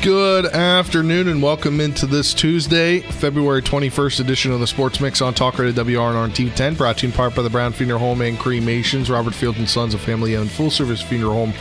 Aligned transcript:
Good 0.00 0.46
afternoon 0.46 1.26
and 1.26 1.42
welcome 1.42 1.80
into 1.80 2.06
this 2.06 2.32
Tuesday, 2.32 3.00
February 3.00 3.62
21st 3.62 4.20
edition 4.20 4.52
of 4.52 4.60
the 4.60 4.66
Sports 4.68 5.00
Mix 5.00 5.20
on 5.20 5.34
Talk 5.34 5.58
Radio 5.58 5.72
WRNR 5.84 6.24
and 6.24 6.32
TV10, 6.32 6.78
brought 6.78 6.98
to 6.98 7.06
you 7.06 7.10
in 7.10 7.16
part 7.16 7.34
by 7.34 7.42
the 7.42 7.50
Brown 7.50 7.72
Funeral 7.72 7.98
Home 7.98 8.20
and 8.20 8.38
Cremations, 8.38 9.10
Robert 9.10 9.34
Field 9.34 9.56
and 9.56 9.68
Sons, 9.68 9.94
a 9.94 9.98
family-owned 9.98 10.52
full-service 10.52 11.02
funeral 11.02 11.32
home 11.32 11.52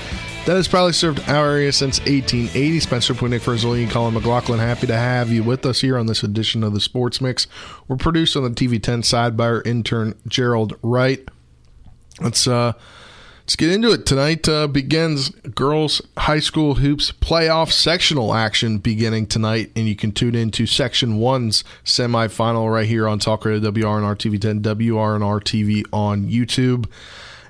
that 0.46 0.56
has 0.56 0.68
probably 0.68 0.94
served 0.94 1.28
our 1.28 1.50
area 1.50 1.72
since 1.72 2.00
1880. 2.02 2.80
Spencer 2.80 3.16
Punick 3.16 3.40
Verzolini, 3.40 3.90
Colin 3.90 4.14
McLaughlin, 4.14 4.60
happy 4.60 4.86
to 4.86 4.96
have 4.96 5.32
you 5.32 5.42
with 5.44 5.66
us 5.66 5.82
here 5.82 5.98
on 5.98 6.06
this 6.06 6.22
edition 6.22 6.64
of 6.64 6.76
the 6.76 6.80
Sports 6.80 7.20
Mix. 7.20 7.48
We're 7.88 7.98
produced 7.98 8.38
on 8.38 8.44
the 8.44 8.52
TV10 8.52 9.04
side 9.04 9.36
by 9.36 9.48
our 9.48 9.64
intern 9.64 10.14
Gerald 10.28 10.78
Wright. 10.84 11.28
Let's 12.22 12.48
uh, 12.48 12.74
let's 13.48 13.56
get 13.56 13.72
into 13.72 13.94
it. 13.94 14.06
Tonight 14.06 14.50
uh, 14.50 14.68
begins 14.68 15.30
girls 15.30 16.02
high 16.18 16.42
school 16.42 16.76
hoops 16.76 17.14
playoff 17.14 17.72
sectional 17.72 18.34
action 18.34 18.78
beginning 18.78 19.26
tonight, 19.26 19.72
and 19.74 19.88
you 19.88 19.96
can 19.96 20.12
tune 20.12 20.36
into 20.36 20.66
Section 20.66 21.16
One's 21.16 21.64
semifinal 21.86 22.70
right 22.70 22.86
here 22.86 23.08
on 23.08 23.20
Talk 23.20 23.46
Radio 23.46 23.72
WRNR 23.72 24.18
TV10, 24.18 24.60
WRNR 24.60 25.40
TV 25.40 25.86
on 25.94 26.26
YouTube. 26.26 26.90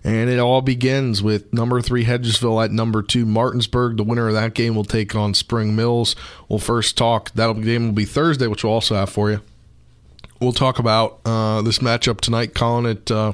And 0.03 0.29
it 0.29 0.37
all 0.37 0.61
begins 0.61 1.23
with 1.23 1.51
number 1.51 1.81
three 1.81 2.05
Hedgesville 2.05 2.63
at 2.63 2.71
number 2.71 3.01
two 3.01 3.25
Martinsburg. 3.25 3.97
The 3.97 4.03
winner 4.03 4.27
of 4.27 4.35
that 4.35 4.53
game 4.53 4.75
will 4.75 4.85
take 4.85 5.15
on 5.15 5.33
Spring 5.33 5.75
Mills. 5.75 6.15
We'll 6.47 6.59
first 6.59 6.95
talk. 6.95 7.31
That 7.31 7.59
game 7.61 7.87
will 7.87 7.93
be 7.93 8.05
Thursday, 8.05 8.45
which 8.45 8.63
we'll 8.63 8.73
also 8.73 8.93
have 8.93 9.09
for 9.09 9.31
you. 9.31 9.41
We'll 10.39 10.53
talk 10.53 10.77
about 10.77 11.21
uh, 11.25 11.63
this 11.63 11.79
matchup 11.79 12.21
tonight. 12.21 12.53
Calling 12.53 12.85
it. 12.85 13.09
Uh, 13.09 13.33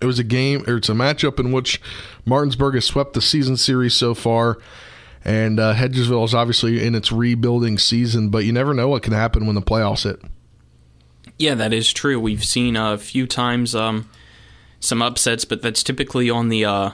it 0.00 0.06
was 0.06 0.18
a 0.18 0.24
game, 0.24 0.64
or 0.66 0.76
it's 0.76 0.88
a 0.88 0.92
matchup 0.92 1.38
in 1.38 1.52
which 1.52 1.80
Martinsburg 2.24 2.74
has 2.74 2.84
swept 2.84 3.14
the 3.14 3.22
season 3.22 3.56
series 3.56 3.94
so 3.94 4.14
far, 4.14 4.58
and 5.24 5.58
uh, 5.58 5.74
Hedgesville 5.74 6.24
is 6.24 6.34
obviously 6.34 6.84
in 6.84 6.94
its 6.94 7.10
rebuilding 7.10 7.78
season. 7.78 8.30
But 8.30 8.44
you 8.44 8.52
never 8.52 8.74
know 8.74 8.88
what 8.88 9.02
can 9.02 9.12
happen 9.12 9.46
when 9.46 9.54
the 9.54 9.62
playoffs 9.62 10.04
hit. 10.04 10.20
Yeah, 11.38 11.54
that 11.54 11.72
is 11.72 11.92
true. 11.92 12.20
We've 12.20 12.44
seen 12.44 12.76
a 12.76 12.96
few 12.98 13.26
times. 13.26 13.74
Um, 13.74 14.08
some 14.84 15.02
upsets, 15.02 15.44
but 15.44 15.62
that's 15.62 15.82
typically 15.82 16.30
on 16.30 16.48
the 16.48 16.64
uh, 16.64 16.90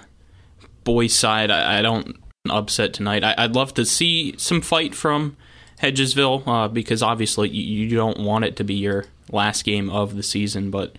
boys' 0.84 1.12
side. 1.12 1.50
I, 1.50 1.78
I, 1.78 1.82
don't 1.82 2.16
upset 2.48 2.92
tonight. 2.92 3.24
I, 3.24 3.34
would 3.42 3.54
love 3.54 3.74
to 3.74 3.84
see 3.84 4.34
some 4.38 4.60
fight 4.60 4.94
from 4.94 5.36
Hedgesville 5.82 6.46
uh, 6.46 6.68
because 6.68 7.02
obviously 7.02 7.50
you, 7.50 7.88
you, 7.88 7.96
don't 7.96 8.20
want 8.20 8.44
it 8.44 8.56
to 8.56 8.64
be 8.64 8.74
your 8.74 9.06
last 9.30 9.64
game 9.64 9.90
of 9.90 10.16
the 10.16 10.22
season, 10.22 10.70
but 10.70 10.96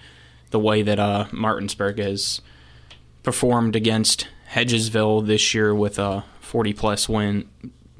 the 0.51 0.59
way 0.59 0.81
that 0.83 0.99
uh, 0.99 1.25
Martinsburg 1.31 1.97
has 1.99 2.41
performed 3.23 3.75
against 3.75 4.27
Hedgesville 4.51 5.25
this 5.25 5.53
year 5.53 5.73
with 5.73 5.97
a 5.97 6.23
40 6.41 6.73
plus 6.73 7.09
win 7.09 7.49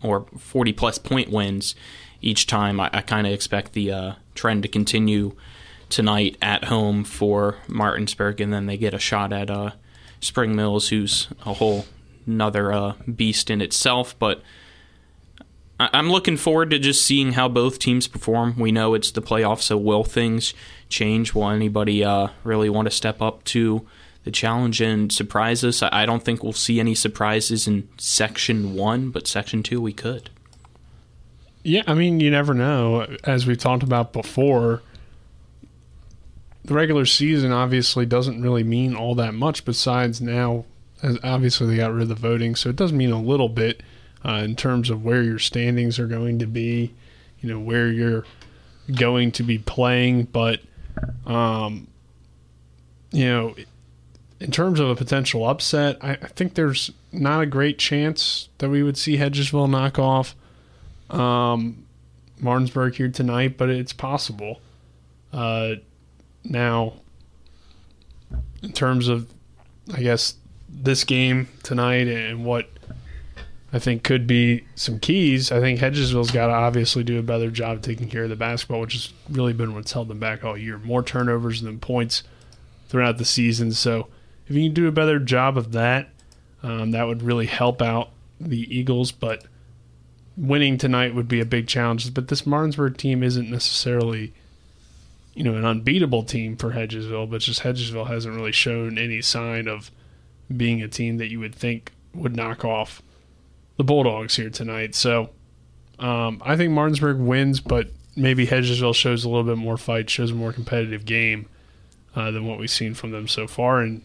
or 0.04 0.26
40 0.38 0.74
plus 0.74 0.98
point 0.98 1.32
wins 1.32 1.76
each 2.22 2.48
time, 2.48 2.80
I, 2.80 2.90
I 2.94 3.02
kind 3.02 3.26
of 3.26 3.34
expect 3.34 3.74
the 3.74 3.92
uh, 3.92 4.14
trend 4.36 4.64
to 4.64 4.70
continue 4.70 5.36
tonight 5.90 6.38
at 6.42 6.66
home 6.66 7.04
for 7.04 7.58
Martinsburg, 7.68 8.40
and 8.40 8.54
then 8.54 8.66
they 8.66 8.78
get 8.78 8.94
a 8.94 9.00
shot 9.00 9.34
at 9.34 9.50
uh, 9.50 9.72
Spring 10.20 10.56
Mills, 10.56 10.90
who's 10.90 11.28
a 11.46 11.54
whole 11.54 11.86
another 12.26 12.72
uh, 12.72 12.94
beast 13.14 13.50
in 13.50 13.62
itself. 13.62 14.18
But 14.18 14.42
I'm 15.94 16.10
looking 16.10 16.38
forward 16.38 16.70
to 16.72 16.80
just 16.80 17.06
seeing 17.06 17.34
how 17.34 17.48
both 17.48 17.80
teams 17.80 18.08
perform. 18.08 18.56
We 18.58 18.72
know 18.72 18.94
it's 18.94 19.12
the 19.12 19.22
playoffs, 19.22 19.64
so 19.64 19.78
will 19.78 20.04
things 20.04 20.54
change? 20.90 21.34
Will 21.34 21.50
anybody 21.50 22.04
uh, 22.04 22.28
really 22.44 22.70
want 22.70 22.88
to 22.88 22.92
step 22.92 23.22
up 23.22 23.44
to 23.46 23.88
the 24.24 24.32
challenge 24.32 24.82
and 24.82 25.12
surprise 25.12 25.64
us? 25.64 25.82
I 25.82 26.06
don't 26.06 26.24
think 26.24 26.44
we'll 26.44 26.54
see 26.54 26.80
any 26.80 26.94
surprises 26.94 27.68
in 27.68 27.88
Section 27.98 28.76
1, 28.76 29.10
but 29.10 29.28
Section 29.28 29.64
2 29.64 29.82
we 29.82 29.94
could. 29.94 30.30
Yeah, 31.64 31.84
I 31.88 31.94
mean, 31.94 32.20
you 32.20 32.32
never 32.32 32.54
know. 32.54 33.08
As 33.24 33.46
we 33.46 33.56
talked 33.56 33.84
about 33.84 34.14
before, 34.14 34.82
the 36.66 36.74
regular 36.74 37.06
season 37.06 37.52
obviously 37.52 38.06
doesn't 38.06 38.42
really 38.42 38.64
mean 38.64 38.96
all 38.96 39.16
that 39.16 39.34
much 39.34 39.66
besides 39.66 40.22
now 40.22 40.66
obviously 41.24 41.68
they 41.68 41.78
got 41.78 41.92
rid 41.92 42.04
of 42.04 42.10
the 42.10 42.16
voting 42.16 42.56
so 42.56 42.70
it 42.70 42.76
does 42.76 42.94
mean 42.94 43.12
a 43.12 43.20
little 43.20 43.50
bit 43.50 43.82
uh, 44.26 44.42
in 44.44 44.56
terms 44.56 44.90
of 44.90 45.04
where 45.04 45.22
your 45.22 45.40
standings 45.40 46.00
are 46.00 46.08
going 46.08 46.40
to 46.40 46.48
be 46.48 46.94
you 47.40 47.50
know 47.50 47.60
where 47.60 47.88
you're 47.88 48.26
going 48.96 49.32
to 49.32 49.44
be 49.44 49.58
playing 49.58 50.24
but 50.24 50.60
um, 51.26 51.88
you 53.12 53.26
know 53.26 53.56
in 54.40 54.52
terms 54.52 54.80
of 54.80 54.90
a 54.90 54.96
potential 54.96 55.48
upset 55.48 55.98
I, 56.02 56.12
I, 56.12 56.28
think 56.28 56.56
there's 56.56 56.92
not 57.12 57.42
a 57.42 57.46
great 57.46 57.78
chance 57.78 58.50
that 58.58 58.70
we 58.70 58.84
would 58.84 58.98
see 58.98 59.18
hedgesville 59.18 59.70
knock 59.70 60.00
off 60.00 60.36
um, 61.10 61.86
martinsburg 62.40 62.96
here 62.96 63.10
tonight 63.10 63.58
but 63.58 63.70
it's 63.70 63.94
possible. 63.94 64.62
Uh, 65.32 65.76
now, 66.44 66.94
in 68.62 68.72
terms 68.72 69.08
of, 69.08 69.32
I 69.94 70.02
guess, 70.02 70.36
this 70.70 71.04
game 71.04 71.48
tonight 71.64 72.08
and 72.08 72.46
what 72.46 72.70
I 73.74 73.80
think 73.80 74.04
could 74.04 74.28
be 74.28 74.66
some 74.76 75.00
keys, 75.00 75.52
I 75.52 75.62
think 75.62 75.80
Hedgesville's 75.80 76.32
got 76.32 76.48
to 76.48 76.54
obviously 76.54 77.04
do 77.04 77.18
a 77.20 77.24
better 77.24 77.50
job 77.50 77.82
taking 77.82 78.10
care 78.10 78.24
of 78.24 78.30
the 78.30 78.36
basketball, 78.36 78.82
which 78.82 78.94
has 78.94 79.14
really 79.30 79.54
been 79.54 79.74
what's 79.74 79.94
held 79.94 80.10
them 80.10 80.20
back 80.20 80.44
all 80.44 80.58
year. 80.58 80.78
More 80.78 81.02
turnovers 81.02 81.62
than 81.62 81.80
points 81.80 82.24
throughout 82.90 83.18
the 83.18 83.26
season. 83.26 83.72
So 83.72 84.08
if 84.48 84.56
you 84.56 84.68
can 84.68 84.74
do 84.74 84.88
a 84.88 84.92
better 84.92 85.20
job 85.20 85.58
of 85.58 85.72
that, 85.72 86.10
um, 86.62 86.92
that 86.92 87.08
would 87.08 87.24
really 87.24 87.46
help 87.46 87.82
out 87.82 88.10
the 88.42 88.76
Eagles. 88.76 89.14
But 89.14 89.46
winning 90.36 90.78
tonight 90.78 91.16
would 91.16 91.30
be 91.30 91.40
a 91.40 91.46
big 91.46 91.68
challenge. 91.68 92.14
But 92.14 92.28
this 92.28 92.46
Martinsburg 92.46 92.98
team 92.98 93.24
isn't 93.24 93.50
necessarily 93.50 94.34
you 95.34 95.44
know, 95.44 95.56
an 95.56 95.66
unbeatable 95.66 96.24
team 96.24 96.58
for 96.58 96.72
Hedgesville, 96.72 97.30
but 97.30 97.42
just 97.42 97.62
Hedgesville 97.62 98.08
hasn't 98.08 98.36
really 98.36 98.52
shown 98.52 98.98
any 98.98 99.22
sign 99.22 99.68
of 99.68 99.92
being 100.56 100.82
a 100.82 100.88
team 100.88 101.18
that 101.18 101.32
you 101.32 101.40
would 101.40 101.56
think 101.56 101.94
would 102.14 102.36
knock 102.36 102.66
off 102.66 103.02
the 103.78 103.84
Bulldogs 103.84 104.36
here 104.36 104.50
tonight. 104.50 104.96
So 104.96 105.30
um, 106.00 106.42
I 106.46 106.56
think 106.56 106.72
Martinsburg 106.72 107.18
wins, 107.18 107.60
but 107.60 107.90
maybe 108.16 108.48
Hedgesville 108.48 108.96
shows 108.96 109.24
a 109.24 109.30
little 109.30 109.44
bit 109.44 109.58
more 109.58 109.78
fight, 109.78 110.10
shows 110.10 110.32
a 110.32 110.36
more 110.36 110.54
competitive 110.54 111.06
game 111.06 111.48
uh, 112.16 112.32
than 112.32 112.46
what 112.46 112.60
we've 112.60 112.70
seen 112.70 112.94
from 112.94 113.12
them 113.12 113.28
so 113.28 113.48
far. 113.48 113.80
And 113.80 114.02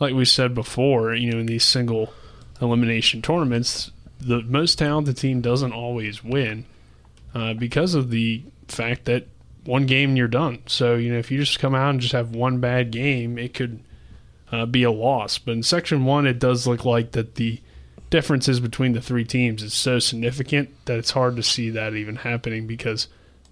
like 0.00 0.14
we 0.14 0.24
said 0.24 0.54
before, 0.54 1.14
you 1.14 1.30
know, 1.30 1.38
in 1.38 1.46
these 1.46 1.64
single 1.64 2.12
elimination 2.60 3.22
tournaments, 3.22 3.90
the 4.20 4.42
most 4.42 4.78
talented 4.78 5.16
team 5.16 5.40
doesn't 5.40 5.72
always 5.72 6.24
win 6.24 6.64
uh, 7.34 7.54
because 7.54 7.94
of 7.94 8.10
the 8.10 8.42
fact 8.66 9.04
that 9.04 9.26
one 9.64 9.86
game 9.86 10.16
you're 10.16 10.28
done. 10.28 10.62
So, 10.66 10.94
you 10.96 11.12
know, 11.12 11.18
if 11.18 11.30
you 11.30 11.38
just 11.38 11.58
come 11.58 11.74
out 11.74 11.90
and 11.90 12.00
just 12.00 12.12
have 12.12 12.34
one 12.34 12.58
bad 12.58 12.90
game, 12.90 13.38
it 13.38 13.54
could 13.54 13.80
uh, 14.50 14.66
be 14.66 14.82
a 14.82 14.90
loss. 14.90 15.38
But 15.38 15.52
in 15.52 15.62
Section 15.62 16.04
1, 16.04 16.26
it 16.26 16.38
does 16.38 16.66
look 16.66 16.84
like 16.84 17.12
that 17.12 17.34
the 17.34 17.60
differences 18.10 18.60
between 18.60 18.92
the 18.92 19.00
three 19.00 19.24
teams 19.24 19.62
is 19.62 19.74
so 19.74 19.98
significant 19.98 20.70
that 20.86 20.98
it's 20.98 21.10
hard 21.10 21.36
to 21.36 21.42
see 21.42 21.70
that 21.70 21.94
even 21.94 22.16
happening 22.16 22.66
because 22.66 23.08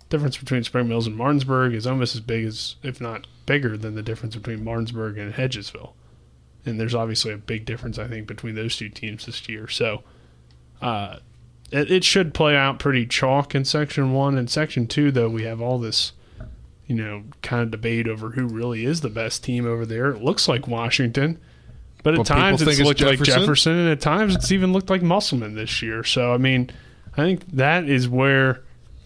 difference 0.08 0.36
between 0.36 0.64
Spring 0.64 0.88
Mills 0.88 1.06
and 1.06 1.16
Martinsburg 1.16 1.74
is 1.74 1.86
almost 1.86 2.14
as 2.14 2.20
big 2.20 2.44
as, 2.44 2.76
if 2.82 3.00
not 3.00 3.26
bigger, 3.44 3.76
than 3.76 3.94
the 3.94 4.02
difference 4.02 4.36
between 4.36 4.64
Martinsburg 4.64 5.18
and 5.18 5.34
Hedgesville. 5.34 5.92
And 6.64 6.80
there's 6.80 6.94
obviously 6.94 7.32
a 7.32 7.38
big 7.38 7.64
difference, 7.64 7.98
I 7.98 8.08
think, 8.08 8.26
between 8.26 8.54
those 8.54 8.76
two 8.76 8.88
teams 8.88 9.26
this 9.26 9.48
year. 9.48 9.68
So, 9.68 10.02
uh, 10.80 11.18
it, 11.70 11.90
it 11.90 12.04
should 12.04 12.34
play 12.34 12.56
out 12.56 12.78
pretty 12.78 13.06
chalk 13.06 13.54
in 13.54 13.64
section 13.64 14.12
one. 14.12 14.36
and 14.36 14.50
section 14.50 14.86
two, 14.86 15.10
though, 15.10 15.28
we 15.28 15.44
have 15.44 15.60
all 15.60 15.78
this, 15.78 16.12
you 16.86 16.94
know, 16.94 17.24
kind 17.42 17.62
of 17.62 17.70
debate 17.70 18.08
over 18.08 18.30
who 18.30 18.46
really 18.46 18.84
is 18.84 19.00
the 19.00 19.10
best 19.10 19.44
team 19.44 19.66
over 19.66 19.84
there. 19.84 20.10
It 20.10 20.22
looks 20.22 20.48
like 20.48 20.68
Washington, 20.68 21.38
but 22.06 22.14
at 22.14 22.18
well, 22.18 22.24
times 22.24 22.62
it's 22.62 22.78
looked 22.78 23.00
it's 23.00 23.18
like 23.18 23.20
Jefferson, 23.20 23.72
and 23.72 23.88
at 23.88 24.00
times 24.00 24.36
it's 24.36 24.52
even 24.52 24.72
looked 24.72 24.88
like 24.90 25.02
Musselman 25.02 25.56
this 25.56 25.82
year. 25.82 26.04
So, 26.04 26.32
I 26.32 26.36
mean, 26.36 26.70
I 27.14 27.16
think 27.16 27.44
that 27.50 27.88
is 27.88 28.08
where 28.08 28.62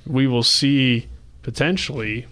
we 0.06 0.26
will 0.26 0.43
see 0.43 1.06
potentially 1.41 2.26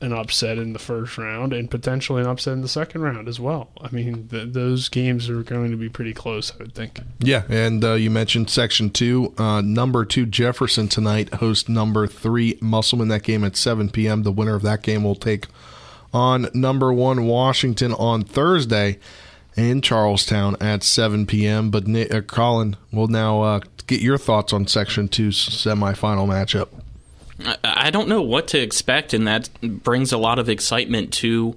an 0.00 0.12
upset 0.12 0.58
in 0.58 0.74
the 0.74 0.78
first 0.78 1.18
round 1.18 1.52
and 1.52 1.68
potentially 1.68 2.22
an 2.22 2.28
upset 2.28 2.52
in 2.52 2.60
the 2.60 2.68
second 2.68 3.02
round 3.02 3.26
as 3.26 3.40
well. 3.40 3.70
I 3.80 3.90
mean, 3.90 4.28
th- 4.28 4.52
those 4.52 4.88
games 4.88 5.28
are 5.28 5.42
going 5.42 5.72
to 5.72 5.76
be 5.76 5.88
pretty 5.88 6.14
close, 6.14 6.52
I 6.52 6.58
would 6.58 6.72
think. 6.72 7.00
Yeah, 7.18 7.42
and 7.48 7.82
uh, 7.84 7.94
you 7.94 8.08
mentioned 8.08 8.48
Section 8.48 8.90
2. 8.90 9.34
Uh, 9.36 9.60
number 9.60 10.04
2 10.04 10.26
Jefferson 10.26 10.86
tonight 10.86 11.34
host 11.34 11.68
number 11.68 12.06
3 12.06 12.58
Musselman. 12.60 13.08
That 13.08 13.24
game 13.24 13.42
at 13.42 13.56
7 13.56 13.90
p.m. 13.90 14.22
The 14.22 14.30
winner 14.30 14.54
of 14.54 14.62
that 14.62 14.82
game 14.82 15.02
will 15.02 15.16
take 15.16 15.48
on 16.14 16.46
number 16.54 16.92
one 16.92 17.26
Washington 17.26 17.92
on 17.94 18.22
Thursday 18.22 19.00
in 19.56 19.82
Charlestown 19.82 20.56
at 20.60 20.82
7 20.82 21.26
p.m. 21.26 21.70
But 21.70 21.86
Nick, 21.86 22.12
uh, 22.12 22.20
Colin 22.22 22.76
will 22.92 23.08
now 23.08 23.42
uh, 23.42 23.60
get 23.86 24.00
your 24.00 24.18
thoughts 24.18 24.52
on 24.52 24.66
Section 24.66 25.08
2's 25.08 25.36
semifinal 25.36 26.26
matchup. 26.26 26.68
I 27.64 27.90
don't 27.90 28.08
know 28.08 28.22
what 28.22 28.46
to 28.48 28.60
expect, 28.60 29.12
and 29.14 29.26
that 29.26 29.48
brings 29.62 30.12
a 30.12 30.18
lot 30.18 30.38
of 30.38 30.48
excitement 30.48 31.12
to 31.14 31.56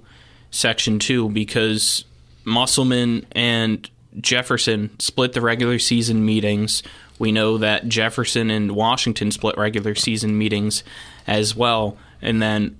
Section 0.50 0.98
2 0.98 1.30
because 1.30 2.04
Musselman 2.44 3.26
and 3.32 3.88
Jefferson 4.20 4.98
split 4.98 5.32
the 5.32 5.40
regular 5.40 5.78
season 5.78 6.24
meetings. 6.24 6.82
We 7.18 7.32
know 7.32 7.58
that 7.58 7.88
Jefferson 7.88 8.50
and 8.50 8.72
Washington 8.72 9.30
split 9.30 9.56
regular 9.56 9.94
season 9.94 10.36
meetings 10.36 10.82
as 11.26 11.54
well. 11.54 11.96
And 12.20 12.42
then 12.42 12.78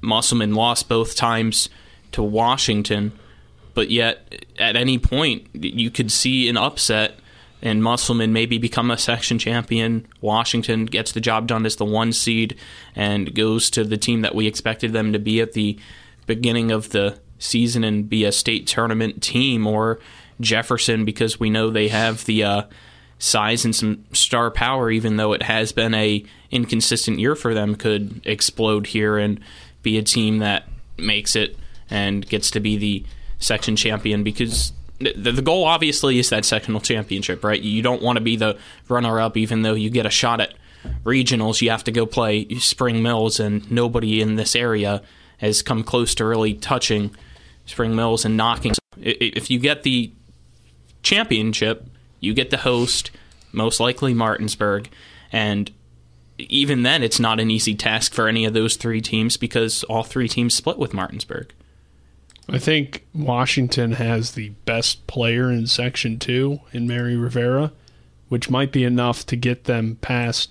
Musselman 0.00 0.54
lost 0.54 0.88
both 0.88 1.14
times 1.14 1.68
to 2.12 2.22
Washington. 2.22 3.12
But 3.74 3.90
yet, 3.90 4.46
at 4.58 4.76
any 4.76 4.98
point, 4.98 5.48
you 5.54 5.90
could 5.90 6.10
see 6.10 6.48
an 6.48 6.56
upset 6.56 7.14
and 7.62 7.82
Musselman 7.82 8.32
maybe 8.32 8.58
become 8.58 8.90
a 8.90 8.98
section 8.98 9.38
champion. 9.38 10.06
Washington 10.20 10.84
gets 10.84 11.12
the 11.12 11.20
job 11.20 11.46
done 11.46 11.64
as 11.64 11.76
the 11.76 11.84
one 11.84 12.12
seed 12.12 12.58
and 12.96 13.34
goes 13.34 13.70
to 13.70 13.84
the 13.84 13.96
team 13.96 14.22
that 14.22 14.34
we 14.34 14.48
expected 14.48 14.92
them 14.92 15.12
to 15.12 15.18
be 15.18 15.40
at 15.40 15.52
the 15.52 15.78
beginning 16.26 16.72
of 16.72 16.90
the 16.90 17.18
season 17.38 17.84
and 17.84 18.08
be 18.08 18.24
a 18.24 18.32
state 18.32 18.66
tournament 18.66 19.22
team, 19.22 19.66
or 19.66 20.00
Jefferson 20.40 21.04
because 21.04 21.38
we 21.38 21.50
know 21.50 21.70
they 21.70 21.88
have 21.88 22.24
the 22.24 22.42
uh, 22.42 22.62
size 23.18 23.64
and 23.64 23.74
some 23.74 24.04
star 24.12 24.50
power, 24.50 24.90
even 24.90 25.16
though 25.16 25.32
it 25.32 25.42
has 25.42 25.72
been 25.72 25.94
a 25.94 26.24
inconsistent 26.50 27.20
year 27.20 27.36
for 27.36 27.54
them, 27.54 27.76
could 27.76 28.20
explode 28.24 28.88
here 28.88 29.18
and 29.18 29.40
be 29.82 29.98
a 29.98 30.02
team 30.02 30.38
that 30.38 30.68
makes 30.98 31.36
it 31.36 31.56
and 31.88 32.28
gets 32.28 32.50
to 32.50 32.60
be 32.60 32.76
the 32.76 33.04
section 33.42 33.76
champion 33.76 34.22
because 34.22 34.72
the, 34.98 35.32
the 35.32 35.42
goal 35.42 35.64
obviously 35.64 36.18
is 36.18 36.30
that 36.30 36.44
sectional 36.44 36.80
championship, 36.80 37.44
right? 37.44 37.60
You 37.60 37.82
don't 37.82 38.02
want 38.02 38.16
to 38.16 38.22
be 38.22 38.36
the 38.36 38.56
runner 38.88 39.20
up, 39.20 39.36
even 39.36 39.62
though 39.62 39.74
you 39.74 39.90
get 39.90 40.06
a 40.06 40.10
shot 40.10 40.40
at 40.40 40.54
regionals. 41.04 41.60
You 41.60 41.70
have 41.70 41.84
to 41.84 41.92
go 41.92 42.06
play 42.06 42.48
Spring 42.58 43.02
Mills, 43.02 43.40
and 43.40 43.68
nobody 43.70 44.20
in 44.20 44.36
this 44.36 44.54
area 44.54 45.02
has 45.38 45.62
come 45.62 45.82
close 45.82 46.14
to 46.16 46.24
really 46.24 46.54
touching 46.54 47.14
Spring 47.66 47.96
Mills 47.96 48.24
and 48.24 48.36
knocking. 48.36 48.74
If 48.96 49.50
you 49.50 49.58
get 49.58 49.82
the 49.82 50.12
championship, 51.02 51.86
you 52.20 52.34
get 52.34 52.50
the 52.50 52.58
host, 52.58 53.10
most 53.52 53.80
likely 53.80 54.14
Martinsburg, 54.14 54.88
and 55.32 55.70
even 56.38 56.82
then, 56.82 57.02
it's 57.02 57.20
not 57.20 57.40
an 57.40 57.50
easy 57.50 57.74
task 57.74 58.14
for 58.14 58.28
any 58.28 58.44
of 58.44 58.54
those 58.54 58.76
three 58.76 59.00
teams 59.00 59.36
because 59.36 59.84
all 59.84 60.02
three 60.02 60.28
teams 60.28 60.54
split 60.54 60.78
with 60.78 60.94
Martinsburg. 60.94 61.52
I 62.48 62.58
think 62.58 63.06
Washington 63.14 63.92
has 63.92 64.32
the 64.32 64.50
best 64.64 65.06
player 65.06 65.50
in 65.50 65.66
Section 65.66 66.18
2 66.18 66.60
in 66.72 66.86
Mary 66.86 67.16
Rivera, 67.16 67.72
which 68.28 68.50
might 68.50 68.72
be 68.72 68.84
enough 68.84 69.24
to 69.26 69.36
get 69.36 69.64
them 69.64 69.96
past 70.00 70.50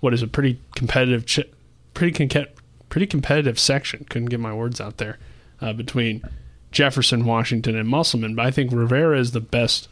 what 0.00 0.12
is 0.12 0.22
a 0.22 0.28
pretty 0.28 0.60
competitive 0.74 1.24
ch- 1.24 1.48
pretty 1.94 2.28
con- 2.28 2.46
pretty 2.88 3.06
competitive 3.06 3.58
section. 3.58 4.04
Couldn't 4.08 4.28
get 4.28 4.40
my 4.40 4.52
words 4.52 4.80
out 4.80 4.98
there 4.98 5.18
uh, 5.60 5.72
between 5.72 6.22
Jefferson, 6.70 7.24
Washington, 7.24 7.76
and 7.76 7.88
Musselman. 7.88 8.34
But 8.34 8.46
I 8.46 8.50
think 8.50 8.70
Rivera 8.72 9.18
is 9.18 9.32
the 9.32 9.40
best 9.40 9.88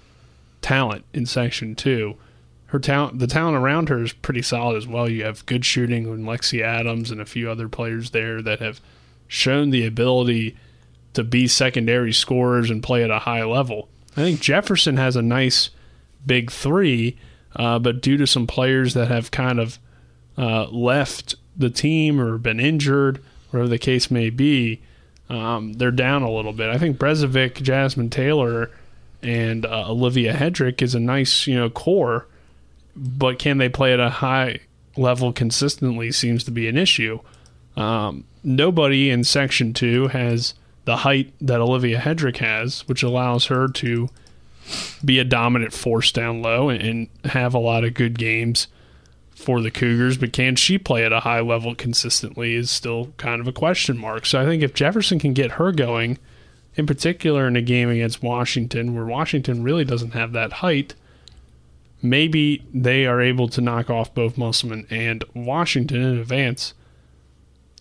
talent 0.60 1.04
in 1.14 1.25
Section 1.25 1.75
2. 1.75 2.16
Her 2.66 2.78
talent, 2.78 3.19
the 3.19 3.26
talent 3.26 3.56
around 3.56 3.88
her 3.88 4.02
is 4.02 4.12
pretty 4.12 4.42
solid 4.42 4.76
as 4.76 4.87
well. 4.87 5.08
You 5.08 5.25
have 5.25 5.46
good 5.46 5.64
shooting 5.64 6.08
with 6.08 6.20
Lexi 6.20 6.60
Adams 6.62 7.10
and 7.10 7.20
a 7.20 7.26
few 7.26 7.50
other 7.50 7.69
players 7.69 8.10
there 8.10 8.42
that 8.42 8.60
have 8.60 8.82
shown 9.26 9.70
the 9.70 9.87
ability– 9.87 10.54
to 11.14 11.24
be 11.24 11.48
secondary 11.48 12.12
scorers 12.12 12.70
and 12.70 12.82
play 12.82 13.02
at 13.02 13.10
a 13.10 13.20
high 13.20 13.44
level. 13.44 13.88
I 14.16 14.22
think 14.22 14.40
Jefferson 14.40 14.96
has 14.96 15.16
a 15.16 15.22
nice 15.22 15.70
big 16.26 16.50
three, 16.50 17.16
uh, 17.56 17.78
but 17.78 18.00
due 18.00 18.16
to 18.16 18.26
some 18.26 18.46
players 18.46 18.94
that 18.94 19.08
have 19.08 19.30
kind 19.30 19.58
of 19.58 19.78
uh, 20.36 20.68
left 20.68 21.34
the 21.56 21.70
team 21.70 22.20
or 22.20 22.38
been 22.38 22.60
injured, 22.60 23.22
whatever 23.50 23.68
the 23.68 23.78
case 23.78 24.10
may 24.10 24.30
be, 24.30 24.80
um, 25.28 25.74
they're 25.74 25.90
down 25.90 26.22
a 26.22 26.30
little 26.30 26.52
bit. 26.52 26.70
I 26.70 26.78
think 26.78 26.98
Brezovic, 26.98 27.62
Jasmine 27.62 28.10
Taylor, 28.10 28.70
and 29.22 29.64
uh, 29.66 29.90
Olivia 29.90 30.34
Hedrick 30.34 30.82
is 30.82 30.94
a 30.94 31.00
nice 31.00 31.46
you 31.46 31.54
know 31.54 31.70
core, 31.70 32.26
but 32.96 33.38
can 33.38 33.58
they 33.58 33.68
play 33.68 33.92
at 33.92 34.00
a 34.00 34.10
high 34.10 34.60
level 34.96 35.32
consistently 35.32 36.10
seems 36.10 36.44
to 36.44 36.50
be 36.50 36.68
an 36.68 36.76
issue. 36.76 37.20
Um, 37.76 38.24
nobody 38.42 39.10
in 39.10 39.24
Section 39.24 39.72
Two 39.72 40.08
has 40.08 40.54
the 40.84 40.98
height 40.98 41.32
that 41.40 41.60
Olivia 41.60 42.00
Hedrick 42.00 42.38
has, 42.38 42.82
which 42.88 43.02
allows 43.02 43.46
her 43.46 43.68
to 43.68 44.08
be 45.04 45.18
a 45.18 45.24
dominant 45.24 45.72
force 45.72 46.12
down 46.12 46.42
low 46.42 46.68
and, 46.68 47.08
have 47.24 47.54
a 47.54 47.58
lot 47.58 47.84
of 47.84 47.94
good 47.94 48.18
games 48.18 48.66
for 49.34 49.60
the 49.60 49.70
Cougars. 49.70 50.16
But 50.16 50.32
can 50.32 50.56
she 50.56 50.78
play 50.78 51.04
at 51.04 51.12
a 51.12 51.20
high 51.20 51.40
level 51.40 51.74
consistently 51.74 52.54
is 52.54 52.70
still 52.70 53.12
kind 53.16 53.40
of 53.40 53.48
a 53.48 53.52
question 53.52 53.98
mark. 53.98 54.26
So 54.26 54.40
I 54.40 54.44
think 54.44 54.62
if 54.62 54.74
Jefferson 54.74 55.18
can 55.18 55.34
get 55.34 55.52
her 55.52 55.72
going, 55.72 56.18
in 56.76 56.86
particular 56.86 57.46
in 57.46 57.56
a 57.56 57.62
game 57.62 57.90
against 57.90 58.22
Washington, 58.22 58.94
where 58.94 59.04
Washington 59.04 59.62
really 59.62 59.84
doesn't 59.84 60.12
have 60.12 60.32
that 60.32 60.54
height, 60.54 60.94
maybe 62.02 62.64
they 62.72 63.06
are 63.06 63.20
able 63.20 63.48
to 63.48 63.60
knock 63.60 63.90
off 63.90 64.14
both 64.14 64.38
Musselman 64.38 64.86
and 64.88 65.24
Washington 65.34 66.02
in 66.02 66.18
advance 66.18 66.74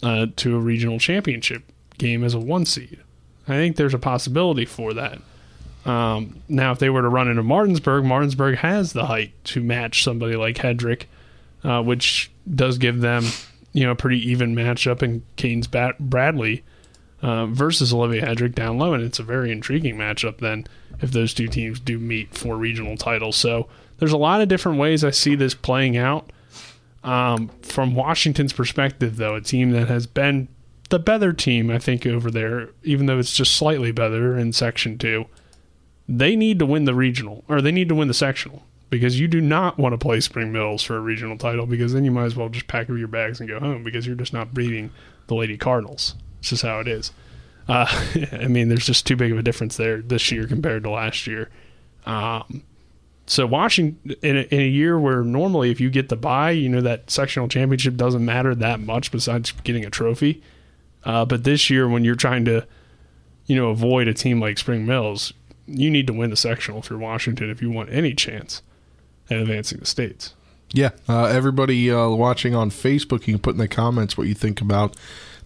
uh, 0.03 0.27
to 0.35 0.55
a 0.55 0.59
regional 0.59 0.99
championship 0.99 1.63
game 1.99 2.23
as 2.23 2.33
a 2.33 2.39
one 2.39 2.65
seed. 2.65 2.99
I 3.47 3.53
think 3.53 3.75
there's 3.75 3.93
a 3.93 3.99
possibility 3.99 4.65
for 4.65 4.93
that. 4.93 5.19
Um, 5.85 6.41
now, 6.47 6.71
if 6.71 6.79
they 6.79 6.89
were 6.89 7.01
to 7.01 7.09
run 7.09 7.27
into 7.27 7.43
Martinsburg, 7.43 8.03
Martinsburg 8.03 8.57
has 8.57 8.93
the 8.93 9.05
height 9.05 9.31
to 9.45 9.63
match 9.63 10.03
somebody 10.03 10.35
like 10.35 10.57
Hedrick, 10.57 11.03
uh, 11.63 11.81
which 11.81 12.31
does 12.53 12.77
give 12.77 13.01
them, 13.01 13.25
you 13.73 13.85
know, 13.85 13.91
a 13.91 13.95
pretty 13.95 14.29
even 14.29 14.55
matchup 14.55 15.01
in 15.01 15.23
Cadence 15.35 15.67
Bradley 15.67 16.63
uh, 17.21 17.45
versus 17.47 17.93
Olivia 17.93 18.25
Hedrick 18.25 18.55
down 18.55 18.77
low, 18.77 18.93
and 18.93 19.03
it's 19.03 19.19
a 19.19 19.23
very 19.23 19.51
intriguing 19.51 19.95
matchup 19.95 20.37
then 20.39 20.67
if 21.01 21.11
those 21.11 21.33
two 21.33 21.47
teams 21.47 21.79
do 21.79 21.97
meet 21.97 22.37
for 22.37 22.55
regional 22.57 22.97
titles. 22.97 23.35
So 23.35 23.67
there's 23.97 24.11
a 24.11 24.17
lot 24.17 24.41
of 24.41 24.47
different 24.47 24.77
ways 24.79 25.03
I 25.03 25.11
see 25.11 25.35
this 25.35 25.53
playing 25.53 25.97
out. 25.97 26.31
Um, 27.03 27.49
from 27.61 27.95
Washington's 27.95 28.51
perspective, 28.51 29.15
though, 29.15 29.35
a 29.35 29.41
team 29.41 29.71
that 29.71 29.87
has 29.87 30.05
been 30.05 30.49
the 30.89 30.99
better 30.99 31.33
team, 31.33 31.69
I 31.69 31.79
think, 31.79 32.05
over 32.05 32.29
there, 32.29 32.69
even 32.83 33.05
though 33.05 33.19
it's 33.19 33.35
just 33.35 33.55
slightly 33.55 33.91
better 33.91 34.37
in 34.37 34.53
Section 34.53 34.97
2, 34.97 35.25
they 36.07 36.35
need 36.35 36.59
to 36.59 36.65
win 36.65 36.85
the 36.85 36.95
regional, 36.95 37.43
or 37.47 37.61
they 37.61 37.71
need 37.71 37.89
to 37.89 37.95
win 37.95 38.07
the 38.07 38.13
sectional, 38.13 38.63
because 38.89 39.19
you 39.19 39.27
do 39.27 39.39
not 39.39 39.77
want 39.77 39.93
to 39.93 39.97
play 39.97 40.19
Spring 40.19 40.51
Mills 40.51 40.81
for 40.81 40.97
a 40.97 41.01
regional 41.01 41.37
title, 41.37 41.67
because 41.67 41.93
then 41.93 42.03
you 42.03 42.11
might 42.11 42.25
as 42.25 42.35
well 42.35 42.49
just 42.49 42.67
pack 42.67 42.89
up 42.89 42.97
your 42.97 43.07
bags 43.07 43.39
and 43.39 43.47
go 43.47 43.59
home, 43.59 43.83
because 43.83 44.07
you're 44.07 44.15
just 44.15 44.33
not 44.33 44.53
beating 44.53 44.89
the 45.27 45.35
Lady 45.35 45.57
Cardinals. 45.57 46.15
This 46.41 46.53
is 46.53 46.61
how 46.63 46.79
it 46.79 46.87
is. 46.87 47.11
Uh, 47.67 47.85
I 48.31 48.47
mean, 48.47 48.69
there's 48.69 48.85
just 48.85 49.05
too 49.05 49.15
big 49.15 49.31
of 49.31 49.37
a 49.37 49.43
difference 49.43 49.77
there 49.77 50.01
this 50.01 50.31
year 50.31 50.47
compared 50.47 50.83
to 50.83 50.89
last 50.89 51.27
year. 51.27 51.49
Um, 52.05 52.63
so 53.27 53.45
Washington 53.45 54.15
in 54.23 54.37
a, 54.37 54.41
in 54.41 54.59
a, 54.59 54.67
year 54.67 54.99
where 54.99 55.23
normally 55.23 55.69
if 55.69 55.79
you 55.79 55.91
get 55.91 56.09
the 56.09 56.15
bye, 56.15 56.49
you 56.49 56.67
know 56.67 56.81
that 56.81 57.11
sectional 57.11 57.47
championship 57.47 57.95
doesn't 57.95 58.25
matter 58.25 58.55
that 58.55 58.79
much 58.79 59.11
besides 59.11 59.51
getting 59.63 59.85
a 59.85 59.91
trophy. 59.91 60.41
Uh, 61.03 61.25
but 61.25 61.43
this 61.43 61.69
year, 61.69 61.87
when 61.87 62.03
you're 62.03 62.15
trying 62.15 62.45
to, 62.45 62.65
you 63.45 63.55
know, 63.55 63.69
avoid 63.69 64.07
a 64.07 64.13
team 64.13 64.39
like 64.39 64.57
Spring 64.57 64.85
Mills, 64.85 65.33
you 65.65 65.89
need 65.89 66.07
to 66.07 66.13
win 66.13 66.29
the 66.29 66.35
sectional 66.35 66.79
if 66.79 66.89
you're 66.89 66.99
Washington 66.99 67.49
if 67.49 67.61
you 67.61 67.69
want 67.69 67.91
any 67.91 68.13
chance 68.13 68.61
at 69.29 69.37
advancing 69.37 69.79
the 69.79 69.85
states. 69.85 70.33
Yeah, 70.71 70.91
uh, 71.07 71.25
everybody 71.25 71.91
uh, 71.91 72.09
watching 72.09 72.53
on 72.53 72.69
Facebook, 72.69 73.27
you 73.27 73.33
can 73.33 73.39
put 73.39 73.55
in 73.55 73.57
the 73.57 73.67
comments 73.67 74.17
what 74.17 74.27
you 74.27 74.35
think 74.35 74.61
about 74.61 74.95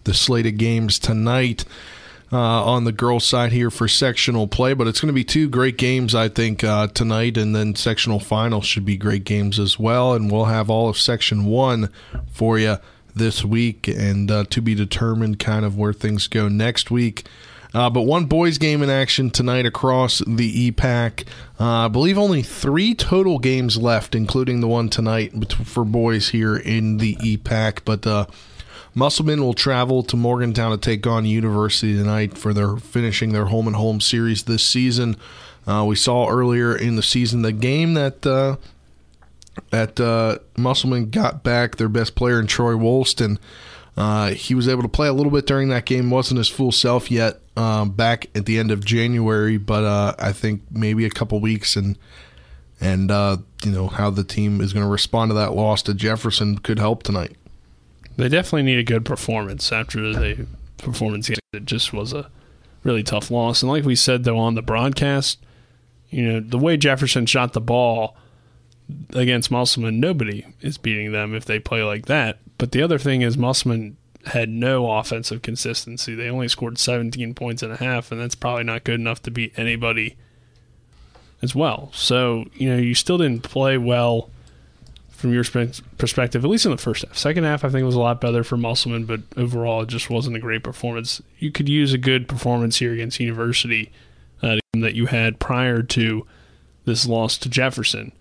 the 0.04 0.14
slate 0.14 0.46
of 0.46 0.56
games 0.56 0.98
tonight. 0.98 1.64
Uh, 2.32 2.64
on 2.64 2.82
the 2.82 2.90
girls' 2.90 3.24
side 3.24 3.52
here 3.52 3.70
for 3.70 3.86
sectional 3.86 4.48
play, 4.48 4.72
but 4.72 4.88
it's 4.88 5.00
going 5.00 5.06
to 5.08 5.12
be 5.12 5.22
two 5.22 5.48
great 5.48 5.76
games, 5.76 6.16
I 6.16 6.28
think, 6.28 6.64
uh, 6.64 6.88
tonight, 6.88 7.36
and 7.36 7.54
then 7.54 7.76
sectional 7.76 8.18
finals 8.18 8.64
should 8.64 8.84
be 8.84 8.96
great 8.96 9.22
games 9.22 9.60
as 9.60 9.78
well. 9.78 10.14
And 10.14 10.32
we'll 10.32 10.46
have 10.46 10.68
all 10.68 10.88
of 10.88 10.98
section 10.98 11.44
one 11.44 11.90
for 12.32 12.58
you 12.58 12.78
this 13.14 13.44
week, 13.44 13.88
and 13.88 14.30
uh, 14.30 14.44
to 14.50 14.60
be 14.60 14.74
determined 14.74 15.38
kind 15.38 15.64
of 15.64 15.76
where 15.76 15.92
things 15.92 16.26
go 16.26 16.48
next 16.48 16.90
week. 16.90 17.26
Uh, 17.74 17.90
but 17.90 18.02
one 18.02 18.26
boys 18.26 18.56
game 18.56 18.82
in 18.82 18.90
action 18.90 19.30
tonight 19.30 19.66
across 19.66 20.22
the 20.26 20.70
EPAC. 20.70 21.26
Uh, 21.58 21.86
I 21.86 21.88
believe 21.88 22.16
only 22.16 22.40
three 22.40 22.94
total 22.94 23.40
games 23.40 23.76
left, 23.76 24.14
including 24.14 24.60
the 24.60 24.68
one 24.68 24.88
tonight 24.88 25.52
for 25.52 25.84
boys 25.84 26.28
here 26.28 26.56
in 26.56 26.98
the 26.98 27.16
EPAC. 27.16 27.80
But 27.84 28.06
uh, 28.06 28.26
Musselman 28.94 29.42
will 29.42 29.54
travel 29.54 30.04
to 30.04 30.16
Morgantown 30.16 30.70
to 30.70 30.78
take 30.78 31.04
on 31.04 31.24
University 31.24 31.96
tonight 31.96 32.38
for 32.38 32.54
their 32.54 32.76
finishing 32.76 33.32
their 33.32 33.46
home 33.46 33.66
and 33.66 33.74
home 33.74 34.00
series 34.00 34.44
this 34.44 34.62
season. 34.62 35.16
Uh, 35.66 35.84
we 35.84 35.96
saw 35.96 36.28
earlier 36.28 36.76
in 36.76 36.94
the 36.94 37.02
season 37.02 37.42
the 37.42 37.50
game 37.50 37.94
that 37.94 38.24
uh, 38.24 38.56
that 39.70 40.00
uh, 40.00 40.38
Musselman 40.56 41.10
got 41.10 41.42
back 41.42 41.76
their 41.76 41.88
best 41.88 42.14
player 42.14 42.40
in 42.40 42.46
Troy 42.46 42.74
Wolston 42.74 43.38
Uh, 43.96 44.30
he 44.30 44.54
was 44.54 44.66
able 44.68 44.82
to 44.82 44.88
play 44.88 45.06
a 45.06 45.12
little 45.12 45.30
bit 45.30 45.46
during 45.46 45.68
that 45.68 45.84
game. 45.84 46.10
wasn't 46.10 46.38
his 46.38 46.48
full 46.48 46.72
self 46.72 47.10
yet 47.10 47.40
um, 47.56 47.90
back 47.90 48.26
at 48.34 48.46
the 48.46 48.58
end 48.58 48.70
of 48.70 48.84
January, 48.84 49.56
but 49.56 49.84
uh, 49.84 50.14
I 50.18 50.32
think 50.32 50.62
maybe 50.70 51.04
a 51.04 51.10
couple 51.10 51.38
weeks 51.40 51.76
and 51.76 51.96
and 52.80 53.10
uh, 53.10 53.36
you 53.62 53.70
know 53.70 53.86
how 53.86 54.10
the 54.10 54.24
team 54.24 54.60
is 54.60 54.72
going 54.72 54.84
to 54.84 54.90
respond 54.90 55.30
to 55.30 55.34
that 55.34 55.54
loss 55.54 55.82
to 55.82 55.94
Jefferson 55.94 56.58
could 56.58 56.78
help 56.78 57.04
tonight. 57.04 57.36
They 58.16 58.28
definitely 58.28 58.64
need 58.64 58.78
a 58.78 58.84
good 58.84 59.04
performance 59.04 59.70
after 59.72 60.12
the 60.12 60.46
performance. 60.78 61.30
It 61.30 61.64
just 61.64 61.92
was 61.92 62.12
a 62.12 62.30
really 62.82 63.02
tough 63.04 63.30
loss, 63.30 63.62
and 63.62 63.70
like 63.70 63.84
we 63.84 63.94
said 63.94 64.24
though 64.24 64.38
on 64.38 64.56
the 64.56 64.62
broadcast, 64.62 65.38
you 66.10 66.24
know 66.24 66.40
the 66.40 66.58
way 66.58 66.76
Jefferson 66.76 67.26
shot 67.26 67.52
the 67.52 67.60
ball 67.60 68.16
against 69.14 69.50
Musselman, 69.50 70.00
nobody 70.00 70.44
is 70.60 70.78
beating 70.78 71.12
them 71.12 71.34
if 71.34 71.44
they 71.44 71.58
play 71.58 71.82
like 71.82 72.06
that. 72.06 72.38
But 72.58 72.72
the 72.72 72.82
other 72.82 72.98
thing 72.98 73.22
is 73.22 73.36
Musselman 73.36 73.96
had 74.26 74.48
no 74.48 74.90
offensive 74.90 75.42
consistency. 75.42 76.14
They 76.14 76.28
only 76.28 76.48
scored 76.48 76.78
17 76.78 77.34
points 77.34 77.62
and 77.62 77.72
a 77.72 77.76
half, 77.76 78.10
and 78.10 78.20
that's 78.20 78.34
probably 78.34 78.64
not 78.64 78.84
good 78.84 79.00
enough 79.00 79.22
to 79.22 79.30
beat 79.30 79.58
anybody 79.58 80.16
as 81.42 81.54
well. 81.54 81.90
So, 81.92 82.46
you 82.54 82.68
know, 82.70 82.76
you 82.76 82.94
still 82.94 83.18
didn't 83.18 83.42
play 83.42 83.76
well 83.76 84.30
from 85.10 85.32
your 85.32 85.44
perspective, 85.96 86.44
at 86.44 86.50
least 86.50 86.66
in 86.66 86.70
the 86.70 86.78
first 86.78 87.04
half. 87.04 87.16
Second 87.16 87.44
half, 87.44 87.64
I 87.64 87.70
think, 87.70 87.84
was 87.84 87.94
a 87.94 88.00
lot 88.00 88.20
better 88.20 88.44
for 88.44 88.56
Musselman, 88.56 89.04
but 89.06 89.20
overall, 89.36 89.82
it 89.82 89.88
just 89.88 90.10
wasn't 90.10 90.36
a 90.36 90.40
great 90.40 90.62
performance. 90.62 91.22
You 91.38 91.50
could 91.50 91.68
use 91.68 91.92
a 91.92 91.98
good 91.98 92.28
performance 92.28 92.78
here 92.78 92.92
against 92.92 93.20
University 93.20 93.90
uh, 94.42 94.58
that 94.74 94.94
you 94.94 95.06
had 95.06 95.38
prior 95.38 95.82
to 95.82 96.26
this 96.84 97.06
loss 97.06 97.38
to 97.38 97.48
Jefferson. 97.48 98.12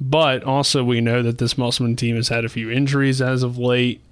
But 0.00 0.44
also, 0.44 0.84
we 0.84 1.00
know 1.00 1.22
that 1.22 1.38
this 1.38 1.56
Musselman 1.56 1.96
team 1.96 2.16
has 2.16 2.28
had 2.28 2.44
a 2.44 2.50
few 2.50 2.70
injuries 2.70 3.22
as 3.22 3.42
of 3.42 3.56
late. 3.56 4.02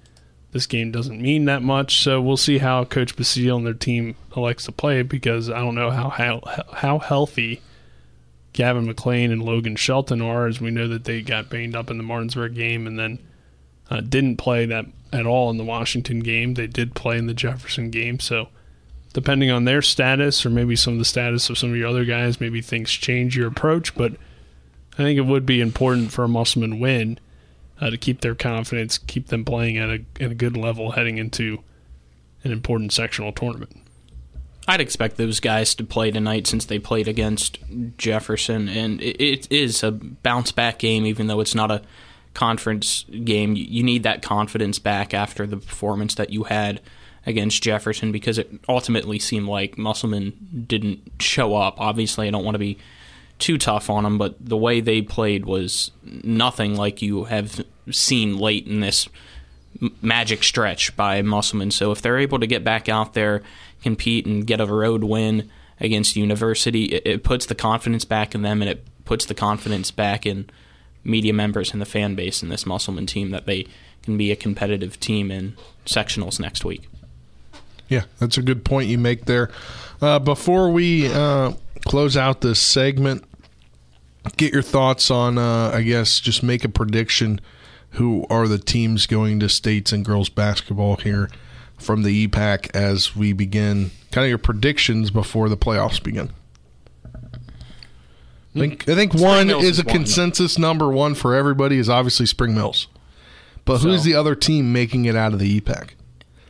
This 0.51 0.65
game 0.65 0.91
doesn't 0.91 1.21
mean 1.21 1.45
that 1.45 1.61
much, 1.61 2.01
so 2.01 2.21
we'll 2.21 2.37
see 2.37 2.59
how 2.59 2.85
Coach 2.85 3.15
Basile 3.15 3.57
and 3.57 3.67
their 3.67 3.73
team 3.73 4.15
elects 4.35 4.65
to 4.65 4.71
play 4.71 5.01
because 5.03 5.49
I 5.49 5.59
don't 5.59 5.75
know 5.75 5.91
how 5.91 6.09
how, 6.09 6.41
how 6.73 6.99
healthy 6.99 7.61
Gavin 8.53 8.85
McLean 8.85 9.31
and 9.31 9.43
Logan 9.43 9.75
Shelton 9.75 10.21
are, 10.21 10.47
as 10.47 10.61
we 10.61 10.71
know 10.71 10.87
that 10.87 11.03
they 11.03 11.21
got 11.21 11.49
banged 11.49 11.75
up 11.75 11.91
in 11.91 11.97
the 11.97 12.03
Martinsburg 12.03 12.55
game 12.55 12.87
and 12.87 12.97
then 12.97 13.19
uh, 13.89 13.99
didn't 13.99 14.37
play 14.37 14.65
that 14.65 14.85
at 15.11 15.25
all 15.25 15.49
in 15.49 15.57
the 15.57 15.63
Washington 15.63 16.21
game. 16.21 16.53
They 16.53 16.67
did 16.67 16.95
play 16.95 17.17
in 17.17 17.27
the 17.27 17.33
Jefferson 17.33 17.91
game, 17.91 18.19
so 18.19 18.47
depending 19.13 19.51
on 19.51 19.65
their 19.65 19.81
status 19.81 20.45
or 20.45 20.49
maybe 20.49 20.75
some 20.75 20.93
of 20.93 20.99
the 20.99 21.05
status 21.05 21.49
of 21.49 21.57
some 21.57 21.71
of 21.71 21.77
your 21.77 21.87
other 21.87 22.05
guys, 22.05 22.39
maybe 22.41 22.61
things 22.61 22.91
change 22.91 23.37
your 23.37 23.47
approach, 23.47 23.93
but 23.95 24.13
I 24.95 25.03
think 25.03 25.17
it 25.17 25.25
would 25.25 25.45
be 25.45 25.61
important 25.61 26.11
for 26.11 26.23
a 26.23 26.27
Musselman 26.27 26.79
win 26.79 27.19
uh, 27.79 27.89
to 27.89 27.97
keep 27.97 28.21
their 28.21 28.35
confidence, 28.35 28.97
keep 28.97 29.27
them 29.27 29.43
playing 29.43 29.77
at 29.77 29.89
a, 29.89 30.05
at 30.21 30.31
a 30.31 30.35
good 30.35 30.55
level 30.55 30.91
heading 30.91 31.17
into 31.17 31.63
an 32.43 32.51
important 32.51 32.93
sectional 32.93 33.31
tournament. 33.31 33.81
I'd 34.67 34.81
expect 34.81 35.17
those 35.17 35.39
guys 35.39 35.75
to 35.75 35.83
play 35.83 36.11
tonight 36.11 36.47
since 36.47 36.65
they 36.65 36.79
played 36.79 37.07
against 37.07 37.59
Jefferson, 37.97 38.67
and 38.67 39.01
it, 39.01 39.21
it 39.21 39.51
is 39.51 39.83
a 39.83 39.91
bounce 39.91 40.51
back 40.51 40.79
game, 40.79 41.05
even 41.05 41.27
though 41.27 41.39
it's 41.39 41.53
not 41.53 41.69
a 41.69 41.83
conference 42.33 43.05
game. 43.23 43.55
You 43.55 43.83
need 43.83 44.03
that 44.03 44.21
confidence 44.23 44.79
back 44.79 45.13
after 45.13 45.45
the 45.45 45.57
performance 45.57 46.15
that 46.15 46.31
you 46.31 46.45
had 46.45 46.81
against 47.25 47.61
Jefferson 47.61 48.11
because 48.11 48.37
it 48.37 48.51
ultimately 48.67 49.19
seemed 49.19 49.47
like 49.47 49.77
Musselman 49.77 50.65
didn't 50.67 51.21
show 51.21 51.55
up. 51.55 51.79
Obviously, 51.79 52.27
I 52.27 52.31
don't 52.31 52.45
want 52.45 52.55
to 52.55 52.59
be 52.59 52.77
too 53.39 53.57
tough 53.57 53.89
on 53.89 54.03
them, 54.03 54.17
but 54.17 54.35
the 54.39 54.57
way 54.57 54.79
they 54.79 55.01
played 55.01 55.45
was 55.45 55.91
nothing 56.03 56.75
like 56.75 57.01
you 57.01 57.25
have 57.25 57.65
seen 57.91 58.37
late 58.37 58.65
in 58.65 58.79
this 58.79 59.09
magic 60.01 60.43
stretch 60.43 60.95
by 60.95 61.21
Musselman. 61.21 61.71
So 61.71 61.91
if 61.91 62.01
they're 62.01 62.17
able 62.17 62.39
to 62.39 62.47
get 62.47 62.63
back 62.63 62.87
out 62.87 63.13
there, 63.13 63.41
compete, 63.83 64.25
and 64.25 64.47
get 64.47 64.61
a 64.61 64.65
road 64.65 65.03
win 65.03 65.49
against 65.79 66.15
University, 66.15 66.85
it, 66.85 67.05
it 67.05 67.23
puts 67.23 67.45
the 67.45 67.55
confidence 67.55 68.05
back 68.05 68.33
in 68.33 68.41
them, 68.41 68.61
and 68.61 68.69
it 68.69 68.85
puts 69.03 69.25
the 69.25 69.33
confidence 69.33 69.91
back 69.91 70.25
in 70.25 70.49
media 71.03 71.33
members 71.33 71.73
and 71.73 71.81
the 71.81 71.85
fan 71.85 72.15
base 72.15 72.41
in 72.41 72.49
this 72.49 72.65
Musselman 72.65 73.05
team 73.05 73.31
that 73.31 73.45
they 73.45 73.67
can 74.01 74.17
be 74.17 74.31
a 74.31 74.35
competitive 74.35 74.99
team 74.99 75.29
in 75.29 75.55
sectionals 75.85 76.39
next 76.39 76.63
week. 76.63 76.87
Yeah, 77.89 78.03
that's 78.19 78.37
a 78.37 78.41
good 78.41 78.65
point 78.65 78.89
you 78.89 78.97
make 78.97 79.25
there. 79.25 79.51
Uh, 80.01 80.19
before 80.19 80.71
we 80.71 81.11
uh, 81.11 81.53
close 81.85 82.17
out 82.17 82.41
this 82.41 82.59
segment, 82.59 83.23
get 84.37 84.51
your 84.51 84.61
thoughts 84.61 85.09
on, 85.09 85.37
uh, 85.37 85.71
I 85.73 85.81
guess, 85.83 86.19
just 86.19 86.43
make 86.43 86.65
a 86.65 86.69
prediction. 86.69 87.39
Who 87.91 88.25
are 88.29 88.47
the 88.47 88.57
teams 88.57 89.07
going 89.07 89.39
to 89.39 89.47
states 89.47 89.93
and 89.93 90.03
girls 90.03 90.27
basketball 90.27 90.97
here 90.97 91.29
from 91.77 92.03
the 92.03 92.27
EPAC 92.27 92.75
as 92.75 93.15
we 93.15 93.31
begin? 93.31 93.91
Kind 94.11 94.25
of 94.25 94.29
your 94.29 94.37
predictions 94.37 95.11
before 95.11 95.47
the 95.47 95.55
playoffs 95.55 96.03
begin. 96.03 96.31
I 98.55 98.59
think, 98.59 98.89
I 98.89 98.95
think 98.95 99.13
one 99.13 99.49
is, 99.49 99.63
is 99.63 99.79
a 99.79 99.83
one. 99.83 99.95
consensus 99.95 100.57
number 100.57 100.89
one 100.89 101.13
for 101.13 101.35
everybody 101.35 101.77
is 101.77 101.89
obviously 101.89 102.25
Spring 102.25 102.55
Mills. 102.55 102.87
But 103.65 103.79
so, 103.79 103.89
who's 103.89 104.03
the 104.03 104.15
other 104.15 104.35
team 104.35 104.71
making 104.71 105.05
it 105.05 105.15
out 105.15 105.33
of 105.33 105.39
the 105.39 105.59
EPAC? 105.59 105.89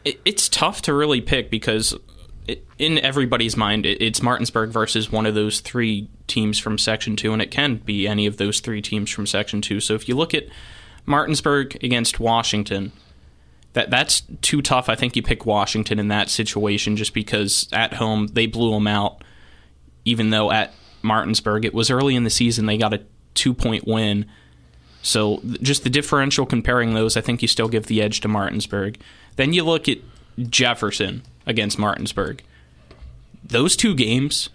It, 0.03 0.19
it's 0.23 0.47
tough 0.47 0.81
to 0.83 0.93
really 0.93 1.21
pick 1.21 1.49
because 1.49 1.95
in 2.77 2.99
everybody's 2.99 3.57
mind, 3.57 3.85
it's 3.85 4.21
Martinsburg 4.21 4.69
versus 4.69 5.11
one 5.11 5.25
of 5.25 5.35
those 5.35 5.59
three 5.59 6.09
teams 6.27 6.59
from 6.59 6.77
Section 6.77 7.15
2, 7.15 7.33
and 7.33 7.41
it 7.41 7.51
can 7.51 7.77
be 7.77 8.07
any 8.07 8.25
of 8.25 8.37
those 8.37 8.59
three 8.59 8.81
teams 8.81 9.09
from 9.09 9.25
Section 9.25 9.61
2. 9.61 9.79
So 9.79 9.93
if 9.93 10.07
you 10.07 10.15
look 10.15 10.33
at 10.33 10.45
Martinsburg 11.05 11.83
against 11.83 12.19
Washington, 12.19 12.91
that 13.73 13.89
that's 13.89 14.23
too 14.41 14.61
tough. 14.61 14.89
I 14.89 14.95
think 14.95 15.15
you 15.15 15.23
pick 15.23 15.45
Washington 15.45 15.99
in 15.99 16.07
that 16.07 16.29
situation 16.29 16.95
just 16.95 17.13
because 17.13 17.67
at 17.71 17.93
home 17.93 18.27
they 18.27 18.47
blew 18.47 18.71
them 18.71 18.87
out, 18.87 19.23
even 20.05 20.29
though 20.29 20.51
at 20.51 20.73
Martinsburg 21.01 21.65
it 21.65 21.73
was 21.73 21.91
early 21.91 22.15
in 22.15 22.23
the 22.23 22.29
season 22.29 22.65
they 22.65 22.77
got 22.77 22.93
a 22.93 23.03
two 23.33 23.53
point 23.53 23.85
win. 23.85 24.25
So 25.01 25.41
just 25.61 25.83
the 25.83 25.89
differential 25.89 26.45
comparing 26.45 26.93
those, 26.93 27.15
I 27.15 27.21
think 27.21 27.41
you 27.41 27.47
still 27.47 27.67
give 27.67 27.87
the 27.87 28.01
edge 28.01 28.21
to 28.21 28.27
Martinsburg. 28.27 28.97
Then 29.35 29.53
you 29.53 29.63
look 29.63 29.87
at 29.87 29.99
Jefferson 30.49 31.21
against 31.45 31.79
Martinsburg. 31.79 32.43
Those 33.43 33.75
two 33.75 33.93
games 33.93 34.49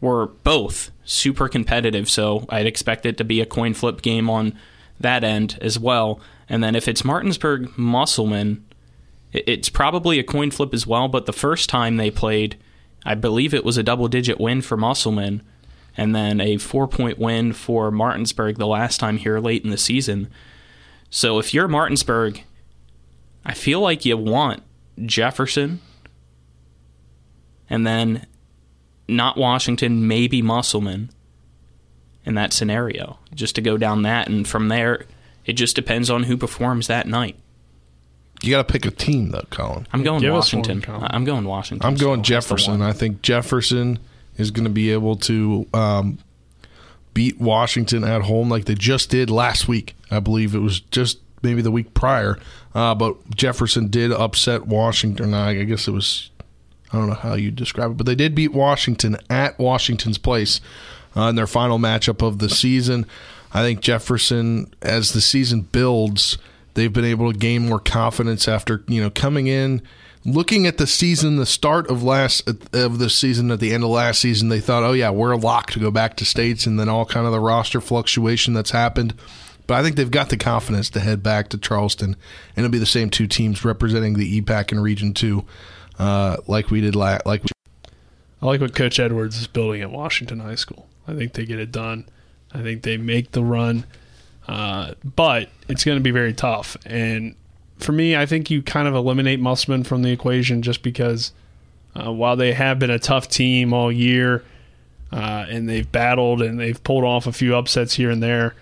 were 0.00 0.26
both 0.26 0.90
super 1.04 1.48
competitive, 1.48 2.08
so 2.08 2.46
I'd 2.48 2.66
expect 2.66 3.06
it 3.06 3.16
to 3.18 3.24
be 3.24 3.40
a 3.40 3.46
coin 3.46 3.74
flip 3.74 4.02
game 4.02 4.30
on 4.30 4.58
that 4.98 5.24
end 5.24 5.58
as 5.60 5.78
well. 5.78 6.20
And 6.48 6.62
then 6.62 6.74
if 6.74 6.88
it's 6.88 7.04
Martinsburg 7.04 7.76
Musselman, 7.76 8.64
it's 9.32 9.68
probably 9.68 10.18
a 10.18 10.24
coin 10.24 10.50
flip 10.50 10.74
as 10.74 10.86
well, 10.86 11.08
but 11.08 11.26
the 11.26 11.32
first 11.32 11.68
time 11.68 11.96
they 11.96 12.10
played, 12.10 12.56
I 13.04 13.14
believe 13.14 13.54
it 13.54 13.64
was 13.64 13.78
a 13.78 13.82
double 13.82 14.08
digit 14.08 14.38
win 14.38 14.60
for 14.60 14.76
Musselman 14.76 15.42
and 15.96 16.14
then 16.14 16.40
a 16.40 16.56
four 16.56 16.88
point 16.88 17.18
win 17.18 17.52
for 17.52 17.90
Martinsburg 17.90 18.56
the 18.56 18.66
last 18.66 18.98
time 18.98 19.18
here 19.18 19.38
late 19.38 19.64
in 19.64 19.70
the 19.70 19.78
season. 19.78 20.28
So 21.10 21.38
if 21.38 21.52
you're 21.52 21.68
Martinsburg, 21.68 22.42
I 23.44 23.54
feel 23.54 23.80
like 23.80 24.04
you 24.04 24.16
want 24.16 24.62
Jefferson, 25.04 25.80
and 27.72 27.86
then 27.86 28.26
not 29.08 29.38
Washington, 29.38 30.06
maybe 30.06 30.42
Musselman 30.42 31.10
in 32.24 32.34
that 32.34 32.52
scenario, 32.52 33.18
just 33.34 33.54
to 33.54 33.62
go 33.62 33.78
down 33.78 34.02
that. 34.02 34.28
And 34.28 34.46
from 34.46 34.68
there, 34.68 35.06
it 35.46 35.54
just 35.54 35.74
depends 35.74 36.10
on 36.10 36.24
who 36.24 36.36
performs 36.36 36.86
that 36.86 37.08
night. 37.08 37.34
You 38.42 38.50
got 38.50 38.66
to 38.66 38.70
pick 38.70 38.84
a 38.84 38.90
team, 38.90 39.30
though, 39.30 39.46
Colin. 39.48 39.86
I'm 39.90 40.02
going 40.02 40.20
Give 40.20 40.34
Washington. 40.34 40.82
One, 40.82 41.08
I'm 41.10 41.24
going 41.24 41.46
Washington. 41.46 41.86
I'm 41.86 41.94
going 41.94 42.22
Jefferson. 42.22 42.82
I 42.82 42.92
think 42.92 43.22
Jefferson 43.22 43.98
is 44.36 44.50
going 44.50 44.64
to 44.64 44.70
be 44.70 44.90
able 44.90 45.16
to 45.16 45.66
um, 45.72 46.18
beat 47.14 47.40
Washington 47.40 48.04
at 48.04 48.22
home 48.22 48.50
like 48.50 48.66
they 48.66 48.74
just 48.74 49.08
did 49.08 49.30
last 49.30 49.66
week. 49.66 49.96
I 50.10 50.20
believe 50.20 50.54
it 50.54 50.58
was 50.58 50.80
just 50.80 51.20
maybe 51.42 51.62
the 51.62 51.70
week 51.70 51.94
prior. 51.94 52.38
Uh, 52.74 52.94
but 52.94 53.34
Jefferson 53.34 53.88
did 53.88 54.12
upset 54.12 54.66
Washington. 54.66 55.32
I 55.32 55.62
guess 55.64 55.88
it 55.88 55.92
was, 55.92 56.30
I 56.92 56.98
don't 56.98 57.08
know 57.08 57.14
how 57.14 57.34
you 57.34 57.50
describe 57.50 57.92
it, 57.92 57.96
but 57.96 58.06
they 58.06 58.14
did 58.14 58.34
beat 58.34 58.52
Washington 58.52 59.16
at 59.30 59.58
Washington's 59.58 60.18
place 60.18 60.60
uh, 61.16 61.22
in 61.22 61.36
their 61.36 61.46
final 61.46 61.78
matchup 61.78 62.26
of 62.26 62.38
the 62.38 62.48
season. 62.48 63.06
I 63.54 63.62
think 63.62 63.80
Jefferson, 63.80 64.72
as 64.82 65.12
the 65.12 65.20
season 65.20 65.62
builds, 65.62 66.38
they've 66.74 66.92
been 66.92 67.04
able 67.04 67.32
to 67.32 67.38
gain 67.38 67.68
more 67.68 67.80
confidence 67.80 68.48
after 68.48 68.84
you 68.88 69.02
know 69.02 69.10
coming 69.10 69.46
in 69.46 69.82
looking 70.24 70.66
at 70.66 70.78
the 70.78 70.86
season, 70.86 71.36
the 71.36 71.46
start 71.46 71.90
of 71.90 72.02
last 72.02 72.48
of 72.72 72.98
the 72.98 73.10
season 73.10 73.50
at 73.50 73.60
the 73.60 73.72
end 73.72 73.84
of 73.84 73.90
last 73.90 74.20
season, 74.20 74.48
they 74.48 74.60
thought, 74.60 74.82
"Oh 74.82 74.92
yeah, 74.92 75.10
we're 75.10 75.36
locked 75.36 75.72
to 75.74 75.80
go 75.80 75.90
back 75.90 76.16
to 76.16 76.24
states," 76.24 76.66
and 76.66 76.78
then 76.78 76.88
all 76.88 77.04
kind 77.04 77.26
of 77.26 77.32
the 77.32 77.40
roster 77.40 77.80
fluctuation 77.80 78.54
that's 78.54 78.70
happened. 78.70 79.14
But 79.66 79.74
I 79.74 79.82
think 79.82 79.96
they've 79.96 80.10
got 80.10 80.28
the 80.28 80.36
confidence 80.36 80.90
to 80.90 81.00
head 81.00 81.22
back 81.22 81.48
to 81.50 81.58
Charleston, 81.58 82.16
and 82.56 82.64
it'll 82.64 82.72
be 82.72 82.78
the 82.78 82.86
same 82.86 83.10
two 83.10 83.26
teams 83.26 83.64
representing 83.64 84.14
the 84.14 84.40
EPAC 84.40 84.72
and 84.72 84.82
Region 84.82 85.14
Two, 85.14 85.44
uh, 86.02 86.36
like 86.48 86.70
we 86.70 86.80
did 86.80 86.96
last. 86.96 87.24
Like 87.26 87.42
I 88.42 88.46
like 88.46 88.60
what 88.60 88.74
Coach 88.74 88.98
Edwards 88.98 89.40
is 89.40 89.46
building 89.46 89.82
at 89.82 89.90
Washington 89.90 90.40
High 90.40 90.56
School. 90.56 90.88
I 91.06 91.14
think 91.14 91.34
they 91.34 91.44
get 91.44 91.60
it 91.60 91.70
done. 91.70 92.06
I 92.52 92.60
think 92.60 92.82
they 92.82 92.96
make 92.96 93.30
the 93.30 93.44
run, 93.44 93.84
uh, 94.48 94.94
but 95.04 95.48
it's 95.68 95.84
going 95.84 95.96
to 95.96 96.02
be 96.02 96.10
very 96.10 96.32
tough. 96.32 96.76
And 96.84 97.36
for 97.78 97.92
me, 97.92 98.16
I 98.16 98.26
think 98.26 98.50
you 98.50 98.62
kind 98.62 98.88
of 98.88 98.94
eliminate 98.94 99.38
Musselman 99.38 99.84
from 99.84 100.02
the 100.02 100.10
equation 100.10 100.60
just 100.60 100.82
because 100.82 101.32
uh, 101.94 102.12
while 102.12 102.36
they 102.36 102.52
have 102.52 102.78
been 102.78 102.90
a 102.90 102.98
tough 102.98 103.28
team 103.28 103.72
all 103.72 103.90
year 103.90 104.44
uh, 105.12 105.46
and 105.48 105.68
they've 105.68 105.90
battled 105.90 106.42
and 106.42 106.58
they've 106.58 106.82
pulled 106.82 107.04
off 107.04 107.26
a 107.26 107.32
few 107.32 107.54
upsets 107.56 107.94
here 107.94 108.10
and 108.10 108.22
there, 108.22 108.54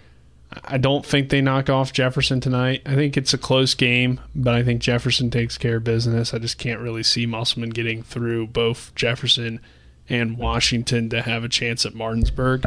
I 0.65 0.79
don't 0.79 1.07
think 1.07 1.29
they 1.29 1.41
knock 1.41 1.71
off 1.71 1.93
Jefferson 1.93 2.41
tonight. 2.41 2.83
I 2.85 2.95
think 2.97 3.17
it's 3.17 3.33
a 3.33 3.39
close 3.39 3.75
game, 3.75 4.21
but 4.35 4.55
I 4.55 4.65
think 4.65 4.81
Jefferson 4.83 5.31
takes 5.31 5.57
care 5.57 5.77
of 5.77 5.85
business. 5.85 6.35
I 6.35 6.39
just 6.39 6.59
can't 6.59 6.81
really 6.81 7.05
see 7.05 7.25
Musselman 7.25 7.71
getting 7.71 8.03
through 8.03 8.49
both 8.49 8.93
Jefferson 8.97 9.61
and 10.09 10.37
Washington 10.37 11.09
to 11.11 11.23
have 11.23 11.45
a 11.45 11.49
chance 11.49 11.87
at 11.87 11.95
Martinsburg. 11.95 12.65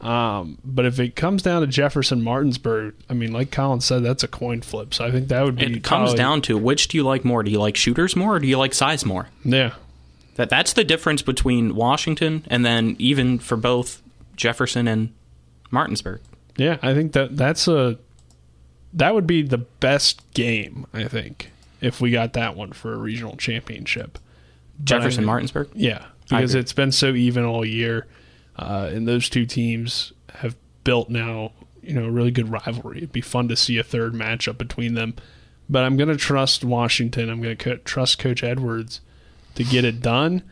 Um, 0.00 0.58
but 0.64 0.84
if 0.84 1.00
it 1.00 1.16
comes 1.16 1.42
down 1.42 1.62
to 1.62 1.66
Jefferson 1.66 2.22
Martinsburg, 2.22 2.94
I 3.10 3.14
mean, 3.14 3.32
like 3.32 3.50
Colin 3.50 3.80
said, 3.80 4.04
that's 4.04 4.22
a 4.22 4.28
coin 4.28 4.60
flip. 4.60 4.94
So 4.94 5.04
I 5.04 5.10
think 5.10 5.26
that 5.28 5.42
would 5.44 5.56
be. 5.56 5.64
It 5.64 5.82
comes 5.82 6.10
probably- 6.10 6.16
down 6.16 6.42
to 6.42 6.56
which 6.56 6.86
do 6.88 6.96
you 6.96 7.02
like 7.02 7.24
more? 7.24 7.42
Do 7.42 7.50
you 7.50 7.58
like 7.58 7.76
shooters 7.76 8.14
more, 8.14 8.36
or 8.36 8.38
do 8.38 8.46
you 8.46 8.56
like 8.58 8.74
size 8.74 9.04
more? 9.04 9.28
Yeah, 9.44 9.72
That 10.36 10.48
that's 10.50 10.72
the 10.74 10.84
difference 10.84 11.22
between 11.22 11.74
Washington 11.74 12.44
and 12.48 12.64
then 12.64 12.94
even 13.00 13.40
for 13.40 13.56
both 13.56 14.00
Jefferson 14.36 14.86
and 14.86 15.12
Martinsburg. 15.72 16.20
Yeah. 16.58 16.76
I 16.82 16.92
think 16.92 17.12
that 17.12 17.36
that's 17.36 17.66
a 17.68 17.98
that 18.92 19.14
would 19.14 19.26
be 19.26 19.42
the 19.42 19.58
best 19.58 20.22
game. 20.34 20.86
I 20.92 21.04
think 21.04 21.50
if 21.80 22.00
we 22.00 22.10
got 22.10 22.34
that 22.34 22.56
one 22.56 22.72
for 22.72 22.92
a 22.92 22.96
regional 22.98 23.36
championship. 23.36 24.18
But 24.78 24.82
I 24.82 24.84
Jefferson 24.84 25.22
mean- 25.22 25.26
Martinsburg. 25.26 25.70
Yeah, 25.74 26.04
because 26.28 26.54
it's 26.54 26.72
been 26.74 26.92
so 26.92 27.14
even 27.14 27.44
all 27.44 27.64
year, 27.64 28.06
uh, 28.56 28.90
and 28.92 29.08
those 29.08 29.28
two 29.28 29.46
teams 29.46 30.12
have 30.34 30.56
built 30.84 31.08
now, 31.10 31.52
you 31.82 31.94
know, 31.94 32.04
a 32.04 32.10
really 32.10 32.30
good 32.30 32.50
rivalry. 32.50 32.98
It'd 32.98 33.12
be 33.12 33.20
fun 33.20 33.48
to 33.48 33.56
see 33.56 33.78
a 33.78 33.82
third 33.82 34.12
matchup 34.12 34.58
between 34.58 34.94
them. 34.94 35.14
But 35.70 35.84
I'm 35.84 35.96
going 35.98 36.08
to 36.08 36.16
trust 36.16 36.64
Washington. 36.64 37.28
I'm 37.28 37.42
going 37.42 37.56
to 37.56 37.64
co- 37.64 37.76
trust 37.84 38.18
Coach 38.18 38.42
Edwards 38.42 39.00
to 39.54 39.64
get 39.64 39.84
it 39.84 40.00
done. 40.00 40.42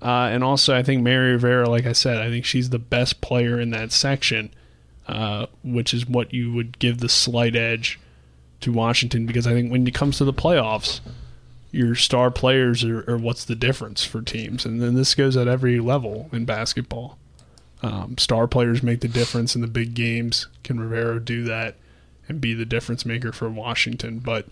Uh, 0.00 0.28
and 0.32 0.42
also, 0.42 0.74
I 0.74 0.82
think 0.82 1.02
Mary 1.02 1.32
Rivera, 1.32 1.68
like 1.68 1.84
I 1.86 1.92
said, 1.92 2.18
I 2.18 2.30
think 2.30 2.44
she's 2.44 2.70
the 2.70 2.78
best 2.78 3.20
player 3.20 3.60
in 3.60 3.70
that 3.70 3.92
section, 3.92 4.54
uh, 5.06 5.46
which 5.62 5.92
is 5.92 6.06
what 6.06 6.32
you 6.32 6.52
would 6.52 6.78
give 6.78 6.98
the 6.98 7.08
slight 7.08 7.54
edge 7.54 7.98
to 8.60 8.72
Washington 8.72 9.26
because 9.26 9.46
I 9.46 9.52
think 9.52 9.70
when 9.70 9.86
it 9.86 9.94
comes 9.94 10.18
to 10.18 10.24
the 10.24 10.32
playoffs, 10.32 11.00
your 11.70 11.94
star 11.94 12.30
players 12.30 12.84
are, 12.84 13.08
are 13.10 13.18
what's 13.18 13.44
the 13.44 13.56
difference 13.56 14.04
for 14.04 14.22
teams. 14.22 14.64
And 14.64 14.80
then 14.80 14.94
this 14.94 15.14
goes 15.14 15.36
at 15.36 15.48
every 15.48 15.80
level 15.80 16.28
in 16.32 16.44
basketball. 16.44 17.18
Um, 17.82 18.16
star 18.16 18.46
players 18.46 18.82
make 18.82 19.00
the 19.00 19.08
difference 19.08 19.54
in 19.54 19.60
the 19.60 19.66
big 19.66 19.94
games. 19.94 20.46
Can 20.62 20.80
Rivera 20.80 21.20
do 21.20 21.42
that 21.44 21.76
and 22.28 22.40
be 22.40 22.54
the 22.54 22.64
difference 22.64 23.04
maker 23.04 23.32
for 23.32 23.50
Washington? 23.50 24.20
But 24.20 24.46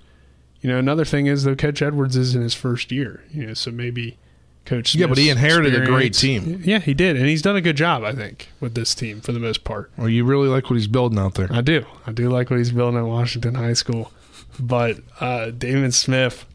you 0.60 0.68
know, 0.68 0.78
another 0.78 1.04
thing 1.04 1.26
is 1.26 1.44
though, 1.44 1.56
Coach 1.56 1.80
Edwards 1.80 2.16
is 2.16 2.34
in 2.34 2.42
his 2.42 2.54
first 2.54 2.92
year. 2.92 3.24
You 3.30 3.46
know, 3.46 3.54
so 3.54 3.70
maybe 3.70 4.18
Coach 4.64 4.94
Yeah, 4.94 5.06
but 5.06 5.18
he 5.18 5.28
inherited 5.28 5.74
a 5.74 5.84
great 5.84 6.14
team. 6.14 6.60
Yeah, 6.64 6.78
he 6.78 6.94
did, 6.94 7.16
and 7.16 7.26
he's 7.26 7.42
done 7.42 7.56
a 7.56 7.60
good 7.60 7.76
job, 7.76 8.04
I 8.04 8.12
think, 8.12 8.48
with 8.60 8.74
this 8.74 8.94
team 8.94 9.20
for 9.20 9.32
the 9.32 9.40
most 9.40 9.64
part. 9.64 9.90
Well, 9.96 10.08
you 10.08 10.24
really 10.24 10.48
like 10.48 10.70
what 10.70 10.76
he's 10.76 10.86
building 10.86 11.18
out 11.18 11.34
there. 11.34 11.48
I 11.52 11.60
do. 11.62 11.84
I 12.06 12.12
do 12.12 12.28
like 12.30 12.48
what 12.50 12.58
he's 12.58 12.70
building 12.72 12.98
at 12.98 13.06
Washington 13.06 13.56
High 13.56 13.72
School. 13.72 14.12
But 14.60 14.98
uh, 15.20 15.50
Damon 15.50 15.90
Smith, 15.92 16.46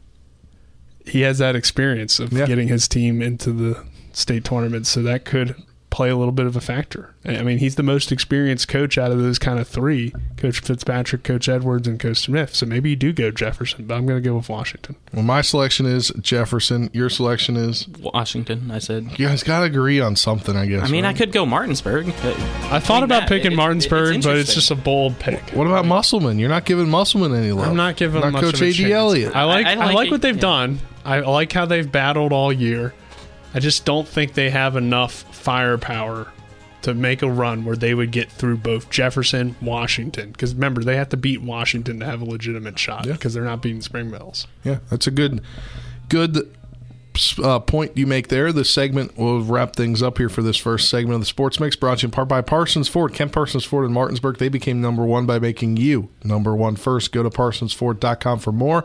he 1.04 1.20
has 1.22 1.38
that 1.38 1.54
experience 1.56 2.18
of 2.18 2.32
Yeah. 2.32 2.46
getting 2.46 2.68
his 2.68 2.88
team 2.88 3.20
into 3.20 3.52
the 3.52 3.84
state 4.12 4.44
tournament, 4.44 4.86
so 4.86 5.02
that 5.02 5.24
could 5.24 5.54
play 5.90 6.10
a 6.10 6.16
little 6.16 6.32
bit 6.32 6.46
of 6.46 6.54
a 6.54 6.60
factor. 6.60 7.14
I 7.24 7.42
mean, 7.42 7.58
he's 7.58 7.74
the 7.76 7.82
most 7.82 8.10
experienced 8.12 8.68
coach 8.68 8.96
out 8.98 9.10
of 9.10 9.18
those 9.18 9.38
kind 9.38 9.58
of 9.58 9.66
three: 9.68 10.12
Coach 10.36 10.60
Fitzpatrick, 10.60 11.24
Coach 11.24 11.48
Edwards, 11.48 11.86
and 11.88 11.98
Coach 12.00 12.18
Smith. 12.18 12.54
So 12.54 12.66
maybe 12.66 12.90
you 12.90 12.96
do 12.96 13.12
go 13.12 13.30
Jefferson, 13.30 13.86
but 13.86 13.94
I'm 13.94 14.06
going 14.06 14.22
to 14.22 14.26
go 14.28 14.34
with 14.36 14.48
Washington. 14.48 14.96
Well, 15.12 15.22
my 15.22 15.40
selection 15.42 15.86
is 15.86 16.10
Jefferson. 16.20 16.90
Your 16.92 17.08
selection 17.10 17.56
is. 17.56 17.86
Washington, 17.88 18.70
I 18.70 18.78
said. 18.78 19.18
You 19.18 19.26
guys 19.28 19.42
got 19.42 19.60
to 19.60 19.64
agree 19.66 20.00
on 20.00 20.16
something, 20.16 20.56
I 20.56 20.66
guess. 20.66 20.86
I 20.88 20.90
mean, 20.90 21.04
I 21.04 21.12
could 21.12 21.32
go 21.32 21.44
Martinsburg. 21.46 22.08
I 22.08 22.80
thought 22.80 22.96
mean, 22.96 23.04
about 23.04 23.20
that- 23.20 23.28
picking 23.28 23.52
it- 23.52 23.54
it- 23.54 23.56
Martinsburg, 23.56 24.16
it's 24.16 24.26
but 24.26 24.36
it's 24.36 24.54
just 24.54 24.70
a 24.70 24.74
bold 24.76 25.18
pick. 25.18 25.40
What 25.50 25.66
about 25.66 25.84
Musselman? 25.86 26.38
You're 26.38 26.48
not 26.48 26.64
giving 26.64 26.88
Musselman 26.88 27.34
any 27.34 27.52
love. 27.52 27.68
I'm 27.68 27.76
not 27.76 27.96
giving 27.96 28.20
not 28.20 28.32
much 28.32 28.42
Coach 28.42 28.54
of 28.54 28.62
a 28.62 28.64
A.D. 28.66 28.74
chance. 28.78 28.92
Elliott. 28.92 29.36
I 29.36 29.44
like 29.44 29.66
I- 29.66 29.70
I, 29.70 29.72
I 29.74 29.76
like 29.86 29.94
like 29.94 30.06
it, 30.08 30.10
what 30.12 30.22
they've 30.22 30.34
yeah. 30.36 30.40
done. 30.40 30.78
I 31.04 31.20
like 31.20 31.52
how 31.52 31.64
they've 31.66 31.90
battled 31.90 32.32
all 32.32 32.52
year. 32.52 32.94
I 33.54 33.60
just 33.60 33.84
don't 33.84 34.06
think 34.06 34.34
they 34.34 34.50
have 34.50 34.76
enough 34.76 35.12
firepower 35.34 36.28
to 36.82 36.94
make 36.94 37.22
a 37.22 37.30
run 37.30 37.64
where 37.64 37.74
they 37.76 37.92
would 37.94 38.12
get 38.12 38.30
through 38.30 38.56
both 38.58 38.88
Jefferson, 38.90 39.56
Washington. 39.60 40.30
Because 40.30 40.54
remember, 40.54 40.84
they 40.84 40.96
have 40.96 41.08
to 41.08 41.16
beat 41.16 41.42
Washington 41.42 41.98
to 42.00 42.06
have 42.06 42.20
a 42.20 42.24
legitimate 42.24 42.78
shot 42.78 43.06
Yeah. 43.06 43.14
because 43.14 43.34
they're 43.34 43.42
not 43.44 43.62
beating 43.62 43.80
Spring 43.80 44.10
Mills. 44.10 44.46
Yeah, 44.64 44.78
that's 44.90 45.06
a 45.06 45.10
good, 45.10 45.40
good 46.08 46.54
uh, 47.42 47.58
point 47.58 47.96
you 47.96 48.06
make 48.06 48.28
there. 48.28 48.52
This 48.52 48.70
segment 48.70 49.18
will 49.18 49.42
wrap 49.42 49.74
things 49.74 50.02
up 50.04 50.18
here 50.18 50.28
for 50.28 50.40
this 50.42 50.56
first 50.56 50.88
segment 50.88 51.14
of 51.14 51.20
the 51.20 51.26
Sports 51.26 51.58
Mix, 51.58 51.74
brought 51.74 51.98
to 51.98 52.02
you 52.02 52.06
in 52.06 52.10
part 52.12 52.28
by 52.28 52.42
Parsons 52.42 52.86
Ford. 52.88 53.12
Kent 53.12 53.32
Parsons 53.32 53.64
Ford 53.64 53.84
in 53.84 53.92
Martinsburg. 53.92 54.38
They 54.38 54.48
became 54.48 54.80
number 54.80 55.04
one 55.04 55.26
by 55.26 55.40
making 55.40 55.78
you 55.78 56.10
number 56.22 56.54
one 56.54 56.76
first. 56.76 57.10
Go 57.10 57.24
to 57.24 57.30
parsonsford.com 57.30 58.38
for 58.38 58.52
more. 58.52 58.84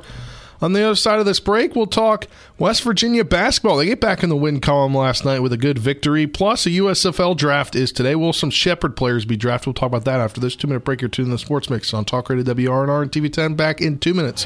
On 0.63 0.71
the 0.71 0.81
other 0.81 0.95
side 0.95 1.19
of 1.19 1.25
this 1.25 1.41
break, 1.41 1.75
we'll 1.75 1.87
talk 1.87 2.25
West 2.57 2.83
Virginia 2.83 3.25
basketball. 3.25 3.75
They 3.75 3.87
get 3.87 3.99
back 3.99 4.23
in 4.23 4.29
the 4.29 4.35
win 4.37 4.61
column 4.61 4.95
last 4.95 5.25
night 5.25 5.41
with 5.41 5.51
a 5.51 5.57
good 5.57 5.77
victory. 5.77 6.25
Plus, 6.25 6.65
a 6.65 6.69
USFL 6.69 7.35
draft 7.35 7.75
is 7.75 7.91
today. 7.91 8.15
Will 8.15 8.31
some 8.31 8.49
Shepherd 8.49 8.95
players 8.95 9.25
be 9.25 9.35
drafted? 9.35 9.67
We'll 9.67 9.73
talk 9.73 9.87
about 9.87 10.05
that 10.05 10.21
after 10.21 10.39
this 10.39 10.55
two 10.55 10.69
minute 10.69 10.85
break. 10.85 11.01
You're 11.01 11.11
in 11.17 11.31
the 11.31 11.37
Sports 11.37 11.69
Mix 11.69 11.93
on 11.93 12.05
Talk 12.05 12.29
Radio 12.29 12.45
WRNR 12.45 13.01
and 13.01 13.11
TV 13.11 13.31
10. 13.31 13.55
Back 13.55 13.81
in 13.81 13.99
two 13.99 14.13
minutes. 14.13 14.45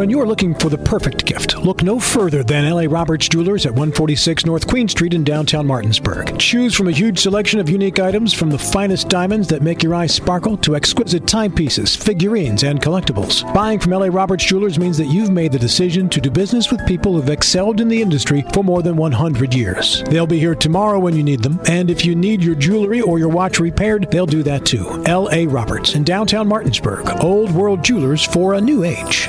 When 0.00 0.08
you're 0.08 0.26
looking 0.26 0.54
for 0.54 0.70
the 0.70 0.78
perfect 0.78 1.26
gift, 1.26 1.58
look 1.58 1.82
no 1.82 2.00
further 2.00 2.42
than 2.42 2.64
L.A. 2.64 2.86
Roberts 2.86 3.28
Jewelers 3.28 3.66
at 3.66 3.72
146 3.72 4.46
North 4.46 4.66
Queen 4.66 4.88
Street 4.88 5.12
in 5.12 5.24
downtown 5.24 5.66
Martinsburg. 5.66 6.38
Choose 6.38 6.74
from 6.74 6.88
a 6.88 6.90
huge 6.90 7.18
selection 7.18 7.60
of 7.60 7.68
unique 7.68 7.98
items 7.98 8.32
from 8.32 8.48
the 8.48 8.58
finest 8.58 9.10
diamonds 9.10 9.46
that 9.48 9.60
make 9.60 9.82
your 9.82 9.94
eyes 9.94 10.14
sparkle 10.14 10.56
to 10.56 10.74
exquisite 10.74 11.26
timepieces, 11.26 11.94
figurines, 11.94 12.62
and 12.62 12.80
collectibles. 12.80 13.42
Buying 13.52 13.78
from 13.78 13.92
L.A. 13.92 14.10
Roberts 14.10 14.46
Jewelers 14.46 14.78
means 14.78 14.96
that 14.96 15.12
you've 15.12 15.28
made 15.28 15.52
the 15.52 15.58
decision 15.58 16.08
to 16.08 16.20
do 16.22 16.30
business 16.30 16.70
with 16.70 16.86
people 16.86 17.12
who've 17.12 17.28
excelled 17.28 17.82
in 17.82 17.88
the 17.88 18.00
industry 18.00 18.42
for 18.54 18.64
more 18.64 18.80
than 18.80 18.96
100 18.96 19.52
years. 19.52 20.02
They'll 20.04 20.26
be 20.26 20.40
here 20.40 20.54
tomorrow 20.54 20.98
when 20.98 21.14
you 21.14 21.22
need 21.22 21.42
them, 21.42 21.60
and 21.66 21.90
if 21.90 22.06
you 22.06 22.14
need 22.16 22.42
your 22.42 22.54
jewelry 22.54 23.02
or 23.02 23.18
your 23.18 23.28
watch 23.28 23.60
repaired, 23.60 24.10
they'll 24.10 24.24
do 24.24 24.42
that 24.44 24.64
too. 24.64 25.04
L.A. 25.04 25.46
Roberts 25.46 25.94
in 25.94 26.04
downtown 26.04 26.48
Martinsburg, 26.48 27.06
Old 27.22 27.50
World 27.50 27.84
Jewelers 27.84 28.24
for 28.24 28.54
a 28.54 28.60
new 28.62 28.84
age. 28.84 29.28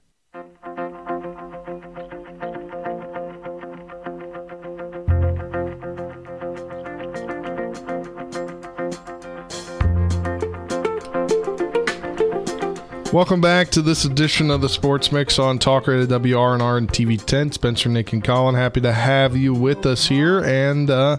Welcome 13.13 13.41
back 13.41 13.69
to 13.71 13.81
this 13.81 14.05
edition 14.05 14.49
of 14.49 14.61
the 14.61 14.69
Sports 14.69 15.11
Mix 15.11 15.37
on 15.37 15.59
Talk 15.59 15.87
Radio 15.87 16.05
WRNR 16.05 16.77
and 16.77 16.87
TV 16.87 17.21
10. 17.21 17.51
Spencer, 17.51 17.89
Nick, 17.89 18.13
and 18.13 18.23
Colin, 18.23 18.55
happy 18.55 18.79
to 18.79 18.93
have 18.93 19.35
you 19.35 19.53
with 19.53 19.85
us 19.85 20.07
here. 20.07 20.39
And 20.45 20.89
uh, 20.89 21.17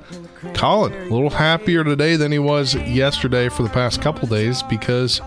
Colin, 0.54 0.94
a 0.94 1.10
little 1.10 1.28
happier 1.28 1.84
today 1.84 2.16
than 2.16 2.32
he 2.32 2.38
was 2.38 2.74
yesterday 2.74 3.50
for 3.50 3.62
the 3.62 3.68
past 3.68 4.00
couple 4.00 4.26
days 4.26 4.62
because 4.62 5.20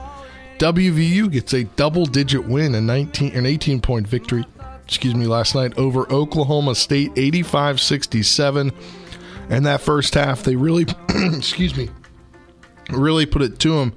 WVU 0.58 1.32
gets 1.32 1.54
a 1.54 1.66
double-digit 1.66 2.48
win, 2.48 2.74
a 2.74 2.82
19 2.82 3.36
an 3.36 3.46
18 3.46 3.80
point 3.80 4.08
victory. 4.08 4.44
Excuse 4.86 5.14
me, 5.14 5.28
last 5.28 5.54
night 5.54 5.78
over 5.78 6.12
Oklahoma 6.12 6.74
State, 6.74 7.14
85-67. 7.14 8.74
And 9.52 9.68
that 9.68 9.82
first 9.82 10.16
half, 10.16 10.42
they 10.42 10.56
really, 10.56 10.88
excuse 11.10 11.78
me, 11.78 11.92
really 12.90 13.28
put 13.28 13.44
it 13.44 13.60
to 13.60 13.76
them 13.76 13.94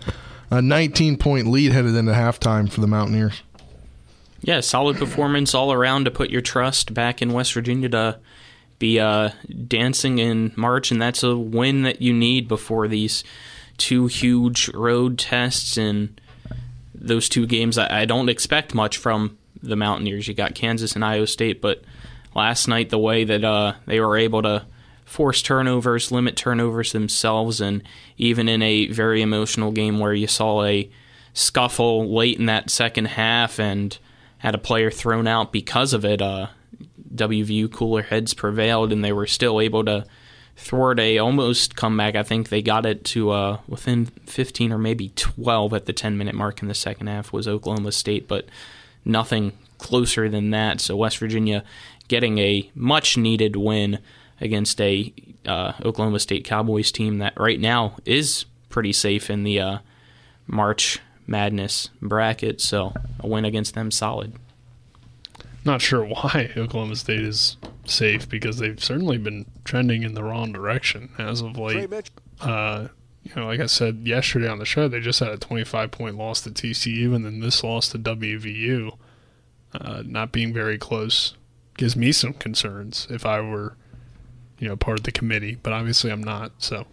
a 0.51 0.63
19 0.63 1.17
point 1.17 1.47
lead 1.47 1.73
headed 1.73 1.95
into 1.95 2.13
halftime 2.13 2.71
for 2.71 2.81
the 2.81 2.87
Mountaineers. 2.87 3.43
Yeah, 4.41 4.61
solid 4.61 4.97
performance 4.97 5.55
all 5.55 5.73
around 5.73 6.05
to 6.05 6.11
put 6.11 6.31
your 6.31 6.41
trust 6.41 6.95
back 6.95 7.21
in 7.21 7.33
West 7.33 7.53
Virginia 7.53 7.89
to 7.89 8.19
be 8.79 9.01
uh, 9.01 9.31
dancing 9.67 10.19
in 10.19 10.53
March, 10.55 10.93
and 10.93 11.03
that's 11.03 11.25
a 11.25 11.37
win 11.37 11.83
that 11.83 12.01
you 12.01 12.13
need 12.13 12.47
before 12.47 12.87
these 12.87 13.25
two 13.77 14.07
huge 14.07 14.69
road 14.71 15.19
tests 15.19 15.77
and 15.77 16.21
those 16.95 17.29
two 17.29 17.47
games. 17.47 17.79
I, 17.79 18.03
I 18.03 18.05
don't 18.05 18.29
expect 18.29 18.75
much 18.75 18.97
from 18.97 19.37
the 19.63 19.77
Mountaineers. 19.77 20.29
You 20.29 20.35
got 20.35 20.55
Kansas 20.55 20.95
and 20.95 21.05
Iowa 21.05 21.27
State, 21.27 21.61
but 21.61 21.83
last 22.35 22.69
night 22.69 22.91
the 22.91 22.99
way 22.99 23.25
that 23.25 23.45
uh, 23.45 23.75
they 23.87 23.99
were 23.99 24.17
able 24.17 24.43
to 24.43 24.65
force 25.09 25.41
turnovers, 25.41 26.13
limit 26.13 26.37
turnovers 26.37 26.93
themselves, 26.93 27.63
and 27.63 27.83
even 28.19 28.47
in 28.47 28.61
a 28.61 28.89
very 28.89 29.23
emotional 29.23 29.73
game 29.73 29.99
where 29.99 30.13
you 30.13 30.27
saw 30.27 30.63
a 30.65 30.89
scuffle 31.33 32.15
late 32.15 32.39
in 32.39 32.45
that 32.45 32.69
second 32.69 33.07
half 33.07 33.59
and 33.59 33.99
had 34.39 34.55
a 34.55 34.59
player 34.59 34.91
thrown 34.91 35.27
out 35.27 35.51
because 35.51 35.95
of 35.95 36.05
it, 36.05 36.21
uh, 36.21 36.49
WVU 37.15 37.73
cooler 37.73 38.03
heads 38.03 38.35
prevailed, 38.35 38.93
and 38.93 39.03
they 39.03 39.13
were 39.13 39.27
still 39.27 39.63
able 39.63 39.83
to 39.83 40.05
thwart 40.57 41.01
a 41.01 41.17
almost 41.17 41.75
comeback. 41.75 42.15
I 42.15 42.23
think 42.23 42.51
they 42.51 42.61
got 42.61 42.85
it 42.85 43.03
to 43.07 43.31
uh, 43.31 43.61
within 43.67 44.07
15 44.27 44.73
or 44.73 44.79
maybe 44.79 45.09
12 45.17 45.73
at 45.73 45.87
the 45.87 45.95
10 45.95 46.19
minute 46.19 46.35
mark 46.35 46.61
in 46.61 46.69
the 46.69 46.75
second 46.75 47.07
half 47.07 47.33
was 47.33 47.49
Oklahoma 47.49 47.93
State, 47.93 48.29
but 48.29 48.45
nothing 49.07 49.55
closer 49.79 50.29
than 50.29 50.51
that. 50.51 50.83
So 50.83 50.97
West 50.97 51.17
Virginia 51.17 51.65
getting 52.09 52.37
a 52.39 52.71
much 52.75 53.17
needed 53.17 53.57
win 53.57 54.01
against 54.41 54.81
a 54.81 55.13
uh, 55.47 55.73
Oklahoma 55.85 56.21
State 56.21 56.45
Cowboys 56.45 56.93
team 56.93 57.19
that 57.19 57.39
right 57.39 57.61
now 57.61 57.97
is 58.05 58.45
pretty 58.69 58.93
safe 58.93 59.31
in 59.31 59.43
the 59.45 59.61
uh, 59.61 59.79
March 60.47 61.01
Madness 61.27 61.91
bracket. 62.01 62.61
So 62.61 62.93
a 63.21 63.27
win 63.27 63.45
against 63.45 63.75
them, 63.75 63.91
solid. 63.91 64.35
Not 65.65 65.83
sure 65.83 66.05
why 66.05 66.53
Oklahoma 66.57 66.97
State 66.97 67.21
is 67.21 67.57
safe 67.85 68.29
because 68.29 68.59
they've 68.59 68.83
certainly 68.83 69.19
been 69.19 69.47
trending 69.65 70.03
in 70.03 70.15
the 70.15 70.23
wrong 70.23 70.53
direction 70.53 71.11
as 71.19 71.41
of 71.41 71.59
late. 71.59 72.11
Uh, 72.41 72.89
you 73.23 73.33
know, 73.37 73.47
like 73.47 73.61
I 73.61 73.67
said 73.67 74.07
yesterday 74.07 74.49
on 74.49 74.59
the 74.59 74.65
show, 74.65 74.89
they 74.89 75.01
just 75.01 75.21
had 75.21 75.29
a 75.29 75.37
25 75.37 75.91
point 75.91 76.17
loss 76.17 76.41
to 76.43 76.51
TCU, 76.51 77.15
and 77.15 77.25
then 77.25 77.41
this 77.41 77.63
loss 77.63 77.89
to 77.91 77.99
WVU, 77.99 78.97
uh, 79.75 80.03
not 80.07 80.33
being 80.33 80.55
very 80.55 80.79
close, 80.79 81.35
gives 81.77 81.97
me 81.97 82.13
some 82.13 82.33
concerns 82.33 83.07
if 83.11 83.27
I 83.27 83.41
were 83.41 83.77
you 84.59 84.69
know 84.69 84.77
part 84.77 84.99
of 84.99 85.05
the 85.05 85.13
committee, 85.13 85.59
but 85.63 85.73
obviously 85.73 86.11
I'm 86.11 86.23
not. 86.23 86.53
So, 86.59 86.87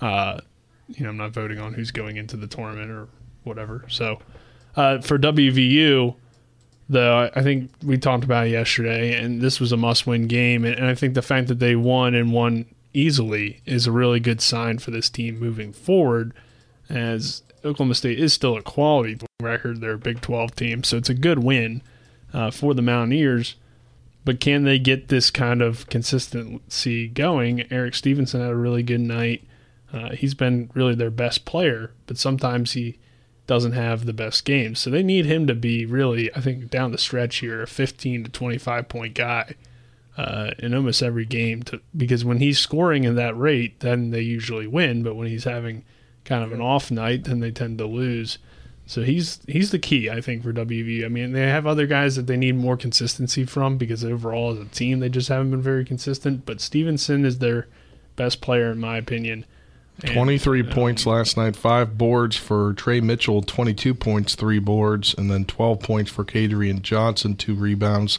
uh, 0.00 0.40
you 0.88 1.04
know, 1.04 1.10
I'm 1.10 1.16
not 1.16 1.30
voting 1.30 1.58
on 1.58 1.74
who's 1.74 1.90
going 1.90 2.16
into 2.16 2.36
the 2.36 2.46
tournament 2.46 2.90
or 2.90 3.08
whatever. 3.44 3.84
So, 3.88 4.20
uh, 4.76 5.00
for 5.00 5.18
WVU, 5.18 6.14
though, 6.88 7.30
I 7.34 7.42
think 7.42 7.70
we 7.82 7.98
talked 7.98 8.24
about 8.24 8.46
it 8.46 8.50
yesterday, 8.50 9.22
and 9.22 9.40
this 9.40 9.60
was 9.60 9.72
a 9.72 9.76
must-win 9.76 10.26
game, 10.26 10.64
and, 10.64 10.84
I 10.84 10.94
think 10.94 11.14
the 11.14 11.22
fact 11.22 11.48
that 11.48 11.58
they 11.58 11.76
won 11.76 12.14
and 12.14 12.32
won 12.32 12.66
easily 12.94 13.60
is 13.66 13.86
a 13.86 13.92
really 13.92 14.20
good 14.20 14.40
sign 14.40 14.78
for 14.78 14.90
this 14.90 15.10
team 15.10 15.38
moving 15.38 15.72
forward, 15.72 16.32
as 16.88 17.42
Oklahoma 17.64 17.94
State 17.94 18.18
is 18.18 18.32
still 18.32 18.56
a 18.56 18.62
quality 18.62 19.18
record. 19.40 19.80
They're 19.80 19.92
a 19.92 19.98
Big 19.98 20.20
12 20.20 20.54
team, 20.54 20.84
so 20.84 20.96
it's 20.96 21.10
a 21.10 21.14
good 21.14 21.42
win 21.42 21.82
uh, 22.32 22.50
for 22.50 22.74
the 22.74 22.82
Mountaineers. 22.82 23.56
But 24.24 24.40
can 24.40 24.64
they 24.64 24.78
get 24.78 25.08
this 25.08 25.30
kind 25.30 25.62
of 25.62 25.88
consistency 25.88 27.08
going? 27.08 27.70
Erik 27.72 27.94
Stevenson 27.94 28.40
had 28.40 28.50
a 28.50 28.56
really 28.56 28.82
good 28.82 29.00
night. 29.00 29.44
Uh, 29.92 30.10
he's 30.10 30.34
been 30.34 30.70
really 30.74 30.94
their 30.94 31.10
best 31.10 31.44
player, 31.44 31.92
but 32.06 32.18
sometimes 32.18 32.72
he 32.72 32.98
doesn't 33.46 33.72
have 33.72 34.04
the 34.04 34.12
best 34.12 34.44
games. 34.44 34.78
So 34.78 34.90
they 34.90 35.02
need 35.02 35.24
him 35.24 35.46
to 35.46 35.54
be 35.54 35.86
really, 35.86 36.32
I 36.34 36.40
think, 36.40 36.68
down 36.68 36.92
the 36.92 36.98
stretch 36.98 37.36
here, 37.36 37.62
a 37.62 37.66
15 37.66 38.24
to 38.24 38.30
25 38.30 38.88
point 38.88 39.14
guy 39.14 39.54
uh, 40.18 40.50
in 40.58 40.74
almost 40.74 41.02
every 41.02 41.24
game. 41.24 41.62
To, 41.64 41.80
because 41.96 42.24
when 42.24 42.38
he's 42.38 42.58
scoring 42.58 43.04
in 43.04 43.14
that 43.14 43.36
rate, 43.36 43.80
then 43.80 44.10
they 44.10 44.20
usually 44.20 44.66
win. 44.66 45.02
But 45.02 45.14
when 45.14 45.28
he's 45.28 45.44
having 45.44 45.84
kind 46.24 46.44
of 46.44 46.52
an 46.52 46.60
off 46.60 46.90
night, 46.90 47.24
then 47.24 47.40
they 47.40 47.50
tend 47.50 47.78
to 47.78 47.86
lose. 47.86 48.38
So 48.88 49.02
he's 49.02 49.38
he's 49.46 49.70
the 49.70 49.78
key, 49.78 50.08
I 50.08 50.22
think, 50.22 50.42
for 50.42 50.50
WV. 50.50 51.04
I 51.04 51.08
mean, 51.08 51.32
they 51.32 51.42
have 51.42 51.66
other 51.66 51.86
guys 51.86 52.16
that 52.16 52.26
they 52.26 52.38
need 52.38 52.56
more 52.56 52.74
consistency 52.74 53.44
from 53.44 53.76
because 53.76 54.02
overall 54.02 54.52
as 54.52 54.58
a 54.58 54.64
team 54.64 55.00
they 55.00 55.10
just 55.10 55.28
haven't 55.28 55.50
been 55.50 55.60
very 55.60 55.84
consistent. 55.84 56.46
But 56.46 56.62
Stevenson 56.62 57.26
is 57.26 57.38
their 57.38 57.68
best 58.16 58.40
player 58.40 58.72
in 58.72 58.80
my 58.80 58.96
opinion. 58.96 59.44
And, 60.02 60.14
23 60.14 60.62
um, 60.62 60.68
points 60.70 61.04
last 61.04 61.36
night, 61.36 61.54
five 61.54 61.98
boards 61.98 62.36
for 62.36 62.72
Tre 62.72 63.02
Mitchell, 63.02 63.42
22 63.42 63.94
points, 63.94 64.34
three 64.34 64.58
boards, 64.58 65.14
and 65.18 65.30
then 65.30 65.44
12 65.44 65.80
points 65.80 66.10
for 66.10 66.24
Kedrian 66.24 66.80
Johnson, 66.80 67.36
two 67.36 67.54
rebounds. 67.54 68.18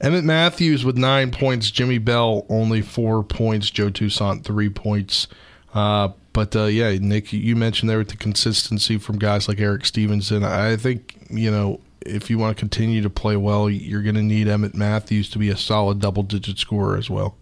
Emmett 0.00 0.22
Matthews 0.22 0.84
with 0.84 0.96
nine 0.96 1.32
points, 1.32 1.72
Jimmy 1.72 1.98
Bell 1.98 2.46
only 2.48 2.82
four 2.82 3.24
points, 3.24 3.68
Joe 3.68 3.90
Toussaint 3.90 4.44
three 4.44 4.68
points. 4.68 5.26
Uh, 5.74 6.10
but 6.38 6.54
uh, 6.54 6.66
yeah, 6.66 6.96
Nick, 7.00 7.32
you 7.32 7.56
mentioned 7.56 7.90
there 7.90 7.98
with 7.98 8.10
the 8.10 8.16
consistency 8.16 8.96
from 8.96 9.18
guys 9.18 9.48
like 9.48 9.58
Erik 9.58 9.84
Stevenson. 9.84 10.44
I 10.44 10.76
think 10.76 11.16
you 11.28 11.50
know 11.50 11.80
if 12.06 12.30
you 12.30 12.38
want 12.38 12.56
to 12.56 12.60
continue 12.60 13.02
to 13.02 13.10
play 13.10 13.36
well, 13.36 13.68
you're 13.68 14.02
going 14.02 14.14
to 14.14 14.22
need 14.22 14.46
Emmett 14.46 14.72
Matthews 14.72 15.28
to 15.30 15.40
be 15.40 15.48
a 15.48 15.56
solid 15.56 15.98
double-digit 15.98 16.56
scorer 16.56 16.96
as 16.96 17.10
well. 17.10 17.36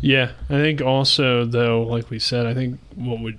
Yeah, 0.00 0.32
I 0.50 0.54
think 0.54 0.82
also 0.82 1.44
though, 1.44 1.82
like 1.82 2.10
we 2.10 2.18
said, 2.18 2.46
I 2.46 2.54
think 2.54 2.80
what 2.96 3.20
would 3.20 3.38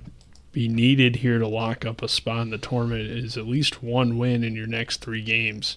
be 0.52 0.68
needed 0.68 1.16
here 1.16 1.38
to 1.38 1.46
lock 1.46 1.84
up 1.84 2.00
a 2.00 2.08
spot 2.08 2.40
in 2.40 2.48
the 2.48 2.56
tournament 2.56 3.10
is 3.10 3.36
at 3.36 3.46
least 3.46 3.82
one 3.82 4.16
win 4.16 4.42
in 4.42 4.54
your 4.54 4.66
next 4.66 5.02
three 5.02 5.20
games, 5.20 5.76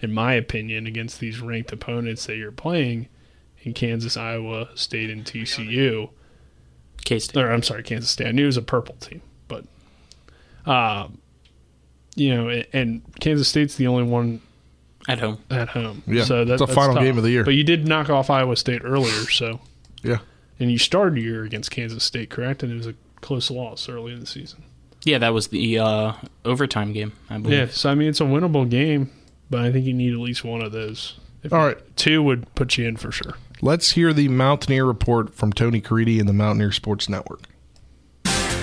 in 0.00 0.12
my 0.12 0.34
opinion, 0.34 0.86
against 0.86 1.20
these 1.20 1.40
ranked 1.40 1.72
opponents 1.72 2.26
that 2.26 2.36
you're 2.36 2.52
playing 2.52 3.08
in 3.62 3.72
Kansas, 3.72 4.18
Iowa 4.18 4.68
State, 4.74 5.08
and 5.08 5.24
TCU. 5.24 6.10
K 7.04 7.18
State. 7.18 7.42
Or 7.42 7.50
I'm 7.50 7.62
sorry, 7.62 7.82
Kansas 7.82 8.10
State. 8.10 8.26
I 8.26 8.32
knew 8.32 8.44
it 8.44 8.46
was 8.46 8.56
a 8.56 8.62
purple 8.62 8.94
team, 8.96 9.22
but 9.48 9.64
um, 10.66 11.18
you 12.14 12.34
know, 12.34 12.62
and 12.72 13.02
Kansas 13.20 13.48
State's 13.48 13.76
the 13.76 13.86
only 13.86 14.04
one 14.04 14.40
at 15.08 15.18
home. 15.18 15.38
At 15.50 15.68
home. 15.70 16.02
Yeah. 16.06 16.24
So 16.24 16.44
that, 16.44 16.58
that's 16.58 16.70
the 16.70 16.74
final 16.74 16.94
tough. 16.94 17.04
game 17.04 17.16
of 17.16 17.24
the 17.24 17.30
year. 17.30 17.44
But 17.44 17.54
you 17.54 17.64
did 17.64 17.86
knock 17.86 18.10
off 18.10 18.30
Iowa 18.30 18.56
State 18.56 18.82
earlier, 18.84 19.28
so 19.30 19.60
yeah. 20.02 20.18
And 20.58 20.70
you 20.70 20.78
started 20.78 21.22
your 21.22 21.32
year 21.32 21.44
against 21.44 21.70
Kansas 21.70 22.04
State, 22.04 22.28
correct? 22.28 22.62
And 22.62 22.70
it 22.70 22.76
was 22.76 22.86
a 22.86 22.94
close 23.22 23.50
loss 23.50 23.88
early 23.88 24.12
in 24.12 24.20
the 24.20 24.26
season. 24.26 24.62
Yeah, 25.04 25.16
that 25.18 25.32
was 25.32 25.48
the 25.48 25.78
uh, 25.78 26.12
overtime 26.44 26.92
game, 26.92 27.12
I 27.30 27.38
believe. 27.38 27.58
Yeah, 27.58 27.66
so 27.68 27.90
I 27.90 27.94
mean 27.94 28.08
it's 28.08 28.20
a 28.20 28.24
winnable 28.24 28.68
game, 28.68 29.10
but 29.48 29.60
I 29.60 29.72
think 29.72 29.86
you 29.86 29.94
need 29.94 30.12
at 30.12 30.18
least 30.18 30.44
one 30.44 30.60
of 30.60 30.72
those 30.72 31.18
If 31.42 31.52
All 31.52 31.66
right. 31.66 31.96
two 31.96 32.22
would 32.22 32.54
put 32.54 32.76
you 32.76 32.86
in 32.86 32.96
for 32.98 33.10
sure. 33.10 33.34
Let's 33.62 33.92
hear 33.92 34.14
the 34.14 34.28
Mountaineer 34.28 34.86
report 34.86 35.34
from 35.34 35.52
Tony 35.52 35.82
Caridi 35.82 36.18
and 36.18 36.26
the 36.26 36.32
Mountaineer 36.32 36.72
Sports 36.72 37.10
Network. 37.10 37.42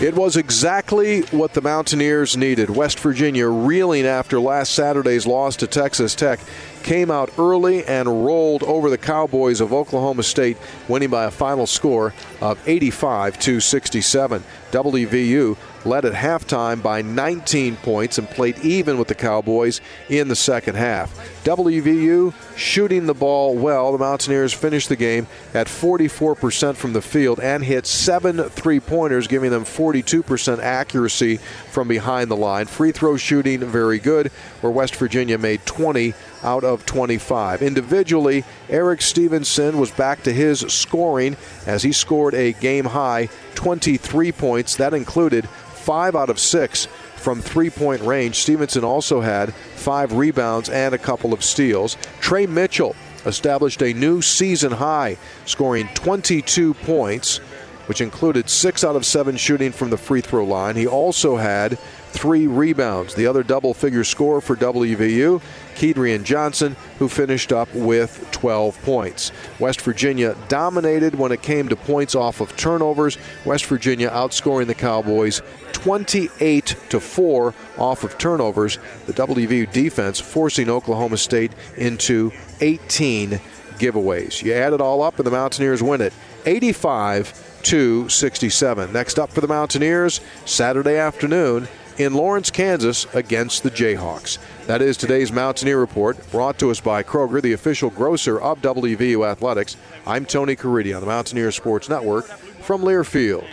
It 0.01 0.15
was 0.15 0.35
exactly 0.35 1.21
what 1.21 1.53
the 1.53 1.61
Mountaineers 1.61 2.35
needed. 2.35 2.71
West 2.71 2.99
Virginia, 2.99 3.47
reeling 3.47 4.05
after 4.05 4.39
last 4.39 4.73
Saturday's 4.73 5.27
loss 5.27 5.55
to 5.57 5.67
Texas 5.67 6.15
Tech, 6.15 6.39
came 6.83 7.11
out 7.11 7.31
early 7.37 7.85
and 7.85 8.25
rolled 8.25 8.63
over 8.63 8.89
the 8.89 8.97
Cowboys 8.97 9.61
of 9.61 9.73
Oklahoma 9.73 10.23
State, 10.23 10.57
winning 10.87 11.09
by 11.09 11.25
a 11.25 11.31
final 11.31 11.67
score 11.67 12.13
of 12.41 12.59
85 12.67 13.39
to 13.39 13.59
67. 13.59 14.43
WVU 14.71 15.57
led 15.85 16.05
at 16.05 16.13
halftime 16.13 16.83
by 16.83 17.01
19 17.01 17.77
points 17.77 18.17
and 18.17 18.29
played 18.29 18.59
even 18.59 18.97
with 18.97 19.07
the 19.07 19.15
Cowboys 19.15 19.79
in 20.09 20.27
the 20.27 20.35
second 20.35 20.75
half. 20.75 21.15
WVU 21.43 22.33
shooting 22.57 23.05
the 23.05 23.13
ball 23.13 23.55
well. 23.55 23.93
The 23.93 23.97
Mountaineers 23.97 24.53
finished 24.53 24.89
the 24.89 24.95
game 24.95 25.27
at 25.53 25.67
44% 25.67 26.75
from 26.75 26.93
the 26.93 27.01
field 27.01 27.39
and 27.39 27.63
hit 27.63 27.85
seven 27.85 28.43
three 28.49 28.79
pointers, 28.79 29.27
giving 29.27 29.51
them 29.51 29.63
42% 29.63 30.59
accuracy 30.59 31.37
from 31.71 31.87
behind 31.87 32.29
the 32.29 32.35
line. 32.35 32.65
Free 32.65 32.91
throw 32.91 33.15
shooting 33.15 33.61
very 33.61 33.99
good, 33.99 34.27
where 34.61 34.71
West 34.71 34.95
Virginia 34.95 35.37
made 35.37 35.65
20 35.65 36.13
out 36.47 36.63
of 36.63 36.85
25. 36.85 37.61
Individually, 37.61 38.45
Erik 38.69 39.01
Stevenson 39.01 39.77
was 39.77 39.91
back 39.91 40.23
to 40.23 40.31
his 40.31 40.61
scoring 40.61 41.35
as 41.65 41.83
he 41.83 41.91
scored 41.91 42.33
a 42.33 42.53
game 42.53 42.85
high 42.85 43.27
23 43.55 44.31
points. 44.31 44.77
That 44.77 44.93
included 44.93 45.49
five 45.49 46.15
out 46.15 46.29
of 46.29 46.39
six 46.39 46.87
from 47.17 47.41
three 47.41 47.69
point 47.69 48.01
range. 48.01 48.35
Stevenson 48.35 48.85
also 48.85 49.19
had 49.19 49.53
five 49.53 50.13
rebounds 50.13 50.69
and 50.69 50.95
a 50.95 50.97
couple 50.97 51.33
of 51.33 51.43
steals. 51.43 51.97
Tre 52.21 52.45
Mitchell 52.45 52.95
established 53.25 53.81
a 53.81 53.93
new 53.93 54.21
season 54.21 54.71
high, 54.71 55.17
scoring 55.45 55.89
22 55.95 56.73
points, 56.75 57.39
which 57.87 57.99
included 57.99 58.49
six 58.49 58.85
out 58.85 58.95
of 58.95 59.05
seven 59.05 59.35
shooting 59.35 59.73
from 59.73 59.89
the 59.89 59.97
free 59.97 60.21
throw 60.21 60.45
line. 60.45 60.77
He 60.77 60.87
also 60.87 61.35
had 61.35 61.77
three 62.17 62.47
rebounds. 62.47 63.15
The 63.15 63.27
other 63.27 63.43
double 63.43 63.73
figure 63.73 64.03
scorer 64.03 64.41
for 64.41 64.55
WVU, 64.55 65.41
Kedrian 65.77 66.23
Johnson, 66.23 66.75
who 66.97 67.07
finished 67.07 67.53
up 67.53 67.71
with 67.75 68.27
12 68.31 68.81
points. 68.81 69.31
West 69.59 69.81
Virginia 69.81 70.35
dominated 70.47 71.13
when 71.13 71.31
it 71.31 71.43
came 71.43 71.69
to 71.69 71.75
points 71.75 72.15
off 72.15 72.41
of 72.41 72.57
turnovers. 72.57 73.19
West 73.45 73.67
Virginia 73.67 74.09
outscoring 74.09 74.65
the 74.65 74.73
Cowboys 74.73 75.43
28 75.73 76.75
to 76.89 76.99
4 76.99 77.53
off 77.77 78.03
of 78.03 78.17
turnovers. 78.17 78.79
The 79.05 79.13
WVU 79.13 79.71
defense 79.71 80.19
forcing 80.19 80.67
Oklahoma 80.67 81.17
State 81.17 81.51
into 81.75 82.31
18 82.59 83.39
giveaways. 83.77 84.41
You 84.41 84.53
add 84.53 84.73
it 84.73 84.81
all 84.81 85.03
up, 85.03 85.19
and 85.19 85.27
the 85.27 85.31
Mountaineers 85.31 85.83
win 85.83 86.01
it 86.01 86.11
85 86.47 87.61
to 87.63 88.09
67. 88.09 88.91
Next 88.91 89.19
up 89.19 89.29
for 89.29 89.41
the 89.41 89.47
Mountaineers, 89.47 90.21
Saturday 90.45 90.97
afternoon 90.97 91.67
in 91.99 92.13
Lawrence, 92.15 92.49
Kansas, 92.49 93.05
against 93.13 93.61
the 93.61 93.71
Jayhawks. 93.71 94.39
That 94.67 94.81
is 94.81 94.97
today's 94.97 95.31
Mountaineer 95.31 95.79
Report, 95.79 96.29
brought 96.29 96.59
to 96.59 96.69
us 96.71 96.81
by 96.81 97.01
Kroger, 97.01 97.41
the 97.41 97.53
official 97.53 97.89
grocer 97.89 98.37
of 98.37 98.61
WVU 98.61 99.25
Athletics. 99.25 99.77
I'm 100.05 100.25
Tony 100.25 100.57
Caridi 100.57 100.93
on 100.93 100.99
the 100.99 101.07
Mountaineer 101.07 101.53
Sports 101.53 101.87
Network 101.87 102.25
from 102.25 102.81
Learfield. 102.81 103.47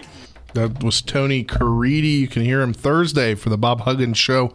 That 0.55 0.83
was 0.83 1.01
Tony 1.01 1.45
Caridi. 1.45 2.19
You 2.19 2.27
can 2.27 2.43
hear 2.43 2.61
him 2.61 2.73
Thursday 2.75 3.37
for 3.37 3.49
the 3.49 3.57
Bob 3.57 3.83
Huggins 3.83 4.19
Show. 4.19 4.53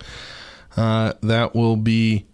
Uh, 0.75 1.13
that 1.21 1.55
will 1.55 1.77
be 1.77 2.25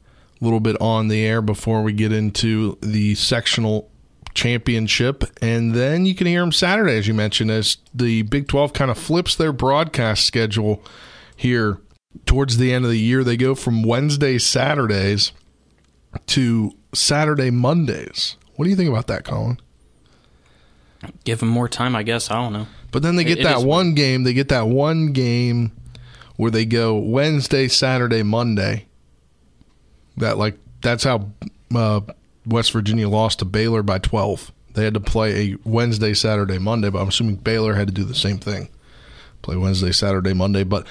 a 0.42 0.44
little 0.44 0.60
bit 0.60 0.82
on 0.82 1.08
the 1.08 1.24
air 1.24 1.44
before 1.44 1.84
we 1.84 1.94
get 1.94 2.12
into 2.12 2.80
the 2.82 3.14
sectional 3.14 3.92
championship. 4.34 5.24
And 5.40 5.76
then 5.76 6.08
you 6.08 6.16
can 6.16 6.26
hear 6.26 6.42
him 6.42 6.52
Saturday, 6.52 6.98
as 6.98 7.08
you 7.08 7.14
mentioned, 7.14 7.52
as 7.52 7.78
the 7.94 8.24
Big 8.24 8.48
12 8.48 8.74
kind 8.74 8.90
of 8.90 8.98
flips 8.98 9.36
their 9.36 9.54
broadcast 9.54 10.26
schedule 10.26 10.84
here 11.36 11.80
towards 12.26 12.58
the 12.58 12.74
end 12.74 12.86
of 12.86 12.92
the 12.92 13.00
year. 13.00 13.24
They 13.24 13.38
go 13.38 13.56
from 13.56 13.84
Wednesday, 13.84 14.38
Saturdays 14.38 15.32
to 16.28 16.72
Saturday, 16.94 17.50
Mondays. 17.52 18.38
What 18.56 18.66
do 18.66 18.70
you 18.70 18.76
think 18.76 18.90
about 18.90 19.08
that, 19.08 19.24
Colin? 19.26 19.60
Give 21.24 21.40
them 21.40 21.50
more 21.50 21.68
time, 21.70 21.96
I 21.96 22.04
guess. 22.04 22.32
I 22.32 22.36
don't 22.36 22.54
know. 22.54 22.68
But 22.92 23.04
then 23.04 23.16
they 23.16 23.24
It- 23.24 23.28
get 23.28 23.40
it 23.40 23.44
that 23.44 23.58
is 23.58 23.64
one 23.66 23.94
game. 23.94 24.24
They 24.24 24.34
get 24.34 24.50
that 24.50 24.68
one 24.68 25.12
game 25.12 25.72
where 26.38 26.50
they 26.52 26.66
go 26.66 26.96
Wednesday, 26.98 27.68
Saturday, 27.68 28.24
Monday. 28.24 28.86
That 30.18 30.38
like 30.38 30.58
that's 30.82 31.04
how 31.04 31.30
uh, 31.76 32.02
West 32.46 32.72
Virginia 32.72 33.10
lost 33.10 33.40
to 33.40 33.46
Baylor 33.46 33.84
by 33.84 34.00
twelve. 34.00 34.52
They 34.74 34.84
had 34.86 34.94
to 34.94 35.00
play 35.00 35.52
a 35.52 35.58
Wednesday, 35.66 36.14
Saturday, 36.14 36.58
Monday. 36.58 36.90
But 36.90 37.02
I'm 37.02 37.10
assuming 37.10 37.36
Baylor 37.36 37.74
had 37.76 37.88
to 37.88 37.94
do 37.94 38.04
the 38.06 38.16
same 38.16 38.38
thing, 38.38 38.70
play 39.42 39.58
Wednesday, 39.58 39.92
Saturday, 39.92 40.34
Monday. 40.34 40.64
But 40.64 40.88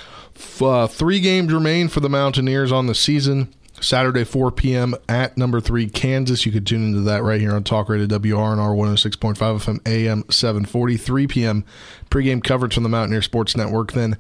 uh, 0.61 0.87
three 0.87 1.21
games 1.21 1.53
remain 1.53 1.89
for 1.89 2.01
the 2.01 2.11
Mountaineers 2.11 2.73
on 2.73 2.87
the 2.87 2.95
season. 2.95 3.53
Saturday, 3.81 4.25
4 4.25 4.51
p.m. 4.53 4.95
at 5.09 5.37
number 5.37 5.61
three, 5.61 5.89
Kansas. 5.89 6.47
You 6.47 6.53
could 6.53 6.67
tune 6.67 6.87
into 6.87 7.01
that 7.03 7.23
right 7.23 7.41
here 7.41 7.55
on 7.55 7.65
Talk 7.65 7.89
Radio 7.89 8.07
WRNR 8.07 8.75
106.5 8.75 9.37
FM 9.37 9.81
AM 9.87 10.25
740. 10.31 10.97
3 10.97 11.27
p.m. 11.27 11.65
pregame 12.11 12.43
coverage 12.43 12.75
from 12.75 12.83
the 12.83 12.89
Mountaineer 12.89 13.23
Sports 13.23 13.57
Network. 13.57 13.93
Then 13.93 14.17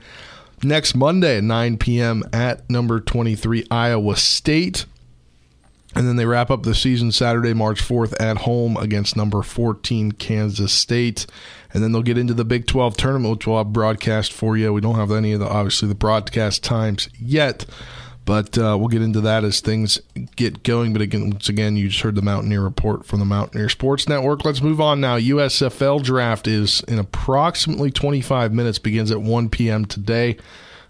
next 0.62 0.94
Monday 0.94 1.38
at 1.38 1.44
9 1.44 1.78
p.m. 1.78 2.24
at 2.32 2.68
number 2.68 3.00
23, 3.00 3.66
Iowa 3.70 4.16
State. 4.16 4.86
And 5.96 6.08
then 6.08 6.16
they 6.16 6.26
wrap 6.26 6.50
up 6.50 6.64
the 6.64 6.74
season 6.74 7.12
Saturday, 7.12 7.54
March 7.54 7.80
4th 7.80 8.20
at 8.20 8.38
home 8.38 8.76
against 8.76 9.16
number 9.16 9.42
14, 9.42 10.12
Kansas 10.12 10.72
State. 10.72 11.26
And 11.74 11.82
then 11.82 11.90
they'll 11.90 12.02
get 12.02 12.16
into 12.16 12.34
the 12.34 12.44
Big 12.44 12.66
12 12.66 12.96
tournament, 12.96 13.34
which 13.34 13.46
we'll 13.46 13.58
have 13.58 13.72
broadcast 13.72 14.32
for 14.32 14.56
you. 14.56 14.72
We 14.72 14.80
don't 14.80 14.94
have 14.94 15.10
any 15.10 15.32
of 15.32 15.40
the, 15.40 15.48
obviously, 15.48 15.88
the 15.88 15.96
broadcast 15.96 16.62
times 16.62 17.08
yet, 17.18 17.66
but 18.24 18.56
uh, 18.56 18.76
we'll 18.78 18.88
get 18.88 19.02
into 19.02 19.20
that 19.22 19.42
as 19.42 19.60
things 19.60 20.00
get 20.36 20.62
going. 20.62 20.92
But 20.92 21.02
again, 21.02 21.30
once 21.30 21.48
again, 21.48 21.76
you 21.76 21.88
just 21.88 22.02
heard 22.02 22.14
the 22.14 22.22
Mountaineer 22.22 22.62
report 22.62 23.04
from 23.04 23.18
the 23.18 23.24
Mountaineer 23.24 23.68
Sports 23.68 24.08
Network. 24.08 24.44
Let's 24.44 24.62
move 24.62 24.80
on 24.80 25.00
now. 25.00 25.18
USFL 25.18 26.02
draft 26.02 26.46
is 26.46 26.80
in 26.82 27.00
approximately 27.00 27.90
25 27.90 28.52
minutes, 28.52 28.78
begins 28.78 29.10
at 29.10 29.20
1 29.20 29.48
p.m. 29.50 29.84
today. 29.84 30.36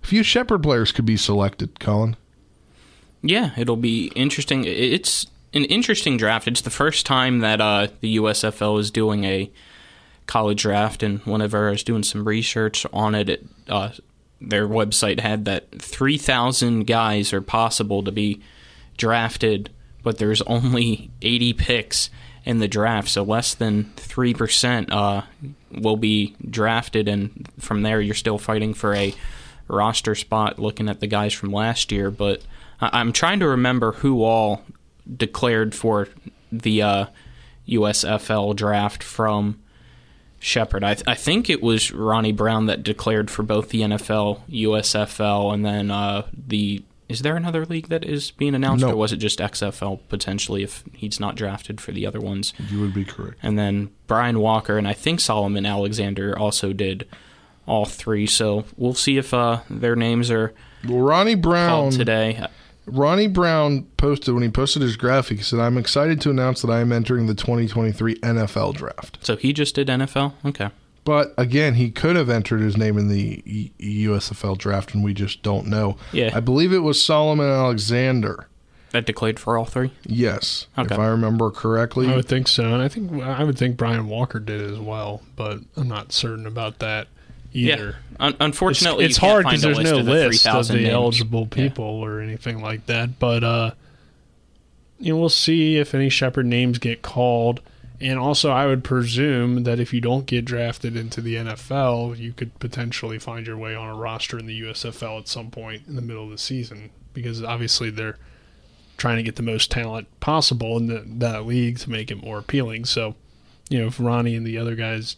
A 0.02 0.06
few 0.06 0.22
Shepherd 0.22 0.62
players 0.62 0.92
could 0.92 1.06
be 1.06 1.16
selected, 1.16 1.80
Colin. 1.80 2.14
Yeah, 3.22 3.52
it'll 3.56 3.76
be 3.76 4.08
interesting. 4.14 4.64
It's 4.66 5.26
an 5.54 5.64
interesting 5.64 6.18
draft. 6.18 6.46
It's 6.46 6.60
the 6.60 6.68
first 6.68 7.06
time 7.06 7.38
that 7.38 7.60
uh, 7.60 7.88
the 8.00 8.16
USFL 8.16 8.78
is 8.78 8.90
doing 8.90 9.24
a 9.24 9.50
college 10.26 10.62
draft, 10.62 11.02
and 11.02 11.20
whenever 11.20 11.68
I 11.68 11.72
was 11.72 11.82
doing 11.84 12.02
some 12.02 12.26
research 12.26 12.86
on 12.92 13.14
it, 13.14 13.28
it 13.28 13.46
uh, 13.68 13.90
their 14.40 14.68
website 14.68 15.20
had 15.20 15.44
that 15.46 15.70
3,000 15.80 16.84
guys 16.86 17.32
are 17.32 17.40
possible 17.40 18.02
to 18.02 18.12
be 18.12 18.40
drafted, 18.96 19.70
but 20.02 20.18
there's 20.18 20.42
only 20.42 21.10
80 21.22 21.52
picks 21.54 22.10
in 22.44 22.58
the 22.58 22.68
draft, 22.68 23.08
so 23.08 23.22
less 23.22 23.54
than 23.54 23.84
3% 23.96 24.92
uh, 24.92 25.22
will 25.70 25.96
be 25.96 26.36
drafted, 26.50 27.08
and 27.08 27.48
from 27.58 27.82
there 27.82 28.00
you're 28.00 28.14
still 28.14 28.38
fighting 28.38 28.74
for 28.74 28.94
a 28.94 29.14
roster 29.66 30.14
spot 30.14 30.58
looking 30.58 30.88
at 30.90 31.00
the 31.00 31.06
guys 31.06 31.32
from 31.32 31.50
last 31.50 31.90
year, 31.90 32.10
but 32.10 32.42
I- 32.80 33.00
I'm 33.00 33.12
trying 33.12 33.40
to 33.40 33.48
remember 33.48 33.92
who 33.92 34.22
all 34.22 34.62
declared 35.16 35.74
for 35.74 36.08
the 36.52 36.82
uh, 36.82 37.06
USFL 37.68 38.54
draft 38.54 39.02
from 39.02 39.60
Shepherd. 40.44 40.84
I, 40.84 40.94
th- 40.94 41.04
I 41.08 41.14
think 41.14 41.48
it 41.48 41.62
was 41.62 41.90
Ronnie 41.90 42.30
Brown 42.32 42.66
that 42.66 42.82
declared 42.82 43.30
for 43.30 43.42
both 43.42 43.70
the 43.70 43.80
NFL, 43.80 44.40
USFL, 44.50 45.52
and 45.54 45.64
then 45.64 45.90
uh, 45.90 46.26
the. 46.46 46.82
Is 47.08 47.20
there 47.22 47.36
another 47.36 47.66
league 47.66 47.88
that 47.88 48.02
is 48.04 48.30
being 48.30 48.54
announced, 48.54 48.84
No. 48.84 48.92
or 48.92 48.96
was 48.96 49.12
it 49.12 49.18
just 49.18 49.38
XFL 49.38 50.00
potentially 50.08 50.62
if 50.62 50.82
he's 50.92 51.20
not 51.20 51.34
drafted 51.34 51.78
for 51.80 51.92
the 51.92 52.06
other 52.06 52.20
ones? 52.20 52.54
You 52.70 52.80
would 52.80 52.94
be 52.94 53.04
correct. 53.04 53.38
And 53.42 53.58
then 53.58 53.90
Brian 54.06 54.38
Walker 54.38 54.78
and 54.78 54.88
I 54.88 54.94
think 54.94 55.20
Solomon 55.20 55.66
Alexander 55.66 56.36
also 56.38 56.72
did 56.72 57.06
all 57.66 57.84
three. 57.84 58.26
So 58.26 58.64
we'll 58.76 58.94
see 58.94 59.18
if 59.18 59.34
uh, 59.34 59.60
their 59.68 59.96
names 59.96 60.30
are 60.30 60.54
Well, 60.88 61.00
Ronnie 61.00 61.34
Brown 61.34 61.90
today. 61.90 62.46
Ronnie 62.86 63.26
Brown 63.28 63.84
posted 63.96 64.34
when 64.34 64.42
he 64.42 64.48
posted 64.50 64.82
his 64.82 64.96
graphic. 64.96 65.38
He 65.38 65.42
said, 65.44 65.58
"I'm 65.60 65.78
excited 65.78 66.20
to 66.22 66.30
announce 66.30 66.62
that 66.62 66.70
I 66.70 66.80
am 66.80 66.92
entering 66.92 67.26
the 67.26 67.34
2023 67.34 68.16
NFL 68.16 68.74
draft." 68.74 69.18
So 69.22 69.36
he 69.36 69.52
just 69.52 69.74
did 69.74 69.88
NFL. 69.88 70.34
Okay. 70.44 70.70
But 71.04 71.34
again, 71.36 71.74
he 71.74 71.90
could 71.90 72.16
have 72.16 72.30
entered 72.30 72.60
his 72.62 72.76
name 72.78 72.96
in 72.96 73.08
the 73.08 73.70
USFL 73.78 74.56
draft, 74.56 74.94
and 74.94 75.04
we 75.04 75.12
just 75.12 75.42
don't 75.42 75.66
know. 75.66 75.96
Yeah. 76.12 76.30
I 76.34 76.40
believe 76.40 76.72
it 76.72 76.78
was 76.78 77.02
Solomon 77.02 77.46
Alexander. 77.46 78.46
That 78.92 79.04
declared 79.06 79.38
for 79.40 79.58
all 79.58 79.64
three. 79.64 79.90
Yes, 80.06 80.66
Okay. 80.78 80.94
if 80.94 81.00
I 81.00 81.08
remember 81.08 81.50
correctly. 81.50 82.08
I 82.08 82.14
would 82.16 82.28
think 82.28 82.46
so, 82.48 82.72
and 82.72 82.80
I 82.80 82.88
think 82.88 83.12
I 83.22 83.42
would 83.44 83.58
think 83.58 83.76
Brian 83.76 84.06
Walker 84.08 84.38
did 84.38 84.60
as 84.60 84.78
well, 84.78 85.22
but 85.36 85.58
I'm 85.76 85.88
not 85.88 86.12
certain 86.12 86.46
about 86.46 86.78
that 86.78 87.08
either. 87.54 87.96
Yeah. 88.10 88.16
Un- 88.26 88.36
unfortunately, 88.40 89.06
it's, 89.06 89.12
it's 89.12 89.18
hard 89.18 89.44
because 89.46 89.62
there's 89.62 89.78
no 89.80 89.98
of 90.00 90.04
the 90.06 90.12
list 90.12 90.46
of 90.46 90.68
the 90.68 90.74
names. 90.74 90.88
eligible 90.90 91.42
Yeah. 91.50 91.64
people 91.68 91.84
or 91.86 92.20
anything 92.20 92.60
like 92.60 92.84
that. 92.86 93.18
But 93.18 93.42
uh, 93.42 93.70
you 94.98 95.12
know, 95.14 95.18
we'll 95.20 95.28
see 95.28 95.76
if 95.78 95.94
any 95.94 96.08
Shepherd 96.08 96.46
names 96.46 96.78
get 96.78 97.02
called. 97.02 97.60
And 98.00 98.18
also, 98.18 98.50
I 98.50 98.66
would 98.66 98.82
presume 98.84 99.62
that 99.64 99.78
if 99.80 99.94
you 99.94 100.00
don't 100.00 100.26
get 100.26 100.44
drafted 100.44 100.96
into 100.96 101.20
the 101.20 101.36
NFL, 101.36 102.18
you 102.18 102.32
could 102.32 102.58
potentially 102.58 103.18
find 103.18 103.46
your 103.46 103.56
way 103.56 103.74
on 103.74 103.88
a 103.88 103.94
roster 103.94 104.38
in 104.38 104.46
the 104.46 104.62
USFL 104.62 105.20
at 105.20 105.28
some 105.28 105.50
point 105.50 105.82
in 105.88 105.94
the 105.96 106.02
middle 106.02 106.24
of 106.24 106.30
the 106.30 106.36
season 106.38 106.90
because 107.14 107.42
obviously 107.42 107.90
they're 107.90 108.18
trying 108.96 109.16
to 109.16 109.22
get 109.22 109.36
the 109.36 109.42
most 109.42 109.70
talent 109.70 110.08
possible 110.20 110.76
in 110.76 110.86
the, 110.88 111.04
that 111.06 111.46
league 111.46 111.78
to 111.78 111.90
make 111.90 112.10
it 112.10 112.22
more 112.22 112.38
appealing. 112.38 112.84
So, 112.84 113.14
you 113.70 113.78
know, 113.78 113.86
if 113.86 113.98
Ronnie 114.00 114.34
and 114.34 114.44
the 114.46 114.58
other 114.58 114.74
guys 114.74 115.16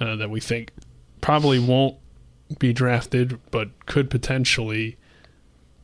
uh, 0.00 0.16
that 0.16 0.30
we 0.30 0.40
think 0.40 0.70
probably 1.20 1.58
won't 1.58 1.96
be 2.58 2.72
drafted 2.72 3.38
but 3.50 3.68
could 3.86 4.08
potentially 4.10 4.96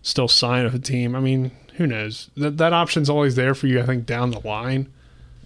still 0.03 0.29
sign 0.29 0.65
with 0.65 0.75
a 0.75 0.79
team, 0.79 1.15
I 1.15 1.21
mean, 1.21 1.51
who 1.77 1.87
knows? 1.87 2.31
That 2.37 2.59
that 2.59 2.73
option's 2.73 3.11
always 3.11 3.35
there 3.35 3.55
for 3.55 3.67
you. 3.67 3.81
I 3.81 3.87
think 3.87 4.07
down 4.07 4.31
the 4.31 4.41
line, 4.41 4.93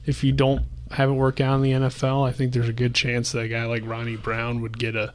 if 0.05 0.23
you 0.23 0.33
don't 0.33 0.63
have 0.93 1.11
it 1.11 1.15
work 1.15 1.41
out 1.41 1.57
in 1.57 1.63
the 1.63 1.73
NFL, 1.73 2.27
I 2.27 2.33
think 2.33 2.53
there's 2.53 2.69
a 2.69 2.73
good 2.73 2.95
chance 2.95 3.33
that 3.33 3.41
a 3.41 3.49
guy 3.49 3.65
like 3.65 3.87
Ronnie 3.87 4.17
Brown 4.17 4.61
would 4.61 4.79
get 4.79 4.97
a 4.97 5.15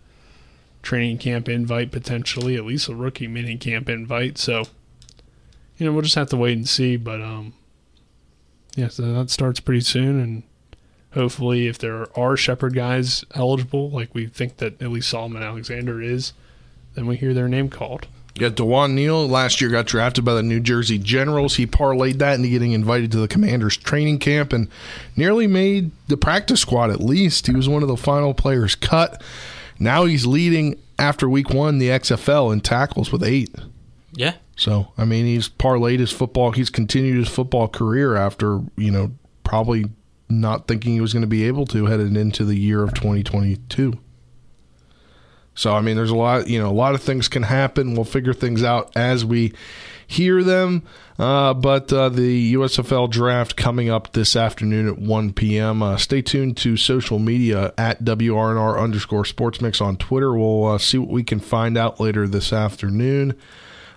training 0.81 1.17
camp 1.17 1.47
invite 1.47 1.91
potentially, 1.91 2.55
at 2.55 2.65
least 2.65 2.89
a 2.89 2.95
rookie 2.95 3.27
mini 3.27 3.57
camp 3.57 3.89
invite. 3.89 4.37
So, 4.37 4.63
you 5.77 5.85
know, 5.85 5.93
we'll 5.93 6.01
just 6.01 6.15
have 6.15 6.29
to 6.29 6.37
wait 6.37 6.57
and 6.57 6.67
see. 6.67 6.95
But 6.95 7.21
um, 7.21 7.53
yeah, 8.75 8.87
so 8.87 9.13
that 9.13 9.29
starts 9.29 9.59
pretty 9.59 9.81
soon, 9.81 10.19
and 10.19 10.43
hopefully, 11.13 11.67
if 11.67 11.77
there 11.77 12.07
are 12.17 12.37
Shepherd 12.37 12.73
guys 12.73 13.23
eligible, 13.33 13.89
like 13.89 14.13
we 14.13 14.27
think 14.27 14.57
that 14.57 14.81
at 14.81 14.91
least 14.91 15.09
Solomon 15.09 15.43
Alexander 15.43 16.01
is, 16.01 16.33
then 16.95 17.07
we 17.07 17.15
hear 17.15 17.33
their 17.33 17.47
name 17.47 17.69
called. 17.69 18.07
Yeah, 18.35 18.49
Dewan 18.49 18.95
Neal 18.95 19.27
last 19.27 19.61
year 19.61 19.69
got 19.69 19.85
drafted 19.85 20.25
by 20.25 20.33
the 20.33 20.41
New 20.41 20.59
Jersey 20.59 20.97
Generals. 20.97 21.55
He 21.55 21.67
parlayed 21.67 22.17
that 22.17 22.35
into 22.35 22.49
getting 22.49 22.71
invited 22.71 23.11
to 23.11 23.19
the 23.19 23.27
Commanders 23.27 23.77
training 23.77 24.17
camp 24.17 24.51
and 24.51 24.69
nearly 25.15 25.45
made 25.45 25.91
the 26.07 26.17
practice 26.17 26.61
squad 26.61 26.89
at 26.89 26.99
least. 26.99 27.45
He 27.45 27.55
was 27.55 27.69
one 27.69 27.83
of 27.83 27.89
the 27.89 27.97
final 27.97 28.33
players 28.33 28.73
cut. 28.73 29.21
Now 29.77 30.05
he's 30.05 30.25
leading 30.25 30.79
after 30.97 31.29
week 31.29 31.51
one 31.51 31.77
the 31.77 31.89
XFL 31.89 32.51
in 32.51 32.61
tackles 32.61 33.11
with 33.11 33.23
eight. 33.23 33.53
Yeah. 34.13 34.35
So, 34.55 34.91
I 34.97 35.05
mean, 35.05 35.25
he's 35.25 35.49
parlayed 35.49 35.99
his 35.99 36.11
football, 36.11 36.51
he's 36.51 36.69
continued 36.71 37.17
his 37.17 37.29
football 37.29 37.67
career 37.67 38.15
after, 38.15 38.61
you 38.77 38.91
know, 38.91 39.11
probably 39.43 39.85
not 40.39 40.67
thinking 40.67 40.93
he 40.93 41.01
was 41.01 41.13
going 41.13 41.21
to 41.21 41.27
be 41.27 41.45
able 41.45 41.65
to 41.67 41.85
headed 41.85 42.15
into 42.15 42.45
the 42.45 42.55
year 42.55 42.83
of 42.83 42.93
2022. 42.93 43.99
So 45.55 45.73
I 45.73 45.81
mean, 45.81 45.95
there's 45.95 46.09
a 46.09 46.15
lot, 46.15 46.47
you 46.47 46.59
know, 46.59 46.69
a 46.69 46.73
lot 46.73 46.95
of 46.95 47.01
things 47.01 47.27
can 47.27 47.43
happen. 47.43 47.93
We'll 47.93 48.05
figure 48.05 48.33
things 48.33 48.63
out 48.63 48.91
as 48.95 49.23
we 49.23 49.53
hear 50.07 50.43
them. 50.43 50.83
Uh, 51.19 51.53
but 51.53 51.93
uh, 51.93 52.09
the 52.09 52.55
USFL 52.55 53.09
draft 53.09 53.55
coming 53.55 53.89
up 53.89 54.13
this 54.13 54.35
afternoon 54.35 54.87
at 54.87 54.97
1 54.97 55.33
p.m. 55.33 55.83
Uh, 55.83 55.97
stay 55.97 56.21
tuned 56.21 56.57
to 56.57 56.75
social 56.75 57.19
media 57.19 57.73
at 57.77 58.03
WRNR 58.03 58.79
underscore 58.81 59.25
sports 59.25 59.61
mix 59.61 59.79
on 59.79 59.95
Twitter. 59.97 60.33
We'll 60.33 60.65
uh, 60.65 60.77
see 60.79 60.97
what 60.97 61.09
we 61.09 61.23
can 61.23 61.39
find 61.39 61.77
out 61.77 61.99
later 61.99 62.27
this 62.27 62.51
afternoon. 62.51 63.37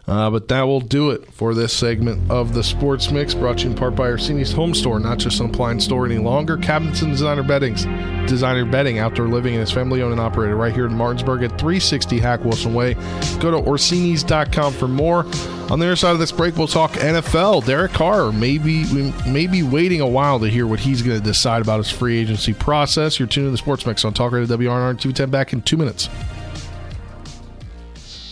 Uh, 0.09 0.31
but 0.31 0.47
that 0.49 0.63
will 0.63 0.81
do 0.81 1.11
it 1.11 1.27
for 1.33 1.53
this 1.53 1.73
segment 1.73 2.31
of 2.31 2.55
the 2.55 2.63
Sports 2.63 3.11
Mix, 3.11 3.35
brought 3.35 3.59
to 3.59 3.65
you 3.65 3.71
in 3.71 3.77
part 3.77 3.97
by 3.97 4.09
Orsini's 4.09 4.53
Home 4.53 4.73
Store, 4.73 5.01
not 5.01 5.19
just 5.19 5.41
an 5.41 5.47
appliance 5.51 5.85
store 5.85 6.07
any 6.07 6.19
longer. 6.19 6.57
Cabinets 6.57 7.03
and 7.03 7.11
designer 7.11 7.43
beddings, 7.43 7.85
designer 8.29 8.65
bedding, 8.65 9.01
outdoor 9.01 9.27
living, 9.27 9.55
and 9.55 9.63
is 9.65 9.73
family 9.73 10.03
owned 10.03 10.13
and 10.13 10.21
operated 10.21 10.55
right 10.55 10.73
here 10.73 10.87
in 10.87 10.95
Martinsburg 10.95 11.43
at 11.43 11.51
360 11.59 12.21
Hack 12.21 12.45
Wilson 12.45 12.73
Way. 12.73 12.95
Go 13.41 13.51
to 13.51 13.59
Orsini's.com 13.59 14.75
for 14.75 14.87
more. 14.87 15.25
On 15.71 15.81
the 15.81 15.87
other 15.87 15.97
side 15.97 16.13
of 16.13 16.21
this 16.21 16.31
break, 16.31 16.57
we'll 16.57 16.69
talk 16.69 16.93
NFL. 16.93 17.67
Derek 17.67 17.93
Carr 17.93 18.31
maybe 18.31 18.85
we 18.93 19.13
may 19.29 19.49
be 19.49 19.65
waiting 19.65 20.01
a 20.01 20.07
while 20.07 20.39
to 20.39 20.47
hear 20.49 20.69
what 20.69 20.79
he's 20.79 21.03
going 21.03 21.19
to 21.19 21.25
decide 21.25 21.63
about 21.63 21.79
his 21.79 21.91
free 21.91 22.17
agency 22.19 22.53
process. 22.53 23.19
You're 23.19 23.27
tuning 23.27 23.49
to 23.49 23.51
the 23.51 23.59
Sports 23.59 23.85
Mix 23.85 24.05
on 24.05 24.15
Talk 24.15 24.31
Radio 24.31 24.47
WRNR 24.57 25.01
210 25.01 25.31
back 25.31 25.53
in 25.53 25.63
two 25.63 25.77
minutes. 25.77 26.09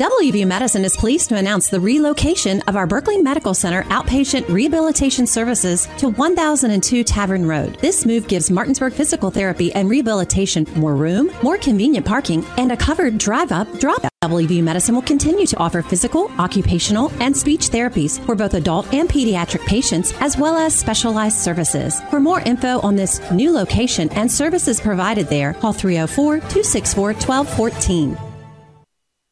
WVU 0.00 0.46
Medicine 0.46 0.86
is 0.86 0.96
pleased 0.96 1.28
to 1.28 1.36
announce 1.36 1.68
the 1.68 1.78
relocation 1.78 2.62
of 2.62 2.74
our 2.74 2.86
Berkeley 2.86 3.20
Medical 3.20 3.52
Center 3.52 3.82
outpatient 3.90 4.48
rehabilitation 4.48 5.26
services 5.26 5.86
to 5.98 6.08
1002 6.08 7.04
Tavern 7.04 7.46
Road. 7.46 7.78
This 7.80 8.06
move 8.06 8.26
gives 8.26 8.50
Martinsburg 8.50 8.94
Physical 8.94 9.30
Therapy 9.30 9.70
and 9.74 9.90
Rehabilitation 9.90 10.66
more 10.74 10.96
room, 10.96 11.30
more 11.42 11.58
convenient 11.58 12.06
parking, 12.06 12.46
and 12.56 12.72
a 12.72 12.78
covered 12.78 13.18
drive 13.18 13.52
up, 13.52 13.70
drop. 13.78 14.00
WVU 14.24 14.62
Medicine 14.62 14.94
will 14.94 15.02
continue 15.02 15.46
to 15.46 15.58
offer 15.58 15.82
physical, 15.82 16.30
occupational, 16.38 17.12
and 17.20 17.36
speech 17.36 17.68
therapies 17.68 18.18
for 18.24 18.34
both 18.34 18.54
adult 18.54 18.90
and 18.94 19.06
pediatric 19.06 19.66
patients, 19.66 20.14
as 20.20 20.38
well 20.38 20.56
as 20.56 20.74
specialized 20.74 21.36
services. 21.36 22.00
For 22.08 22.20
more 22.20 22.40
info 22.40 22.80
on 22.80 22.96
this 22.96 23.20
new 23.32 23.52
location 23.52 24.08
and 24.12 24.32
services 24.32 24.80
provided 24.80 25.26
there, 25.26 25.52
call 25.52 25.74
304 25.74 26.36
264 26.36 27.12
1214. 27.12 28.29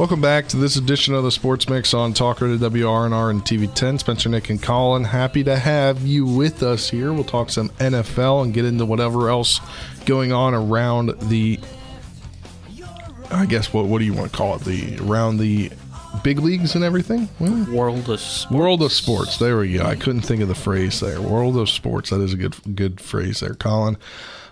Welcome 0.00 0.22
back 0.22 0.48
to 0.48 0.56
this 0.56 0.76
edition 0.76 1.12
of 1.12 1.24
the 1.24 1.30
Sports 1.30 1.68
Mix 1.68 1.92
on 1.92 2.14
Talk 2.14 2.40
Radio 2.40 2.56
WRNR 2.56 3.28
and 3.28 3.42
TV 3.42 3.72
10. 3.74 3.98
Spencer, 3.98 4.30
Nick, 4.30 4.48
and 4.48 4.60
Colin, 4.60 5.04
happy 5.04 5.44
to 5.44 5.58
have 5.58 6.00
you 6.06 6.24
with 6.24 6.62
us 6.62 6.88
here. 6.88 7.12
We'll 7.12 7.22
talk 7.22 7.50
some 7.50 7.68
NFL 7.68 8.44
and 8.44 8.54
get 8.54 8.64
into 8.64 8.86
whatever 8.86 9.28
else 9.28 9.60
going 10.06 10.32
on 10.32 10.54
around 10.54 11.20
the. 11.28 11.60
I 13.30 13.44
guess 13.44 13.74
what 13.74 13.88
what 13.88 13.98
do 13.98 14.06
you 14.06 14.14
want 14.14 14.30
to 14.30 14.34
call 14.34 14.56
it? 14.56 14.62
The 14.62 14.98
around 15.00 15.36
the 15.36 15.70
big 16.24 16.38
leagues 16.38 16.74
and 16.74 16.82
everything. 16.82 17.28
Well, 17.38 17.66
World 17.70 18.08
of 18.08 18.20
sports. 18.20 18.50
World 18.50 18.82
of 18.82 18.92
sports. 18.92 19.36
There 19.36 19.58
we 19.58 19.74
go. 19.74 19.84
I 19.84 19.96
couldn't 19.96 20.22
think 20.22 20.40
of 20.40 20.48
the 20.48 20.54
phrase 20.54 21.00
there. 21.00 21.20
World 21.20 21.58
of 21.58 21.68
sports. 21.68 22.08
That 22.08 22.22
is 22.22 22.32
a 22.32 22.38
good 22.38 22.74
good 22.74 23.02
phrase 23.02 23.40
there, 23.40 23.54
Colin. 23.54 23.98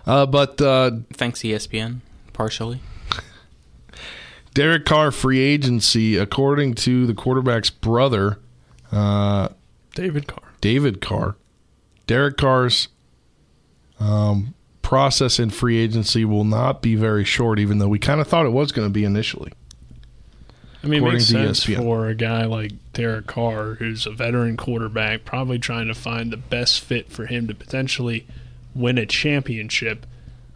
Uh, 0.05 0.27
but 0.27 0.61
uh, 0.61 0.91
thanks 1.11 1.39
ESPN 1.39 2.01
partially 2.33 2.81
Derek 4.53 4.85
Carr 4.85 5.11
free 5.11 5.39
agency, 5.39 6.17
according 6.17 6.75
to 6.75 7.05
the 7.05 7.13
quarterback's 7.13 7.69
brother, 7.69 8.39
uh, 8.91 9.49
David 9.95 10.27
Carr. 10.27 10.43
David 10.61 11.01
Carr. 11.01 11.35
Derek 12.07 12.37
Carr's 12.37 12.87
um, 13.99 14.53
process 14.81 15.39
in 15.39 15.49
free 15.49 15.77
agency 15.77 16.25
will 16.25 16.43
not 16.43 16.81
be 16.81 16.95
very 16.95 17.23
short, 17.23 17.59
even 17.59 17.77
though 17.77 17.87
we 17.87 17.99
kind 17.99 18.19
of 18.19 18.27
thought 18.27 18.45
it 18.45 18.51
was 18.51 18.71
going 18.71 18.87
to 18.87 18.91
be 18.91 19.03
initially. 19.03 19.53
I 20.83 20.87
mean, 20.87 21.05
it 21.05 21.11
makes 21.11 21.27
sense 21.27 21.65
ESPN. 21.65 21.77
for 21.77 22.07
a 22.07 22.15
guy 22.15 22.45
like 22.45 22.71
Derek 22.93 23.27
Carr, 23.27 23.75
who's 23.75 24.05
a 24.05 24.11
veteran 24.11 24.55
quarterback, 24.55 25.25
probably 25.25 25.59
trying 25.59 25.87
to 25.87 25.93
find 25.93 26.31
the 26.31 26.37
best 26.37 26.79
fit 26.79 27.11
for 27.11 27.25
him 27.25 27.47
to 27.47 27.53
potentially 27.53 28.25
win 28.73 28.97
a 28.97 29.05
championship, 29.05 30.05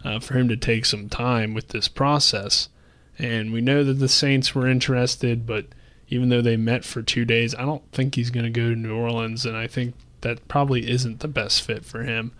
uh, 0.02 0.18
for 0.18 0.34
him 0.34 0.48
to 0.48 0.56
take 0.56 0.86
some 0.86 1.08
time 1.08 1.52
with 1.52 1.68
this 1.68 1.88
process. 1.88 2.68
And 3.18 3.52
we 3.52 3.60
know 3.60 3.84
that 3.84 3.94
the 3.94 4.08
Saints 4.08 4.54
were 4.54 4.66
interested, 4.66 5.46
but 5.46 5.66
even 6.08 6.28
though 6.28 6.42
they 6.42 6.56
met 6.56 6.84
for 6.84 7.02
two 7.02 7.24
days, 7.24 7.54
I 7.54 7.62
don't 7.62 7.90
think 7.92 8.14
he's 8.14 8.30
going 8.30 8.44
to 8.44 8.50
go 8.50 8.70
to 8.70 8.76
New 8.76 8.94
Orleans, 8.94 9.46
and 9.46 9.56
I 9.56 9.66
think 9.66 9.94
that 10.22 10.46
probably 10.48 10.90
isn't 10.90 11.20
the 11.20 11.28
best 11.28 11.62
fit 11.62 11.84
for 11.84 12.02
him. 12.02 12.32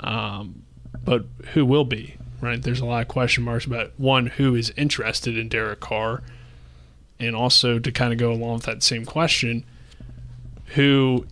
Um, 0.00 0.62
but 1.04 1.24
who 1.52 1.64
will 1.64 1.84
be, 1.84 2.16
right? 2.40 2.62
There's 2.62 2.80
a 2.80 2.84
lot 2.84 3.02
of 3.02 3.08
question 3.08 3.44
marks 3.44 3.64
about 3.64 3.92
one, 3.96 4.26
who 4.26 4.54
is 4.54 4.70
interested 4.76 5.36
in 5.36 5.48
Derek 5.48 5.80
Carr 5.80 6.22
and 7.20 7.34
also 7.34 7.78
to 7.78 7.90
kind 7.90 8.12
of 8.12 8.18
go 8.18 8.32
along 8.32 8.54
with 8.54 8.62
that 8.64 8.82
same 8.82 9.04
question, 9.04 9.64
who 10.74 11.26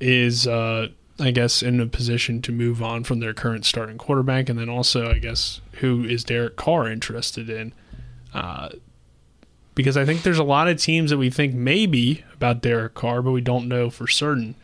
is, 0.00 0.46
uh, 0.46 0.88
I 1.18 1.30
guess, 1.32 1.62
in 1.62 1.80
a 1.80 1.86
position 1.86 2.40
to 2.42 2.52
move 2.52 2.82
on 2.82 3.02
from 3.02 3.20
their 3.20 3.34
current 3.34 3.64
starting 3.64 3.98
quarterback, 3.98 4.48
and 4.48 4.58
then 4.58 4.68
also, 4.68 5.10
I 5.10 5.18
guess, 5.18 5.60
who 5.80 6.04
is 6.04 6.22
Derek 6.22 6.56
Carr 6.56 6.88
interested 6.88 7.50
in? 7.50 7.72
Uh, 8.32 8.70
because 9.74 9.96
I 9.96 10.04
think 10.04 10.22
there's 10.22 10.38
a 10.38 10.44
lot 10.44 10.68
of 10.68 10.80
teams 10.80 11.10
that 11.10 11.18
we 11.18 11.30
think 11.30 11.54
maybe 11.54 12.24
about 12.34 12.62
Derek 12.62 12.94
Carr, 12.94 13.22
but 13.22 13.30
we 13.30 13.40
don't 13.40 13.68
know 13.68 13.90
for 13.90 14.08
certain. 14.08 14.56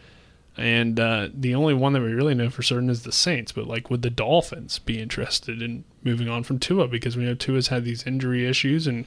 And 0.56 1.00
uh, 1.00 1.28
the 1.32 1.54
only 1.54 1.74
one 1.74 1.92
that 1.92 2.02
we 2.02 2.12
really 2.12 2.34
know 2.34 2.50
for 2.50 2.62
certain 2.62 2.90
is 2.90 3.02
the 3.02 3.12
Saints. 3.12 3.52
But 3.52 3.66
like, 3.66 3.90
would 3.90 4.02
the 4.02 4.10
Dolphins 4.10 4.78
be 4.78 5.00
interested 5.00 5.62
in 5.62 5.84
moving 6.02 6.28
on 6.28 6.42
from 6.42 6.58
Tua? 6.58 6.88
Because 6.88 7.16
we 7.16 7.24
know 7.24 7.34
Tua's 7.34 7.68
had 7.68 7.84
these 7.84 8.06
injury 8.06 8.46
issues, 8.46 8.86
and 8.86 9.06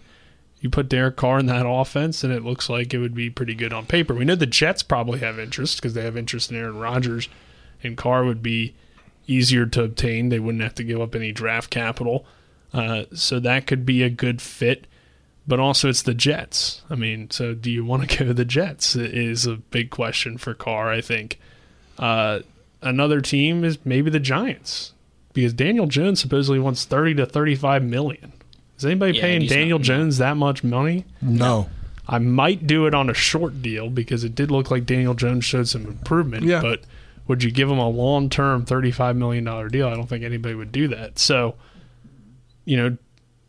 you 0.60 0.70
put 0.70 0.90
Derek 0.90 1.16
Carr 1.16 1.40
in 1.40 1.46
that 1.48 1.68
offense, 1.68 2.24
and 2.24 2.34
it 2.34 2.44
looks 2.44 2.70
like 2.70 2.94
it 2.94 3.00
would 3.00 3.16
be 3.16 3.30
pretty 3.30 3.54
good 3.54 3.74
on 3.74 3.86
paper. 3.86 4.14
We 4.14 4.26
know 4.26 4.36
the 4.36 4.46
Jets 4.46 4.84
probably 4.84 5.20
have 5.20 5.40
interest 5.40 5.78
because 5.78 5.94
they 5.94 6.04
have 6.04 6.18
interest 6.18 6.52
in 6.52 6.58
Aaron 6.58 6.80
Rodgers, 6.80 7.30
and 7.84 7.96
Carr 7.96 8.26
would 8.26 8.42
be 8.42 8.76
easier 9.28 9.66
to 9.66 9.84
obtain. 9.84 10.30
They 10.30 10.40
wouldn't 10.40 10.64
have 10.64 10.76
to 10.76 10.84
give 10.84 11.00
up 11.00 11.16
any 11.16 11.32
draft 11.32 11.70
capital, 11.70 12.26
uh, 12.74 13.04
so 13.14 13.40
that 13.40 13.68
could 13.68 13.86
be 13.86 14.04
a 14.04 14.10
good 14.10 14.42
fit. 14.42 14.88
But 15.48 15.60
also, 15.62 15.88
it's 15.88 16.02
the 16.02 16.14
Jets. 16.14 16.82
I 16.90 16.96
mean, 16.96 17.32
so 17.32 17.54
do 17.54 17.72
you 17.72 17.86
want 17.86 18.10
to 18.10 18.18
go 18.20 18.26
to 18.26 18.34
the 18.34 18.44
Jets? 18.46 18.96
Is 18.96 19.46
a 19.46 19.56
big 19.56 19.90
question 19.90 20.38
for 20.38 20.54
Carr. 20.54 20.92
I 20.92 21.00
think 21.02 21.40
uh, 21.98 22.40
another 22.82 23.22
team 23.22 23.64
is 23.64 23.78
maybe 23.86 24.10
the 24.10 24.20
Giants 24.20 24.94
because 25.34 25.54
Daniel 25.54 25.88
Jones 25.88 26.20
supposedly 26.20 26.60
wants 26.60 26.84
thirty 26.86 27.14
to 27.16 27.26
thirty-five 27.26 27.84
million. 27.84 28.34
Is 28.78 28.86
anybody 28.86 29.14
Yeah, 29.18 29.22
paying 29.22 29.42
he's 29.42 29.50
not- 29.52 29.56
Daniel 29.56 29.80
Jones 29.80 30.18
that 30.18 30.36
much 30.38 30.64
money? 30.64 31.06
No. 31.22 31.70
I 32.10 32.20
might 32.20 32.68
do 32.68 32.86
it 32.86 32.94
on 32.94 33.10
a 33.10 33.14
short 33.14 33.62
deal 33.62 33.90
because 33.90 34.24
it 34.24 34.34
did 34.36 34.50
look 34.52 34.70
like 34.72 34.86
Daniel 34.86 35.14
Jones 35.14 35.44
showed 35.46 35.68
some 35.68 35.86
improvement. 35.86 36.44
Yeah. 36.46 36.62
But 36.62 36.82
would 37.28 37.44
you 37.44 37.52
give 37.52 37.70
him 37.70 37.80
a 37.80 37.90
long 37.90 38.30
term 38.30 38.66
$35 38.66 39.18
million 39.18 39.44
deal? 39.70 39.88
I 39.88 39.94
don't 39.96 40.08
think 40.08 40.24
anybody 40.24 40.56
would 40.56 40.72
do 40.72 40.88
that. 40.90 41.20
So, 41.20 41.56
you 42.68 42.76
know, 42.76 42.98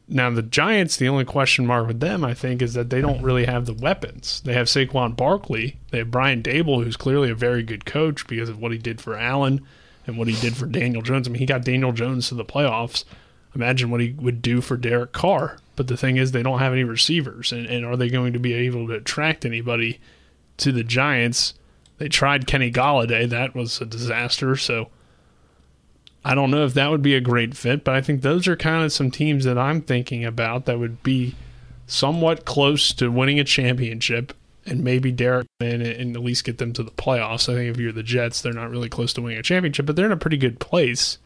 now 0.07 0.31
the 0.31 0.43
Giants, 0.43 0.97
the 0.97 1.09
only 1.09 1.25
question 1.25 1.67
mark 1.67 1.87
with 1.87 2.01
them, 2.01 2.25
I 2.25 2.33
think, 2.33 2.63
is 2.63 2.75
that 2.75 2.89
they 2.89 3.01
don't 3.01 3.23
really 3.23 3.45
have 3.45 3.67
the 3.67 3.75
weapons. 3.75 4.41
They 4.45 4.55
have 4.55 4.69
Saquon 4.69 5.17
Barkley. 5.17 5.77
They 5.91 5.99
have 5.99 6.11
Brian 6.11 6.43
Daboll, 6.43 6.85
who's 6.85 6.97
clearly 6.97 7.29
a 7.29 7.35
very 7.35 7.63
good 7.63 7.85
coach 7.85 8.27
because 8.27 8.49
of 8.49 8.61
what 8.61 8.73
he 8.73 8.79
did 8.79 9.01
for 9.01 9.19
Allen 9.19 9.61
and 10.07 10.17
what 10.17 10.29
he 10.29 10.41
did 10.41 10.57
for 10.57 10.67
Daniel 10.67 11.03
Jones. 11.03 11.27
I 11.27 11.33
mean, 11.33 11.41
he 11.41 11.47
got 11.47 11.65
Daniel 11.65 11.93
Jones 11.93 12.29
to 12.29 12.37
the 12.37 12.45
playoffs. 12.45 13.05
Imagine 13.55 13.91
what 13.91 14.01
he 14.01 14.13
would 14.13 14.41
do 14.41 14.61
for 14.61 14.77
Derek 14.77 15.13
Carr. 15.13 15.59
But 15.75 15.89
the 15.89 15.97
thing 15.97 16.17
is, 16.17 16.31
they 16.31 16.45
don't 16.45 16.61
have 16.61 16.73
any 16.73 16.85
receivers. 16.85 17.53
And, 17.53 17.67
and 17.67 17.85
are 17.85 17.97
they 17.97 18.09
going 18.09 18.33
to 18.33 18.39
be 18.39 18.55
able 18.55 18.87
to 18.87 18.95
attract 18.95 19.45
anybody 19.45 20.01
to 20.59 20.71
the 20.71 20.85
Giants? 20.85 21.55
They 21.99 22.09
tried 22.09 22.47
Kenny 22.47 22.71
Golladay. 22.71 23.29
That 23.29 23.55
was 23.55 23.81
a 23.81 23.87
disaster. 23.87 24.55
So 24.57 24.91
I 26.29 26.35
don't 26.35 26.51
know 26.51 26.67
if 26.67 26.75
that 26.75 26.91
would 26.91 27.01
be 27.01 27.15
a 27.15 27.23
great 27.23 27.57
fit, 27.57 27.85
but 27.85 27.95
I 27.95 28.03
think 28.03 28.21
those 28.21 28.47
are 28.49 28.55
kind 28.55 28.85
of 28.85 28.93
some 28.93 29.11
teams 29.11 29.47
that 29.47 29.57
I'm 29.57 29.81
thinking 29.81 30.27
about 30.27 30.67
that 30.67 30.79
would 30.79 31.03
be 31.03 31.35
somewhat 31.87 32.45
close 32.45 32.93
to 32.93 33.11
winning 33.11 33.41
a 33.41 33.45
championship 33.45 34.35
and 34.67 34.85
maybe 34.85 35.11
Derek 35.11 35.47
in 35.59 35.81
and 35.81 36.15
at 36.15 36.23
least 36.23 36.45
get 36.45 36.59
them 36.59 36.75
to 36.75 36.83
the 36.83 36.91
playoffs. 36.91 37.49
I 37.49 37.55
think 37.55 37.71
if 37.71 37.81
you're 37.81 37.93
the 37.93 38.03
Jets, 38.03 38.43
they're 38.43 38.53
not 38.53 38.69
really 38.69 38.91
close 38.91 39.15
to 39.15 39.23
winning 39.23 39.39
a 39.39 39.43
championship, 39.43 39.87
but 39.87 39.97
they're 39.97 40.05
in 40.05 40.13
a 40.13 40.19
pretty 40.19 40.37
good 40.37 40.61
place 40.61 41.17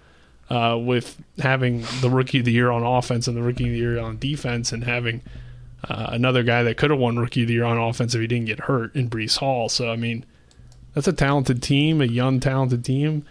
uh, 0.48 0.78
with 0.80 1.20
having 1.40 1.84
the 2.00 2.08
rookie 2.08 2.38
of 2.38 2.44
the 2.44 2.52
year 2.52 2.70
on 2.70 2.84
offense 2.84 3.26
and 3.26 3.36
the 3.36 3.42
rookie 3.42 3.64
of 3.64 3.72
the 3.72 3.78
year 3.78 3.98
on 3.98 4.18
defense 4.18 4.70
and 4.70 4.84
having 4.84 5.20
uh, 5.88 6.10
another 6.10 6.44
guy 6.44 6.62
that 6.62 6.76
could 6.76 6.90
have 6.90 7.00
won 7.00 7.18
rookie 7.18 7.42
of 7.42 7.48
the 7.48 7.54
year 7.54 7.64
on 7.64 7.76
offense 7.76 8.14
if 8.14 8.20
he 8.20 8.28
didn't 8.28 8.46
get 8.46 8.60
hurt 8.60 8.94
in 8.94 9.10
Breece 9.10 9.38
Hall. 9.38 9.68
So, 9.68 9.90
I 9.90 9.96
mean, 9.96 10.24
that's 10.94 11.08
a 11.08 11.12
talented 11.12 11.60
team, 11.60 12.00
a 12.00 12.04
young, 12.04 12.38
talented 12.38 12.84
team. 12.84 13.24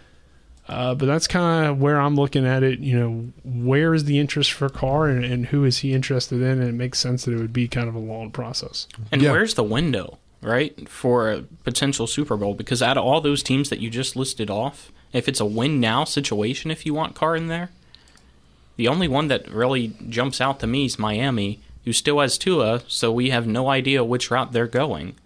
Uh, 0.72 0.94
but 0.94 1.06
that's 1.06 1.26
kind 1.26 1.66
of 1.66 1.80
where 1.80 2.00
I'm 2.00 2.14
looking 2.16 2.46
at 2.46 2.62
it. 2.62 2.78
You 2.78 2.98
know, 2.98 3.32
where 3.44 3.94
is 3.94 4.04
the 4.04 4.18
interest 4.18 4.52
for 4.52 4.68
Carr 4.68 5.08
and, 5.08 5.24
and 5.24 5.46
who 5.46 5.64
is 5.64 5.78
he 5.78 5.92
interested 5.92 6.40
in? 6.40 6.60
And 6.60 6.68
it 6.68 6.72
makes 6.74 6.98
sense 6.98 7.24
that 7.24 7.32
it 7.32 7.36
would 7.36 7.52
be 7.52 7.68
kind 7.68 7.88
of 7.88 7.94
a 7.94 7.98
long 8.00 8.30
process. 8.30 8.88
And 9.10 9.22
where's 9.22 9.54
the 9.54 9.62
window, 9.62 10.18
right, 10.40 10.88
for 10.88 11.30
a 11.30 11.42
potential 11.64 12.06
Super 12.06 12.36
Bowl? 12.36 12.54
Because 12.54 12.82
out 12.82 12.96
of 12.96 13.04
all 13.04 13.20
those 13.20 13.42
teams 13.42 13.68
that 13.68 13.80
you 13.80 13.90
just 13.90 14.16
listed 14.16 14.50
off, 14.50 14.90
if 15.12 15.28
it's 15.28 15.40
a 15.40 15.44
win 15.44 15.78
now 15.78 16.04
situation, 16.04 16.70
if 16.70 16.86
you 16.86 16.94
want 16.94 17.14
Carr 17.14 17.36
in 17.36 17.48
there, 17.48 17.70
the 18.76 18.88
only 18.88 19.08
one 19.08 19.28
that 19.28 19.48
really 19.50 19.94
jumps 20.08 20.40
out 20.40 20.58
to 20.60 20.66
me 20.66 20.86
is 20.86 20.98
Miami, 20.98 21.60
who 21.84 21.92
still 21.92 22.20
has 22.20 22.38
Tua, 22.38 22.82
so 22.88 23.12
we 23.12 23.28
have 23.28 23.46
no 23.46 23.68
idea 23.68 24.02
which 24.02 24.30
route 24.30 24.52
they're 24.52 24.66
going. 24.66 25.16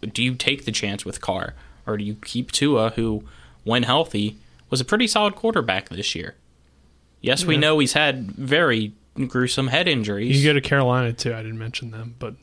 Do 0.00 0.22
you 0.22 0.34
take 0.34 0.64
the 0.64 0.72
chance 0.72 1.04
with 1.04 1.20
Carr, 1.20 1.54
or 1.86 1.98
do 1.98 2.04
you 2.04 2.14
keep 2.24 2.50
Tua, 2.50 2.90
who, 2.90 3.24
when 3.64 3.82
healthy, 3.82 4.38
was 4.70 4.80
a 4.80 4.84
pretty 4.84 5.06
solid 5.06 5.34
quarterback 5.36 5.88
this 5.88 6.14
year? 6.14 6.34
Yes, 7.20 7.44
we 7.44 7.54
Yeah. 7.54 7.60
know 7.60 7.78
he's 7.80 7.92
had 7.92 8.30
very 8.32 8.92
gruesome 9.26 9.68
head 9.68 9.88
injuries. 9.88 10.42
You 10.42 10.48
go 10.48 10.54
to 10.54 10.60
Carolina 10.60 11.12
too. 11.12 11.34
I 11.34 11.42
didn't 11.42 11.58
mention 11.58 11.90
them, 11.90 12.14
but 12.18 12.34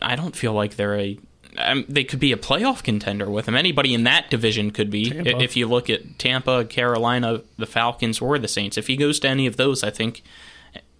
I 0.00 0.16
don't 0.16 0.34
feel 0.34 0.52
like 0.52 0.76
they're 0.76 0.98
a. 0.98 1.18
Um, 1.56 1.84
they 1.88 2.02
could 2.02 2.18
be 2.18 2.32
a 2.32 2.36
playoff 2.36 2.82
contender 2.82 3.30
with 3.30 3.46
him. 3.46 3.54
Anybody 3.54 3.94
in 3.94 4.02
that 4.04 4.28
division 4.28 4.70
could 4.72 4.90
be. 4.90 5.10
Tampa. 5.10 5.38
If 5.40 5.56
you 5.56 5.68
look 5.68 5.88
at 5.88 6.18
Tampa, 6.18 6.64
Carolina, 6.64 7.42
the 7.58 7.66
Falcons, 7.66 8.20
or 8.20 8.38
the 8.40 8.48
Saints, 8.48 8.76
if 8.76 8.88
he 8.88 8.96
goes 8.96 9.20
to 9.20 9.28
any 9.28 9.46
of 9.46 9.56
those, 9.56 9.84
I 9.84 9.90
think 9.90 10.22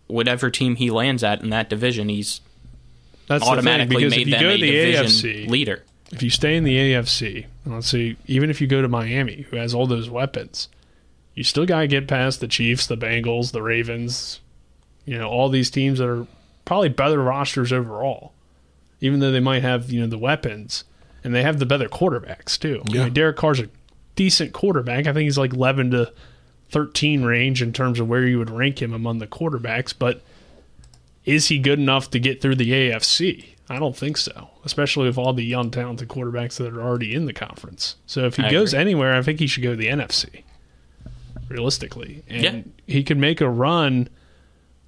whatever 0.07 0.51
team 0.51 0.77
he 0.77 0.91
lands 0.91 1.25
at 1.25 1.43
in 1.43 1.51
that 1.51 1.69
division, 1.69 2.09
he's 2.09 2.41
that's 3.27 3.41
the 3.43 3.47
thing, 3.47 3.53
automatically 3.59 4.09
made 4.09 4.31
them 4.31 4.45
a 4.45 4.53
the 4.53 4.59
division 4.61 5.07
AFC, 5.07 5.49
leader. 5.49 5.83
If 6.15 6.23
you 6.23 6.31
stay 6.31 6.57
in 6.57 6.65
the 6.65 6.77
AFC, 6.77 7.47
and 7.65 7.75
let's 7.75 7.89
see, 7.91 8.17
even 8.27 8.49
if 8.51 8.61
you 8.61 8.67
go 8.67 8.81
to 8.83 8.89
Miami, 8.89 9.47
who 9.51 9.57
has 9.57 9.75
all 9.75 9.87
those 9.87 10.09
weapons, 10.09 10.69
you 11.35 11.43
still 11.45 11.67
got 11.67 11.81
to 11.81 11.87
get 11.87 12.07
past 12.09 12.41
the 12.41 12.49
Chiefs, 12.49 12.87
the 12.87 12.97
Bengals, 12.97 13.53
the 13.53 13.63
Ravens, 13.63 14.41
you 15.05 15.19
know, 15.19 15.29
all 15.29 15.49
these 15.49 15.71
teams 15.71 15.99
that 15.99 16.09
are 16.09 16.27
probably 16.65 16.89
better 16.89 17.19
rosters 17.23 17.73
overall, 17.73 18.33
even 19.01 19.21
though 19.21 19.33
they 19.33 19.41
might 19.41 19.63
have, 19.63 19.91
you 19.91 20.01
know, 20.01 20.07
the 20.07 20.17
weapons 20.19 20.85
and 21.25 21.35
they 21.35 21.43
have 21.43 21.59
the 21.59 21.67
better 21.67 21.89
quarterbacks 21.89 22.59
too. 22.59 22.83
I 22.87 22.91
Yeah. 22.95 23.05
mean, 23.05 23.13
Derek 23.13 23.37
Carr's 23.37 23.61
a 23.61 23.69
decent 24.17 24.53
quarterback. 24.53 25.07
I 25.07 25.13
think 25.13 25.25
he's 25.25 25.37
like 25.39 25.53
11 25.53 25.91
to 25.91 26.13
13 26.71 27.23
range 27.25 27.61
in 27.63 27.73
terms 27.73 27.99
of 28.01 28.09
where 28.09 28.27
you 28.27 28.39
would 28.39 28.51
rank 28.51 28.81
him 28.81 28.93
among 28.93 29.19
the 29.19 29.27
quarterbacks, 29.27 29.93
but 29.99 30.23
is 31.25 31.49
he 31.49 31.59
good 31.59 31.79
enough 31.79 32.11
to 32.11 32.19
get 32.21 32.41
through 32.41 32.55
the 32.57 32.71
AFC? 32.71 33.47
I 33.69 33.79
don't 33.79 33.97
think 33.97 34.17
so, 34.19 34.51
especially 34.65 35.07
with 35.07 35.17
all 35.17 35.33
the 35.33 35.45
young, 35.45 35.71
talented 35.71 36.09
quarterbacks 36.09 36.59
that 36.59 36.73
are 36.75 36.83
already 36.83 37.15
in 37.15 37.25
the 37.25 37.33
conference. 37.33 37.97
So 38.07 38.27
if 38.27 38.37
he 38.37 38.43
I 38.45 38.51
goes 38.51 38.75
agree. 38.75 38.81
anywhere, 38.83 39.15
I 39.15 39.23
think 39.23 39.39
he 39.41 39.47
should 39.47 39.63
go 39.63 39.71
to 39.71 39.77
the 39.77 39.89
NFC, 39.89 40.43
realistically. 41.49 42.23
And 42.29 42.43
Yeah. 42.43 42.61
he 42.87 43.03
could 43.03 43.19
make 43.19 43.41
a 43.41 43.49
run 43.49 44.09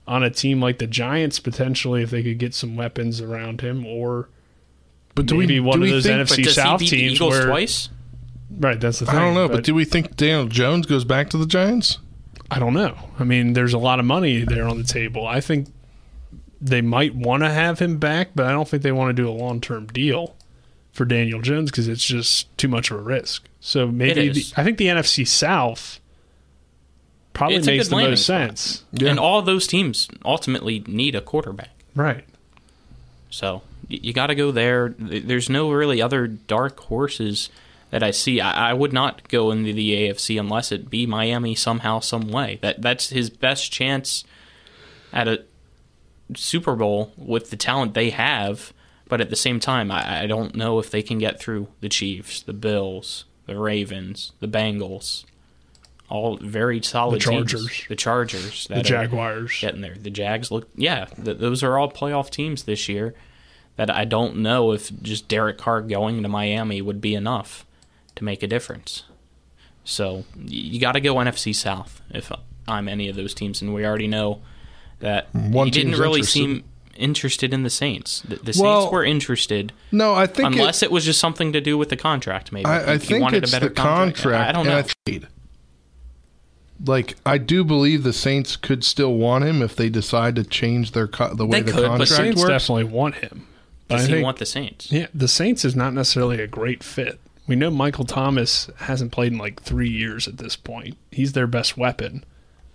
on 0.07 0.23
a 0.23 0.31
team 0.31 0.61
like 0.61 0.79
the 0.79 0.87
Giants 0.87 1.39
potentially 1.41 2.03
if 2.03 2.11
they 2.11 2.23
could 2.23 2.39
get 2.39 2.55
some 2.55 2.77
weapons 2.77 3.21
around 3.21 3.61
him, 3.61 3.85
or 3.87 4.29
But 5.15 5.27
do 5.27 5.37
we- 5.37 5.45
maybe 5.45 5.55
do 5.57 5.63
one 5.65 5.81
we 5.81 5.89
of 5.89 5.95
those 5.95 6.05
think- 6.05 6.21
NFC 6.29 6.43
does 6.45 6.55
South 6.55 6.81
he 6.81 6.87
beat 6.87 6.91
the 6.91 6.97
teams 6.99 7.13
Eagles 7.15 7.33
where 7.33 7.47
twice? 7.47 7.89
right? 8.61 8.79
That's 8.81 8.99
the 9.01 9.07
thing. 9.07 9.15
I 9.17 9.19
don't 9.21 9.35
know, 9.35 9.49
but, 9.49 9.65
do 9.65 9.75
we 9.75 9.85
think 9.85 10.17
Daniel 10.17 10.47
Jones 10.47 10.87
goes 10.87 11.05
back 11.05 11.31
to 11.31 11.39
the 11.39 11.47
Giants? 11.47 11.99
I 12.51 12.59
don't 12.61 12.75
know. 12.75 12.95
I 13.19 13.25
mean, 13.25 13.55
there's 13.55 13.73
a 13.73 13.79
lot 13.79 13.99
of 13.99 14.05
money 14.05 14.45
there 14.45 14.69
on 14.69 14.79
the 14.79 14.85
table. 14.85 15.27
I 15.27 15.41
think 15.41 15.67
they 16.61 16.81
might 16.81 17.15
want 17.15 17.43
to 17.43 17.51
have 17.51 17.79
him 17.79 17.99
back, 17.99 18.31
but 18.35 18.47
I 18.47 18.51
don't 18.53 18.69
think 18.69 18.83
they 18.83 18.93
want 18.93 19.17
to 19.17 19.23
do 19.23 19.29
a 19.29 19.33
long 19.33 19.61
term 19.61 19.87
deal 19.87 20.37
for 20.93 21.05
Daniel 21.05 21.41
Jones 21.41 21.71
because 21.71 21.89
it's 21.89 22.05
just 22.05 22.57
too 22.57 22.69
much 22.69 22.91
of 22.91 22.99
a 22.99 23.03
risk. 23.03 23.45
So 23.61 23.87
maybe 23.89 24.31
the. 24.31 24.45
I 24.57 24.65
think 24.65 24.79
the 24.79 24.87
NFC 24.87 25.27
South 25.27 26.01
probably 27.33 27.57
It's 27.57 27.67
makes 27.67 27.89
the 27.89 27.97
most 27.97 28.25
spot. 28.25 28.41
sense. 28.59 28.85
And 29.01 29.19
all 29.19 29.43
those 29.43 29.67
teams 29.67 30.09
ultimately 30.25 30.83
need 30.87 31.15
a 31.15 31.21
quarterback. 31.21 31.71
Right. 31.95 32.25
So 33.29 33.63
you 33.89 34.13
got 34.13 34.29
to 34.29 34.35
go 34.35 34.51
there. 34.51 34.95
There's 34.99 35.51
no 35.51 35.71
really 35.71 36.01
other 36.01 36.27
dark 36.27 36.81
horses 36.81 37.51
that 37.91 38.03
I 38.03 38.11
see. 38.11 38.41
I, 38.41 38.71
I 38.71 38.73
would 38.73 38.93
not 38.93 39.29
go 39.29 39.51
into 39.51 39.73
the 39.73 39.93
AFC 39.93 40.41
unless 40.41 40.73
it 40.73 40.89
be 40.89 41.07
Miami 41.07 41.55
somehow, 41.55 42.01
some 42.01 42.31
way. 42.31 42.59
That 42.63 42.81
that's 42.81 43.11
his 43.11 43.29
best 43.31 43.71
chance 43.71 44.25
at 45.13 45.29
a 45.29 45.45
Super 46.35 46.75
Bowl 46.75 47.13
with 47.17 47.51
the 47.51 47.57
talent 47.57 47.95
they 47.95 48.11
have. 48.11 48.73
But 49.09 49.21
at 49.21 49.31
the 49.31 49.37
same 49.37 49.61
time, 49.61 49.91
I, 49.93 50.23
I 50.23 50.27
don't 50.27 50.57
know 50.57 50.81
if 50.81 50.91
they 50.91 51.03
can 51.03 51.19
get 51.19 51.39
through 51.39 51.69
the 51.81 51.89
Chiefs, 51.89 52.43
the 52.43 52.53
Bills, 52.53 53.25
the 53.47 53.57
Ravens, 53.57 54.33
the 54.41 54.49
Bengals. 54.49 55.25
All 56.09 56.37
very 56.37 56.83
solid 56.83 57.21
The 57.21 57.31
teams. 57.31 57.51
Chargers. 57.53 57.85
The 57.89 57.97
Chargers. 57.97 58.67
The 58.69 58.83
Jaguars. 58.83 59.59
Getting 59.61 59.81
there. 59.81 59.95
The 59.95 60.11
Jags 60.11 60.51
look, 60.51 60.69
yeah, 60.77 61.07
th- 61.07 61.39
those 61.39 61.63
are 61.63 61.79
all 61.79 61.91
playoff 61.91 62.31
teams 62.31 62.65
this 62.65 62.89
year 62.89 63.15
that 63.77 63.91
I 63.91 64.05
don't 64.05 64.37
know 64.39 64.73
if 64.73 64.91
just 65.03 65.29
Derek 65.29 65.59
Carr 65.59 65.83
going 65.83 66.23
to 66.23 66.29
Miami 66.29 66.81
would 66.81 67.01
be 67.01 67.15
enough 67.15 67.67
to 68.15 68.25
make 68.25 68.43
a 68.43 68.47
difference. 68.47 69.05
So 69.85 70.25
you 70.37 70.81
got 70.81 70.93
to 70.93 71.01
go 71.01 71.17
NFC 71.17 71.55
South 71.55 72.01
if 72.11 72.33
I'm 72.67 72.89
any 72.89 73.09
of 73.09 73.17
those 73.17 73.35
teams, 73.35 73.63
and 73.63 73.75
we 73.75 73.85
already 73.87 74.09
know 74.09 74.43
that 75.01 75.35
One 75.35 75.67
he 75.67 75.71
didn't 75.71 75.93
really 75.93 76.21
interested. 76.21 76.33
seem 76.33 76.65
interested 76.97 77.53
in 77.53 77.63
the 77.63 77.71
Saints. 77.71 78.23
The, 78.23 78.37
the 78.37 78.59
Well, 78.61 78.83
Saints 78.83 78.93
were 78.93 79.05
interested. 79.05 79.73
No, 79.93 80.15
I 80.15 80.27
think 80.27 80.55
it- 80.55 80.59
unless 80.59 80.83
it, 80.83 80.91
was 80.91 81.05
just 81.05 81.19
something 81.21 81.53
to 81.53 81.61
do 81.61 81.77
with 81.77 81.91
the 81.91 81.97
contract, 81.97 82.53
maybe 82.53 82.65
I, 82.67 82.79
I 82.79 82.87
He- 82.87 82.93
he 82.93 82.99
think 83.07 83.23
wanted 83.23 83.43
it's 83.43 83.53
a 83.53 83.57
better 83.57 83.69
the 83.69 83.75
contract. 83.75 84.49
I 84.49 84.53
don't 84.53 84.67
and 84.67 84.71
know. 84.71 84.79
I 84.79 85.11
trade. 85.11 85.29
Like 86.85 87.17
I 87.25 87.39
do 87.39 87.65
believe 87.65 88.03
the 88.03 88.13
Saints 88.13 88.57
could 88.57 88.85
still 88.85 89.15
want 89.15 89.45
him 89.45 89.63
if 89.63 89.75
they 89.77 89.89
decide 89.89 90.37
to 90.37 90.45
change 90.45 90.93
their 90.93 91.07
co- 91.09 91.35
the 91.35 91.47
way 91.47 91.61
They 91.63 91.71
the 91.71 91.73
could, 91.73 91.99
but 91.99 92.09
Saints 92.09 92.41
works. 92.41 92.49
definitely 92.51 92.85
want 92.85 93.17
him. 93.17 93.47
But 93.89 93.97
Does 93.97 94.05
I 94.05 94.07
he 94.09 94.13
think- 94.15 94.25
want 94.25 94.39
the 94.39 94.47
Saints? 94.47 94.93
Yeah, 94.93 95.07
the 95.15 95.29
Saints 95.29 95.65
is 95.65 95.75
not 95.75 95.95
necessarily 95.95 96.41
a 96.41 96.47
great 96.47 96.83
fit. 96.83 97.19
We 97.47 97.57
know 97.57 97.71
Michael 97.71 98.05
Thomas 98.05 98.69
hasn't 98.79 99.13
played 99.13 99.33
in 99.33 99.39
like 99.39 99.63
three 99.63 99.89
years 99.89 100.27
at 100.29 100.37
this 100.39 100.57
point. 100.57 100.97
He's 101.13 101.33
their 101.33 101.47
best 101.47 101.79
weapon. 101.79 102.25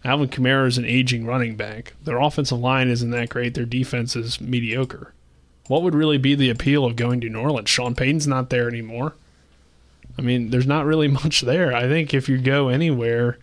Alvin 0.03 0.29
Kamara 0.29 0.67
is 0.67 0.77
an 0.77 0.85
aging 0.85 1.25
running 1.25 1.55
back. 1.55 1.93
Their 2.03 2.19
offensive 2.19 2.59
line 2.59 2.87
isn't 2.89 3.11
that 3.11 3.29
great. 3.29 3.53
Their 3.53 3.65
defense 3.65 4.15
is 4.15 4.41
mediocre. 4.41 5.13
What 5.67 5.83
would 5.83 5.95
really 5.95 6.17
be 6.17 6.35
the 6.35 6.49
appeal 6.49 6.85
of 6.85 6.95
going 6.95 7.21
to 7.21 7.29
New 7.29 7.39
Orleans? 7.39 7.69
Sean 7.69 7.95
Payton's 7.95 8.27
not 8.27 8.49
there 8.49 8.67
anymore. 8.67 9.13
I 10.17 10.21
mean, 10.21 10.49
there's 10.49 10.67
not 10.67 10.85
really 10.85 11.07
much 11.23 11.41
there. 11.41 11.73
I 11.73 11.87
think 11.87 12.13
if 12.13 12.27
you 12.27 12.37
go 12.37 12.69
anywhere, 12.69 13.37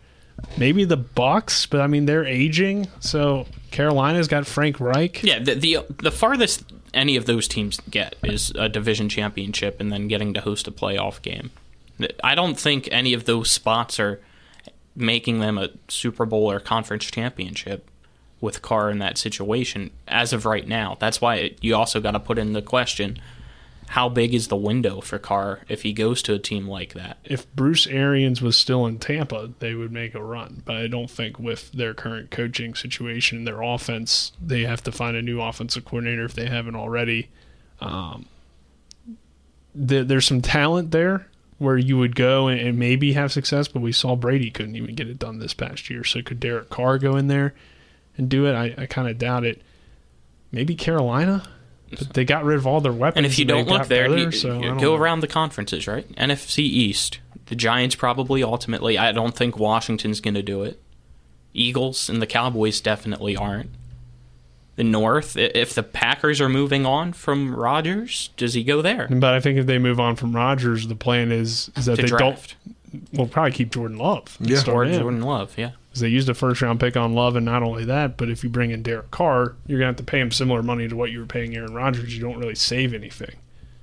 maybe 0.57 0.85
the 0.85 0.97
Bucks, 0.97 1.67
but 1.67 1.81
I 1.81 1.87
mean 1.87 2.07
they're 2.07 2.27
aging. 2.27 2.89
So 3.01 3.47
Carolina's 3.71 4.29
got 4.29 4.47
Frank 4.47 4.81
Reich. 4.81 5.23
Yeah, 5.23 5.39
the, 5.39 5.55
the 5.55 5.79
the 6.03 6.11
farthest 6.11 6.65
any 6.95 7.17
of 7.17 7.27
those 7.27 7.47
teams 7.49 7.81
get 7.91 8.17
is 8.25 8.51
a 8.57 8.69
division 8.69 9.09
championship 9.09 9.81
and 9.81 9.93
then 9.93 10.09
getting 10.09 10.35
to 10.35 10.41
host 10.41 10.67
a 10.67 10.71
playoff 10.71 11.23
game. 11.23 11.51
I 12.23 12.35
don't 12.35 12.59
think 12.59 12.89
any 12.93 13.13
of 13.13 13.25
those 13.25 13.51
spots 13.51 13.99
are 13.99 14.21
making 14.99 15.41
them 15.41 15.59
a 15.59 15.71
Super 15.89 16.27
Bowl 16.27 16.51
or 16.51 16.61
conference 16.61 17.05
championship 17.07 17.89
with 18.41 18.63
Carr 18.63 18.91
in 18.91 18.99
that 18.99 19.19
situation 19.19 19.91
as 20.07 20.33
of 20.33 20.45
right 20.45 20.67
now. 20.67 20.97
That's 21.01 21.21
why 21.21 21.55
you 21.61 21.75
also 21.75 22.01
got 22.01 22.13
to 22.13 22.21
put 22.21 22.39
in 22.39 22.53
the 22.53 22.63
question 22.63 23.19
how 23.89 24.09
big 24.09 24.35
is 24.35 24.49
the 24.49 24.57
window 24.57 25.01
for 25.01 25.19
Carr 25.19 25.61
if 25.67 25.83
he 25.83 25.95
goes 25.95 26.23
to 26.23 26.35
a 26.35 26.39
team 26.39 26.69
like 26.69 26.93
that? 26.93 27.17
if 27.25 27.51
Bruce 27.55 27.87
Arians 27.87 28.43
was 28.43 28.57
still 28.57 28.85
in 28.87 28.99
Tampa, 28.99 29.51
they 29.61 29.75
would 29.75 29.91
make 29.91 30.15
a 30.15 30.23
run. 30.23 30.63
But 30.67 30.77
I 30.77 30.89
don't 30.89 31.11
think 31.11 31.39
with 31.39 31.73
their 31.73 31.95
current 31.95 32.31
coaching 32.31 32.75
situation, 32.75 33.45
their 33.45 33.63
offense, 33.63 34.33
they 34.41 34.63
have 34.65 34.83
to 34.85 34.93
find 34.93 35.17
a 35.17 35.23
new 35.23 35.41
offensive 35.41 35.87
coordinator 35.87 36.25
if 36.25 36.35
they 36.35 36.47
haven't 36.47 36.77
already. 36.77 37.31
Um, 37.81 38.27
there, 39.75 40.05
there's 40.05 40.27
some 40.27 40.43
talent 40.43 40.91
there 40.91 41.27
where 41.59 41.77
you 41.77 41.99
would 41.99 42.15
go 42.15 42.49
and, 42.49 42.61
and 42.61 42.79
maybe 42.79 43.13
have 43.13 43.33
success, 43.33 43.69
but 43.69 43.81
we 43.81 43.93
saw 43.93 44.17
Brady 44.17 44.51
couldn't 44.51 44.77
even 44.77 44.95
get 44.95 45.09
it 45.09 45.19
done 45.19 45.39
this 45.39 45.55
past 45.55 45.91
year. 45.91 46.05
So 46.05 46.23
could 46.23 46.41
Derek 46.41 46.71
Carr 46.71 46.99
go 46.99 47.17
in 47.17 47.27
there 47.27 47.55
and 48.17 48.29
do 48.29 48.47
it? 48.47 48.55
I, 48.55 48.75
I 48.83 48.87
kind 48.87 49.09
of 49.09 49.19
doubt 49.19 49.45
it. 49.45 49.63
Maybe 50.51 50.75
Carolina, 50.75 51.45
but 51.91 52.15
they 52.15 52.25
got 52.25 52.45
rid 52.45 52.57
of 52.57 52.67
all 52.67 52.81
their 52.81 52.93
weapons. 52.93 53.19
And 53.19 53.27
if 53.27 53.39
you 53.39 53.45
don't 53.45 53.69
look 53.69 53.87
there, 53.89 54.09
better, 54.09 54.33
so 54.33 54.61
go 54.61 54.75
know. 54.75 54.95
around 54.95 55.21
the 55.21 55.27
conferences, 55.27 55.87
right? 55.87 56.09
NFC 56.17 56.61
East, 56.61 57.21
the 57.47 57.55
Giants 57.55 57.95
probably 57.95 58.43
ultimately. 58.43 58.97
I 58.97 59.13
don't 59.13 59.37
think 59.37 59.59
Washington's 59.59 60.21
going 60.21 60.35
to 60.35 60.43
do 60.43 60.63
it. 60.63 60.81
Eagles 61.53 62.09
and 62.09 62.23
the 62.23 62.27
Cowboys 62.27 62.81
definitely 62.81 63.37
aren't. 63.37 63.71
The 64.79 64.85
North, 64.85 65.37
if 65.37 65.75
the 65.75 65.83
Packers 65.83 66.41
are 66.41 66.49
moving 66.49 66.87
on 66.87 67.13
from 67.13 67.53
Rodgers, 67.53 68.31
does 68.37 68.55
he 68.55 68.63
go 68.63 68.81
there? 68.81 69.09
But 69.11 69.35
I 69.35 69.41
think 69.41 69.59
if 69.59 69.67
they 69.67 69.77
move 69.79 69.99
on 69.99 70.15
from 70.15 70.35
Rodgers, 70.37 70.87
the 70.87 70.95
plan 70.95 71.33
is 71.33 71.69
is 71.77 71.87
that 71.87 71.97
To 71.97 72.03
they 72.03 72.09
draft. 72.09 72.55
don't. 72.65 73.05
We'll 73.13 73.27
probably 73.27 73.51
keep 73.51 73.73
Jordan 73.73 73.99
Love. 73.99 74.37
and 74.39 74.49
Yeah. 74.49 74.59
start 74.59 74.87
Or. 74.87 74.99
Jordan 75.01 75.21
Love, 75.23 75.53
yeah. 75.57 75.73
'Cause 75.93 76.01
they 76.01 76.09
used 76.09 76.29
a 76.29 76.35
first 76.35 76.63
round 76.63 76.79
pick 76.79 76.97
on 76.97 77.13
Love, 77.13 77.35
and 77.35 77.45
not 77.45 77.65
only 77.65 77.85
that, 77.87 78.17
but 78.17 78.31
if 78.31 78.45
you 78.45 78.51
bring 78.51 78.71
in 78.71 78.83
Derek 78.83 79.11
Carr, 79.11 79.55
you're 79.67 79.81
gonna 79.81 79.89
have 79.89 79.97
to 79.97 80.05
pay 80.05 80.21
him 80.21 80.31
similar 80.31 80.63
money 80.63 80.87
to 80.87 80.95
what 80.95 81.11
you 81.11 81.19
were 81.19 81.27
paying 81.27 81.57
Aaron 81.57 81.75
Rodgers. 81.75 82.15
You 82.17 82.23
don't 82.23 82.39
really 82.39 82.55
save 82.55 82.95
anything. 82.95 83.35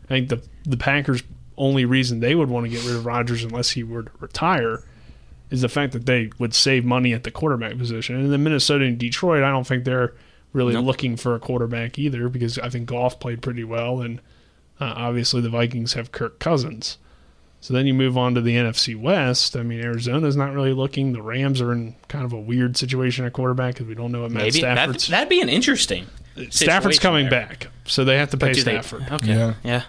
I 0.05 0.07
think 0.07 0.29
the 0.29 0.41
the 0.65 0.77
Packers' 0.77 1.23
only 1.57 1.83
reason 1.83 2.21
they 2.21 2.35
would 2.35 2.47
want 2.49 2.65
to 2.65 2.69
get 2.71 2.85
rid 2.85 2.95
of 2.95 3.05
Rodgers 3.05 3.43
unless 3.43 3.71
he 3.71 3.83
were 3.83 4.03
to 4.03 4.11
retire 4.21 4.81
is 5.51 5.59
the 5.61 5.67
fact 5.69 5.91
that 5.91 6.05
they 6.05 6.29
would 6.39 6.53
save 6.53 6.85
money 6.85 7.11
at 7.13 7.23
the 7.25 7.31
quarterback 7.31 7.77
position. 7.77 8.15
And 8.15 8.31
then 8.31 8.43
Minnesota 8.43 8.85
and 8.85 8.97
Detroit, 8.97 9.43
I 9.43 9.49
don't 9.51 9.67
think 9.67 9.83
they're 9.83 10.13
really 10.56 10.74
Nope. 10.74 10.86
looking 10.86 11.18
for 11.18 11.36
a 11.36 11.39
quarterback 11.39 11.99
either 11.99 12.30
because 12.30 12.58
I 12.58 12.70
think 12.70 12.88
Goff 12.88 13.20
played 13.20 13.41
pretty 13.41 13.64
well, 13.64 14.01
and 14.01 14.20
uh, 14.80 14.93
obviously 14.95 15.41
the 15.41 15.49
Vikings 15.49 15.93
have 15.93 16.12
Kirk 16.12 16.39
Cousins. 16.39 16.97
So 17.62 17.74
then 17.74 17.88
you 17.88 17.93
move 17.95 18.16
on 18.18 18.36
to 18.36 18.41
the 18.41 18.56
NFC 18.56 18.95
West. 18.99 19.58
I 19.58 19.64
mean, 19.64 19.82
Arizona's 19.82 20.36
not 20.36 20.53
really 20.53 20.72
looking. 20.74 21.14
The 21.14 21.22
Rams 21.22 21.62
are 21.62 21.72
in 21.72 21.95
kind 22.08 22.24
of 22.24 22.32
a 22.32 22.39
weird 22.39 22.78
situation 22.78 23.26
at 23.26 23.34
quarterback 23.34 23.74
because 23.74 23.88
we 23.88 23.95
don't 23.95 24.12
know 24.12 24.22
what 24.22 24.32
Matt 24.32 24.43
Maybe 24.43 24.62
that, 24.62 24.76
Stafford's. 24.78 25.08
that'd 25.08 25.30
be 25.30 25.41
an 25.41 25.49
interesting. 25.49 26.06
Stafford's 26.51 26.99
coming 26.99 27.30
there. 27.30 27.47
back, 27.47 27.68
so 27.86 28.03
they 28.06 28.18
have 28.18 28.30
to 28.32 28.38
pay 28.38 28.53
do 28.53 28.62
they- 28.64 28.72
Stafford. 28.74 29.08
okay, 29.12 29.28
Yeah. 29.28 29.53
yeah. 29.64 29.84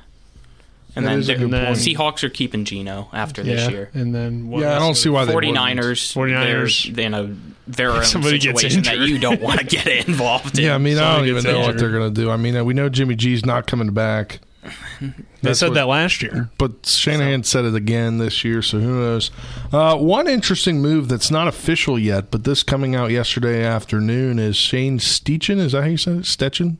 And 0.96 1.04
That 1.04 1.10
then, 1.10 1.18
is 1.18 1.28
a 1.28 1.34
the. 1.36 1.46
Seahawks 1.74 2.24
are 2.24 2.30
keeping 2.30 2.64
Geno 2.64 3.08
after 3.12 3.42
this 3.42 3.70
year. 3.70 3.90
and 3.92 4.14
then 4.14 4.48
what 4.48 4.62
Yeah, 4.62 4.76
I 4.76 4.78
don't 4.78 4.94
see 4.94 5.10
why 5.10 5.26
they 5.26 5.34
wouldn't. 5.34 5.54
49ers, 5.54 6.12
49ers. 6.14 6.94
they're 6.94 7.06
in 7.06 7.14
a 7.14 7.36
their 7.70 7.90
own 7.90 8.04
Somebody 8.04 8.38
gets 8.38 8.60
situation 8.62 8.82
that 8.84 8.94
injured. 8.94 9.08
you 9.10 9.18
don't 9.18 9.40
want 9.42 9.60
to 9.60 9.66
get 9.66 9.86
involved 10.08 10.58
in. 10.58 10.64
Yeah, 10.64 10.74
I 10.74 10.78
mean, 10.78 10.96
I 10.98 11.16
don't 11.16 11.26
even 11.26 11.42
gets 11.42 11.46
know 11.46 11.60
what 11.60 11.76
they're 11.78 11.90
going 11.92 12.12
to 12.14 12.20
do. 12.20 12.30
I 12.30 12.36
mean, 12.36 12.56
uh, 12.56 12.64
we 12.64 12.72
know 12.74 12.88
Jimmy 12.88 13.14
G's 13.14 13.44
not 13.44 13.66
coming 13.66 13.92
back. 13.92 14.40
They 15.00 15.50
That's 15.50 15.60
said 15.60 15.68
what- 15.68 15.74
that 15.74 15.86
last 15.86 16.22
year. 16.22 16.48
But 16.58 16.86
Shanahan 16.86 17.42
said 17.44 17.66
it 17.66 17.74
again 17.76 18.16
this 18.18 18.42
year, 18.44 18.62
so 18.62 18.80
who 18.80 18.98
knows? 19.00 19.30
Uh, 19.70 19.96
one 19.96 20.26
interesting 20.26 20.80
move 20.80 21.08
that's 21.08 21.30
not 21.30 21.46
official 21.46 21.98
yet, 21.98 22.30
but 22.32 22.42
this 22.44 22.62
coming 22.64 22.96
out 22.96 23.10
yesterday 23.12 23.62
afternoon 23.62 24.38
is 24.40 24.56
Shane 24.56 24.98
Steichen. 24.98 25.58
Is 25.58 25.72
that 25.72 25.82
how 25.82 25.88
you 25.88 25.96
said 25.98 26.16
it? 26.16 26.22
Stetchen? 26.24 26.78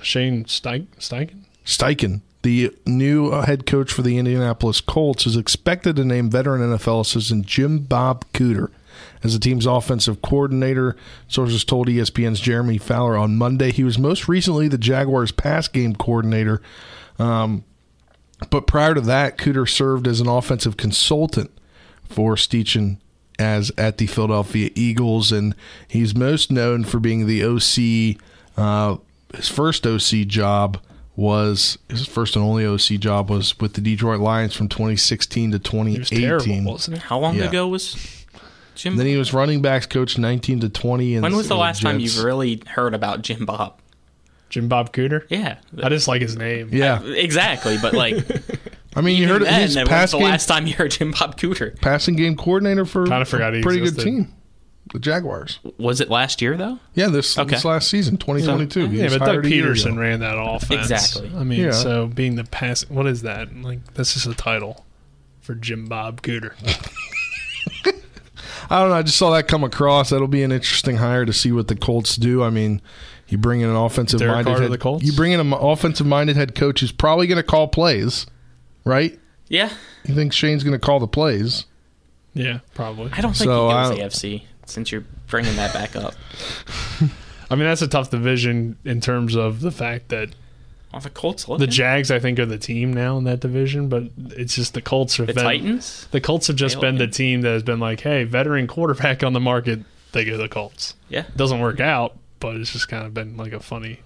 Shane 0.00 0.44
Steich- 0.44 0.86
Steichen. 0.98 1.44
Steichen, 1.64 2.20
the 2.42 2.76
new 2.86 3.30
uh, 3.30 3.46
head 3.46 3.66
coach 3.66 3.92
for 3.92 4.02
the 4.02 4.18
Indianapolis 4.18 4.80
Colts, 4.80 5.26
is 5.26 5.36
expected 5.36 5.96
to 5.96 6.04
name 6.04 6.30
veteran 6.30 6.60
NFL 6.60 7.00
assistant 7.00 7.46
Jim 7.46 7.80
Bob 7.80 8.24
Cooter 8.32 8.68
as 9.22 9.34
the 9.34 9.40
team's 9.40 9.66
offensive 9.66 10.22
coordinator. 10.22 10.96
Sources 11.28 11.64
told 11.64 11.88
ESPN's 11.88 12.40
Jeremy 12.40 12.78
Fowler 12.78 13.16
on 13.16 13.36
Monday. 13.36 13.70
He 13.70 13.84
was 13.84 13.98
most 13.98 14.28
recently 14.28 14.68
the 14.68 14.78
Jaguars' 14.78 15.32
pass 15.32 15.68
game 15.68 15.94
coordinator. 15.94 16.60
Um, 17.18 17.64
but 18.50 18.66
prior 18.66 18.94
to 18.94 19.00
that, 19.02 19.38
Cooter 19.38 19.68
served 19.68 20.06
as 20.06 20.20
an 20.20 20.28
offensive 20.28 20.76
consultant 20.76 21.50
for 22.04 22.34
Steichen 22.34 22.98
as 23.38 23.72
at 23.78 23.98
the 23.98 24.06
Philadelphia 24.06 24.70
Eagles, 24.74 25.32
and 25.32 25.54
he's 25.88 26.14
most 26.14 26.50
known 26.50 26.84
for 26.84 27.00
being 27.00 27.26
the 27.26 27.44
OC. 27.44 28.20
Uh, 28.56 28.96
his 29.34 29.48
first 29.48 29.86
OC 29.86 30.26
job 30.26 30.78
was 31.14 31.76
his 31.88 32.06
first 32.06 32.36
and 32.36 32.44
only 32.44 32.64
OC 32.66 32.98
job 32.98 33.28
was 33.30 33.58
with 33.60 33.74
the 33.74 33.80
Detroit 33.80 34.20
Lions 34.20 34.54
from 34.54 34.68
2016 34.68 35.50
to 35.50 35.56
It 35.56 35.60
was 35.60 35.68
2018. 36.10 36.20
terrible, 36.22 36.72
wasn't 36.72 36.96
it? 36.96 37.02
How 37.04 37.18
long 37.18 37.36
Yeah. 37.36 37.44
ago 37.44 37.68
was 37.68 37.96
Jim? 38.74 38.96
Then 38.96 39.06
he 39.06 39.16
was 39.16 39.34
running 39.34 39.60
backs 39.60 39.86
coach 39.86 40.16
19 40.16 40.60
to 40.60 40.68
20. 40.70 41.14
And 41.16 41.22
when 41.22 41.36
was 41.36 41.48
the 41.48 41.56
last 41.56 41.82
time 41.82 42.00
you've 42.00 42.22
really 42.24 42.62
heard 42.66 42.94
about 42.94 43.22
Jim 43.22 43.44
Bob? 43.44 43.74
Jim 44.48 44.68
Bob 44.68 44.92
Cooter. 44.92 45.22
Yeah, 45.30 45.56
I 45.82 45.88
just 45.88 46.08
like 46.08 46.20
his 46.22 46.36
name. 46.36 46.68
Yeah, 46.72 47.02
exactly. 47.02 47.78
But 47.80 47.94
like, 47.94 48.16
I 48.96 49.00
mean, 49.00 49.16
you 49.16 49.24
even 49.24 49.28
heard 49.28 49.42
it. 49.42 49.46
then, 49.46 49.60
when 49.74 49.84
was 49.84 49.88
pass 49.88 50.10
the 50.12 50.18
game, 50.18 50.26
last 50.28 50.46
time 50.46 50.66
you 50.66 50.74
heard 50.74 50.90
Jim 50.90 51.10
Bob 51.12 51.38
Cooter? 51.38 51.78
passing 51.80 52.16
game 52.16 52.36
coordinator 52.36 52.84
for 52.84 53.06
Kinda 53.06 53.24
forgot 53.24 53.54
a 53.54 53.56
he 53.58 53.62
pretty 53.62 53.80
good 53.80 53.98
team, 53.98 54.32
the 54.92 54.98
Jaguars. 54.98 55.58
Was 55.78 56.00
it 56.00 56.10
last 56.10 56.40
year 56.42 56.56
though? 56.56 56.78
Yeah, 56.94 57.08
this 57.08 57.38
Okay. 57.38 57.50
this 57.50 57.64
last 57.64 57.88
season, 57.88 58.16
2022. 58.18 58.88
He 58.88 58.98
Yeah, 59.00 59.08
but 59.08 59.24
Doug 59.24 59.44
Pederson 59.44 59.96
ran 59.98 60.20
that 60.20 60.36
offense. 60.38 60.90
Exactly. 60.90 61.30
I 61.36 61.44
mean, 61.44 61.60
Yeah. 61.60 61.70
so 61.72 62.06
being 62.06 62.36
the 62.36 62.44
pass, 62.44 62.82
what 62.88 63.06
is 63.06 63.22
that? 63.22 63.54
Like, 63.62 63.94
that's 63.94 64.14
just 64.14 64.26
a 64.26 64.34
title 64.34 64.84
for 65.40 65.54
Jim 65.54 65.86
Bob 65.86 66.22
Cooter. 66.22 66.52
I 68.70 68.80
don't 68.80 68.88
know. 68.90 68.94
I 68.96 69.02
just 69.02 69.18
saw 69.18 69.30
that 69.32 69.48
come 69.48 69.64
across. 69.64 70.10
That'll 70.10 70.28
be 70.28 70.42
an 70.42 70.52
interesting 70.52 70.96
hire 70.96 71.24
to 71.26 71.32
see 71.32 71.52
what 71.52 71.68
the 71.68 71.76
Colts 71.76 72.16
do. 72.16 72.42
I 72.42 72.50
mean, 72.50 72.80
You 73.28 73.38
bring 73.38 73.60
in 73.60 73.68
an 73.68 73.76
offensive 73.76 74.20
Derek 74.20 74.44
minded 74.46 74.62
head, 74.62 74.70
the 74.72 74.78
Colts? 74.78 75.04
You 75.04 75.12
bring 75.12 75.32
in 75.32 75.40
an 75.40 75.52
offensive 75.52 76.06
minded 76.06 76.36
head 76.36 76.54
coach 76.54 76.80
who's 76.80 76.92
probably 76.92 77.26
going 77.26 77.36
to 77.36 77.42
call 77.42 77.66
plays, 77.68 78.26
right? 78.84 79.18
Yeah. 79.48 79.70
You 80.04 80.14
think 80.14 80.32
Shane's 80.32 80.64
going 80.64 80.72
to 80.72 80.78
call 80.78 81.00
the 81.00 81.06
plays? 81.08 81.66
Yeah, 82.34 82.60
probably. 82.74 83.10
I 83.12 83.20
don't 83.20 83.32
think 83.36 83.48
So, 83.48 83.68
he 83.68 83.74
I- 83.74 83.88
goes 83.90 83.98
AFC 83.98 84.42
since 84.72 84.90
you're 84.90 85.04
bringing 85.28 85.54
that 85.56 85.72
back 85.72 85.94
up. 85.96 86.14
I 87.50 87.54
mean, 87.54 87.64
that's 87.66 87.82
a 87.82 87.88
tough 87.88 88.10
division 88.10 88.78
in 88.84 89.00
terms 89.00 89.36
of 89.36 89.60
the 89.60 89.70
fact 89.70 90.08
that 90.08 90.30
the 91.02 91.10
Colts 91.10 91.48
look 91.48 91.58
the 91.58 91.66
Jags, 91.66 92.10
I 92.10 92.18
think, 92.18 92.38
are 92.38 92.46
the 92.46 92.58
team 92.58 92.92
now 92.92 93.16
in 93.18 93.24
that 93.24 93.40
division, 93.40 93.88
but 93.88 94.04
it's 94.30 94.54
just 94.54 94.74
the 94.74 94.82
Colts 94.82 95.16
have 95.16 95.26
The 95.26 95.34
been 95.34 95.44
Titans? 95.44 96.06
The 96.10 96.20
Colts 96.20 96.46
have 96.48 96.56
just 96.56 96.76
They 96.76 96.80
been 96.82 96.96
the 96.96 97.06
team 97.06 97.40
that 97.42 97.50
has 97.50 97.62
been 97.62 97.80
like, 97.80 98.00
hey, 98.00 98.24
veteran 98.24 98.66
quarterback 98.66 99.22
on 99.22 99.32
the 99.32 99.40
market. 99.40 99.80
They 100.12 100.24
go 100.24 100.32
to 100.32 100.36
the 100.38 100.48
Colts. 100.48 100.94
Yeah. 101.08 101.24
doesn't 101.36 101.60
work 101.60 101.80
out, 101.80 102.16
but 102.40 102.56
it's 102.56 102.72
just 102.72 102.88
kind 102.88 103.06
of 103.06 103.14
been 103.14 103.36
like 103.36 103.52
a 103.52 103.60
funny 103.60 104.00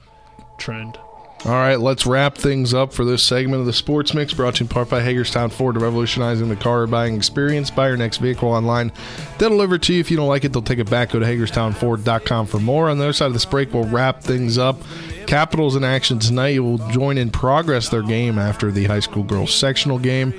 trend. 0.59 0.99
All 1.47 1.53
right, 1.53 1.79
let's 1.79 2.07
wrap 2.07 2.37
things 2.37 2.75
up 2.75 2.93
for 2.93 3.05
this 3.05 3.23
segment 3.23 3.61
of 3.61 3.67
the 3.67 3.73
Sports 3.73 4.13
Mix 4.15 4.35
brought 4.35 4.57
to 4.57 4.65
you 4.65 4.65
in 4.65 4.69
part 4.69 4.91
by 4.91 5.01
Hagerstown 5.01 5.51
Ford, 5.51 5.81
revolutionizing 5.81 6.49
the 6.49 6.57
car 6.57 6.89
buying 6.89 7.15
experience. 7.15 7.71
Buy 7.71 7.87
your 7.87 7.97
next 7.97 8.17
vehicle 8.17 8.49
online. 8.49 8.91
They'll 9.39 9.51
deliver 9.51 9.77
it 9.77 9.83
to 9.83 9.95
you. 9.95 10.01
If 10.01 10.11
you 10.11 10.17
don't 10.17 10.27
like 10.27 10.45
it, 10.45 10.53
they'll 10.53 10.61
take 10.61 10.81
it 10.81 10.91
back. 10.91 11.11
Go 11.11 11.21
to 11.21 11.25
HagerstownFord.com 11.25 12.47
for 12.47 12.59
more. 12.59 12.91
On 12.91 12.99
the 12.99 13.05
other 13.05 13.13
side 13.13 13.27
of 13.27 13.33
this 13.33 13.45
break, 13.45 13.73
we'll 13.73 13.85
wrap 13.85 14.25
things 14.25 14.59
up. 14.59 14.81
Capitals 15.29 15.77
in 15.77 15.85
action 15.85 16.19
tonight 16.19 16.59
will 16.59 16.79
join 16.91 17.17
in 17.17 17.31
progress 17.31 17.91
their 17.91 18.03
game 18.03 18.41
after 18.41 18.73
the 18.73 18.87
high 18.87 18.99
school 18.99 19.23
girls 19.23 19.55
sectional 19.55 20.01
game. 20.01 20.35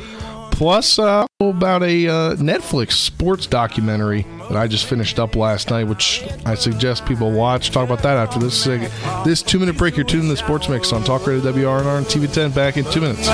Plus, 0.51 0.99
uh, 0.99 1.26
about 1.39 1.84
a 1.84 2.08
uh, 2.10 2.36
Netflix 2.36 2.93
sports 2.93 3.47
documentary 3.47 4.26
that 4.49 4.57
I 4.57 4.67
just 4.67 4.85
finished 4.85 5.19
up 5.19 5.35
last 5.35 5.69
night, 5.69 5.85
which 5.85 6.23
I 6.45 6.55
suggest 6.55 7.05
people 7.05 7.31
watch. 7.31 7.71
Talk 7.71 7.85
about 7.85 8.03
that 8.03 8.17
after 8.17 8.39
this 8.39 8.65
uh, 8.67 9.23
this 9.25 9.41
two 9.41 9.59
minute 9.59 9.77
break. 9.77 9.95
You're 9.95 10.05
tuned 10.05 10.23
in 10.23 10.29
the 10.29 10.37
Sports 10.37 10.69
Mix 10.69 10.91
on 10.91 11.03
Talk 11.03 11.27
Radio 11.27 11.51
WRNR 11.51 11.97
and 11.97 12.05
TV10. 12.05 12.53
Back 12.55 12.77
in 12.77 12.85
two 12.85 13.01
minutes. 13.01 13.27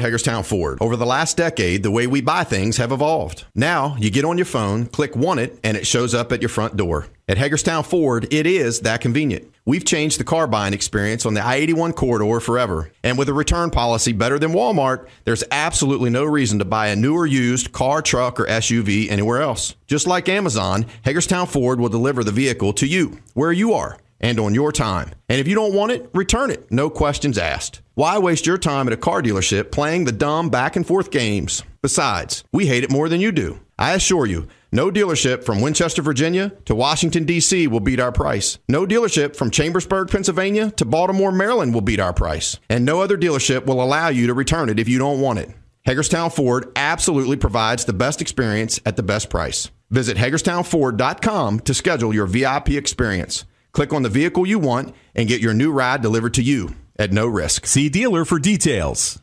Hagerstown 0.00 0.44
Ford. 0.44 0.78
Over 0.80 0.96
the 0.96 1.06
last 1.06 1.36
decade, 1.36 1.82
the 1.82 1.90
way 1.90 2.06
we 2.06 2.20
buy 2.20 2.44
things 2.44 2.76
have 2.76 2.92
evolved. 2.92 3.44
Now, 3.54 3.96
you 3.98 4.10
get 4.10 4.24
on 4.24 4.38
your 4.38 4.44
phone, 4.44 4.86
click 4.86 5.16
Want 5.16 5.40
It, 5.40 5.58
and 5.64 5.76
it 5.76 5.86
shows 5.86 6.14
up 6.14 6.30
at 6.30 6.40
your 6.40 6.48
front 6.48 6.76
door. 6.76 7.06
At 7.28 7.38
Hagerstown 7.38 7.82
Ford, 7.82 8.32
it 8.32 8.46
is 8.46 8.82
that 8.82 9.00
convenient. 9.00 9.52
We've 9.64 9.84
changed 9.84 10.20
the 10.20 10.24
car 10.24 10.46
buying 10.46 10.72
experience 10.72 11.26
on 11.26 11.34
the 11.34 11.44
I 11.44 11.56
81 11.56 11.94
corridor 11.94 12.38
forever. 12.38 12.92
And 13.02 13.18
with 13.18 13.28
a 13.28 13.34
return 13.34 13.70
policy 13.70 14.12
better 14.12 14.38
than 14.38 14.52
Walmart, 14.52 15.08
there's 15.24 15.42
absolutely 15.50 16.08
no 16.08 16.22
reason 16.22 16.60
to 16.60 16.64
buy 16.64 16.86
a 16.86 16.94
new 16.94 17.14
or 17.14 17.26
used 17.26 17.72
car, 17.72 18.00
truck, 18.00 18.38
or 18.38 18.46
SUV 18.46 19.10
anywhere 19.10 19.42
else. 19.42 19.74
Just 19.88 20.06
like 20.06 20.28
Amazon, 20.28 20.86
Hagerstown 21.02 21.48
Ford 21.48 21.80
will 21.80 21.88
deliver 21.88 22.22
the 22.22 22.30
vehicle 22.30 22.72
to 22.74 22.86
you, 22.86 23.18
where 23.34 23.50
you 23.50 23.72
are 23.72 23.98
and 24.20 24.38
on 24.38 24.54
your 24.54 24.70
time. 24.70 25.10
And 25.28 25.40
if 25.40 25.48
you 25.48 25.56
don't 25.56 25.74
want 25.74 25.90
it, 25.90 26.08
return 26.14 26.52
it. 26.52 26.70
No 26.70 26.88
questions 26.88 27.38
asked. 27.38 27.82
Why 27.94 28.18
waste 28.18 28.46
your 28.46 28.56
time 28.56 28.86
at 28.86 28.92
a 28.92 28.96
car 28.96 29.20
dealership 29.20 29.72
playing 29.72 30.04
the 30.04 30.12
dumb 30.12 30.48
back 30.48 30.76
and 30.76 30.86
forth 30.86 31.10
games? 31.10 31.64
Besides, 31.82 32.44
we 32.52 32.66
hate 32.66 32.84
it 32.84 32.92
more 32.92 33.08
than 33.08 33.20
you 33.20 33.32
do. 33.32 33.58
I 33.78 33.94
assure 33.94 34.26
you, 34.26 34.46
no 34.76 34.90
dealership 34.90 35.42
from 35.42 35.62
Winchester, 35.62 36.02
Virginia 36.02 36.50
to 36.66 36.74
Washington, 36.74 37.24
D.C. 37.24 37.66
will 37.66 37.80
beat 37.80 37.98
our 37.98 38.12
price. 38.12 38.58
No 38.68 38.86
dealership 38.86 39.34
from 39.34 39.50
Chambersburg, 39.50 40.10
Pennsylvania 40.10 40.70
to 40.72 40.84
Baltimore, 40.84 41.32
Maryland 41.32 41.72
will 41.72 41.80
beat 41.80 41.98
our 41.98 42.12
price. 42.12 42.58
And 42.68 42.84
no 42.84 43.00
other 43.00 43.16
dealership 43.16 43.64
will 43.64 43.82
allow 43.82 44.08
you 44.08 44.26
to 44.26 44.34
return 44.34 44.68
it 44.68 44.78
if 44.78 44.88
you 44.88 44.98
don't 44.98 45.20
want 45.20 45.38
it. 45.38 45.50
Hagerstown 45.86 46.30
Ford 46.30 46.70
absolutely 46.76 47.36
provides 47.36 47.86
the 47.86 47.92
best 47.92 48.20
experience 48.20 48.78
at 48.84 48.96
the 48.96 49.02
best 49.02 49.30
price. 49.30 49.70
Visit 49.90 50.18
HagerstownFord.com 50.18 51.60
to 51.60 51.74
schedule 51.74 52.14
your 52.14 52.26
VIP 52.26 52.70
experience. 52.70 53.44
Click 53.72 53.92
on 53.92 54.02
the 54.02 54.08
vehicle 54.08 54.46
you 54.46 54.58
want 54.58 54.94
and 55.14 55.28
get 55.28 55.40
your 55.40 55.54
new 55.54 55.72
ride 55.72 56.02
delivered 56.02 56.34
to 56.34 56.42
you 56.42 56.74
at 56.98 57.12
no 57.12 57.26
risk. 57.26 57.66
See 57.66 57.88
dealer 57.88 58.24
for 58.24 58.38
details. 58.38 59.22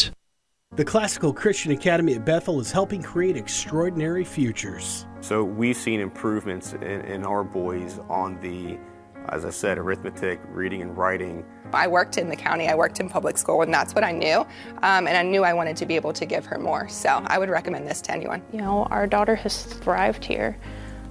The 0.73 0.85
Classical 0.85 1.33
Christian 1.33 1.73
Academy 1.73 2.13
at 2.13 2.23
Bethel 2.23 2.61
is 2.61 2.71
helping 2.71 3.03
create 3.03 3.35
extraordinary 3.35 4.23
futures. 4.23 5.05
So 5.19 5.43
we've 5.43 5.75
seen 5.75 5.99
improvements 5.99 6.71
in, 6.71 7.01
in 7.01 7.25
our 7.25 7.43
boys 7.43 7.99
on 8.07 8.39
the, 8.39 8.79
as 9.27 9.43
I 9.43 9.49
said, 9.49 9.77
arithmetic, 9.77 10.39
reading, 10.47 10.81
and 10.81 10.97
writing. 10.97 11.45
I 11.73 11.89
worked 11.89 12.17
in 12.17 12.29
the 12.29 12.37
county, 12.37 12.69
I 12.69 12.75
worked 12.75 13.01
in 13.01 13.09
public 13.09 13.37
school, 13.37 13.63
and 13.63 13.73
that's 13.73 13.93
what 13.93 14.05
I 14.05 14.13
knew. 14.13 14.47
Um, 14.81 15.07
and 15.07 15.17
I 15.17 15.23
knew 15.23 15.43
I 15.43 15.53
wanted 15.53 15.75
to 15.75 15.85
be 15.85 15.97
able 15.97 16.13
to 16.13 16.25
give 16.25 16.45
her 16.45 16.57
more. 16.57 16.87
So 16.87 17.21
I 17.27 17.37
would 17.37 17.49
recommend 17.49 17.85
this 17.85 17.99
to 18.03 18.13
anyone. 18.13 18.41
You 18.53 18.59
know, 18.59 18.85
our 18.85 19.07
daughter 19.07 19.35
has 19.35 19.63
thrived 19.63 20.23
here. 20.23 20.57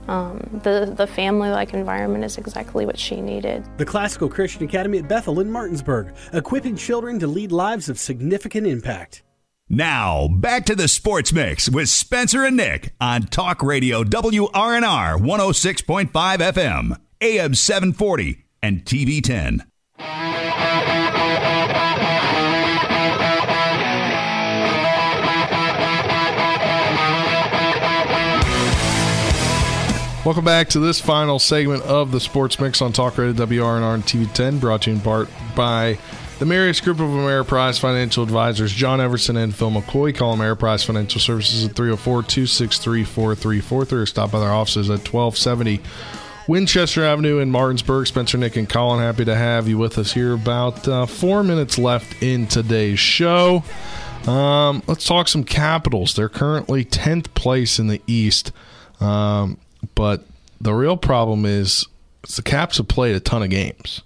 Um, 0.08 0.40
the 0.64 0.94
the 0.96 1.06
family 1.06 1.50
like 1.50 1.74
environment 1.74 2.24
is 2.24 2.38
exactly 2.38 2.86
what 2.86 2.98
she 2.98 3.20
needed. 3.20 3.66
The 3.76 3.84
Classical 3.84 4.30
Christian 4.30 4.64
Academy 4.64 4.96
at 5.00 5.06
Bethel 5.06 5.38
in 5.38 5.52
Martinsburg, 5.52 6.14
equipping 6.32 6.76
children 6.76 7.18
to 7.18 7.26
lead 7.26 7.52
lives 7.52 7.90
of 7.90 7.98
significant 7.98 8.66
impact. 8.66 9.22
Now, 9.72 10.26
back 10.26 10.66
to 10.66 10.74
the 10.74 10.88
Sports 10.88 11.32
Mix 11.32 11.68
with 11.68 11.88
Spencer 11.88 12.44
and 12.44 12.56
Nick 12.56 12.92
on 13.00 13.22
Talk 13.28 13.62
Radio 13.62 14.02
WRNR 14.02 15.16
106.5 15.20 16.10
FM, 16.10 17.00
AM 17.20 17.54
740, 17.54 18.46
and 18.64 18.84
TV 18.84 19.22
10. 19.22 19.64
Welcome 30.24 30.44
back 30.44 30.68
to 30.70 30.80
this 30.80 31.00
final 31.00 31.38
segment 31.38 31.84
of 31.84 32.10
the 32.10 32.18
Sports 32.18 32.58
Mix 32.58 32.82
on 32.82 32.92
Talk 32.92 33.18
Radio 33.18 33.46
WRNR 33.46 33.94
and 33.94 34.02
TV10, 34.02 34.58
brought 34.58 34.82
to 34.82 34.90
you 34.90 34.96
in 34.96 35.02
part 35.02 35.28
by 35.54 35.96
the 36.40 36.46
Marius 36.46 36.80
Group 36.80 37.00
of 37.00 37.10
Ameriprise 37.10 37.78
Financial 37.78 38.24
Advisors, 38.24 38.72
John 38.72 38.98
Everson 38.98 39.36
and 39.36 39.54
Phil 39.54 39.70
McCoy. 39.70 40.16
Call 40.16 40.34
Ameriprise 40.34 40.82
Financial 40.82 41.20
Services 41.20 41.66
at 41.66 41.76
304 41.76 42.22
263 42.22 43.04
4343 43.04 43.98
or 43.98 44.06
stop 44.06 44.30
by 44.30 44.40
their 44.40 44.50
offices 44.50 44.88
at 44.88 45.06
1270 45.06 45.82
Winchester 46.48 47.04
Avenue 47.04 47.40
in 47.40 47.50
Martinsburg. 47.50 48.06
Spencer, 48.06 48.38
Nick, 48.38 48.56
and 48.56 48.66
Colin, 48.66 49.00
happy 49.00 49.26
to 49.26 49.36
have 49.36 49.68
you 49.68 49.76
with 49.76 49.98
us 49.98 50.14
here. 50.14 50.32
About 50.32 50.88
uh, 50.88 51.04
four 51.04 51.42
minutes 51.42 51.76
left 51.76 52.22
in 52.22 52.46
today's 52.46 52.98
show. 52.98 53.62
Um, 54.26 54.82
let's 54.86 55.04
talk 55.04 55.28
some 55.28 55.44
Capitals. 55.44 56.14
They're 56.14 56.30
currently 56.30 56.86
10th 56.86 57.34
place 57.34 57.78
in 57.78 57.88
the 57.88 58.00
East. 58.06 58.50
Um, 58.98 59.58
but 59.94 60.24
the 60.58 60.72
real 60.72 60.96
problem 60.96 61.44
is 61.44 61.86
the 62.34 62.42
Caps 62.42 62.78
have 62.78 62.88
played 62.88 63.14
a 63.14 63.20
ton 63.20 63.42
of 63.42 63.50
games, 63.50 64.00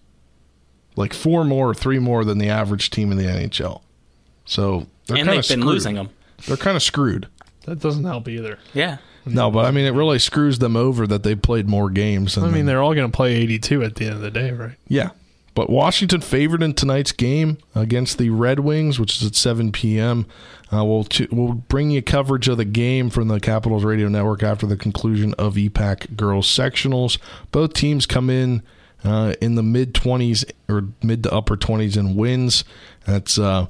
like 0.97 1.13
four 1.15 1.45
more 1.45 1.71
or 1.71 1.75
three 1.75 1.99
more 1.99 2.25
than 2.25 2.39
the 2.39 2.49
average 2.49 2.91
team 2.91 3.11
in 3.13 3.19
the 3.19 3.25
NHL. 3.25 3.83
So 4.45 4.87
they're 5.07 5.17
And 5.17 5.27
kind 5.27 5.29
they've 5.29 5.45
of 5.45 5.49
been 5.49 5.61
screwed. 5.61 5.65
losing 5.65 5.99
'em. 5.99 6.09
They're 6.47 6.57
kind 6.57 6.77
of 6.77 6.83
screwed. 6.83 7.29
That 7.67 7.81
doesn't 7.81 8.05
help 8.05 8.29
either. 8.29 8.59
Yeah. 8.75 8.99
No, 9.27 9.51
but 9.51 9.65
I 9.65 9.71
mean, 9.71 9.87
it 9.87 9.95
really 9.95 10.19
screws 10.19 10.59
them 10.59 10.77
over 10.77 11.07
that 11.07 11.23
they 11.23 11.35
played 11.35 11.67
more 11.67 11.89
games. 11.89 12.37
I 12.37 12.43
mean, 12.43 12.67
the- 12.67 12.73
they're 12.73 12.83
all 12.83 12.95
going 12.95 13.11
to 13.11 13.17
play 13.17 13.35
82 13.37 13.83
at 13.83 13.95
the 13.95 14.05
end 14.05 14.15
of 14.17 14.21
the 14.21 14.31
day, 14.31 14.51
right? 14.51 14.77
Yeah. 14.87 15.11
But 15.55 15.71
Washington 15.71 16.21
favored 16.21 16.63
in 16.63 16.75
tonight's 16.75 17.13
game 17.13 17.57
against 17.75 18.19
the 18.19 18.29
Red 18.31 18.61
Wings, 18.61 18.99
which 19.01 19.17
is 19.23 19.27
at 19.27 19.35
7 19.37 19.73
p.m. 19.73 20.27
Uh, 20.71 20.85
we'll, 20.85 21.05
t- 21.05 21.29
we'll 21.31 21.53
bring 21.55 21.91
you 21.91 22.03
coverage 22.03 22.49
of 22.49 22.57
the 22.59 22.65
game 22.67 23.09
from 23.09 23.29
the 23.29 23.39
Capitals 23.41 23.85
Radio 23.85 24.09
Network 24.09 24.43
after 24.43 24.67
the 24.67 24.77
conclusion 24.77 25.33
of 25.35 25.55
EPAC 25.55 26.17
Girls 26.17 26.47
Sectionals. 26.49 27.19
Both 27.53 27.73
teams 27.73 28.05
come 28.05 28.29
in 28.29 28.63
uh, 29.05 29.35
in 29.41 29.55
the 29.55 29.63
mid 29.63 29.95
20s 29.95 30.51
or 30.69 30.89
mid 31.03 31.23
to 31.25 31.33
upper 31.33 31.57
20s 31.57 31.97
in 31.97 32.17
wins. 32.17 32.65
That's 33.07 33.39
uh, 33.39 33.67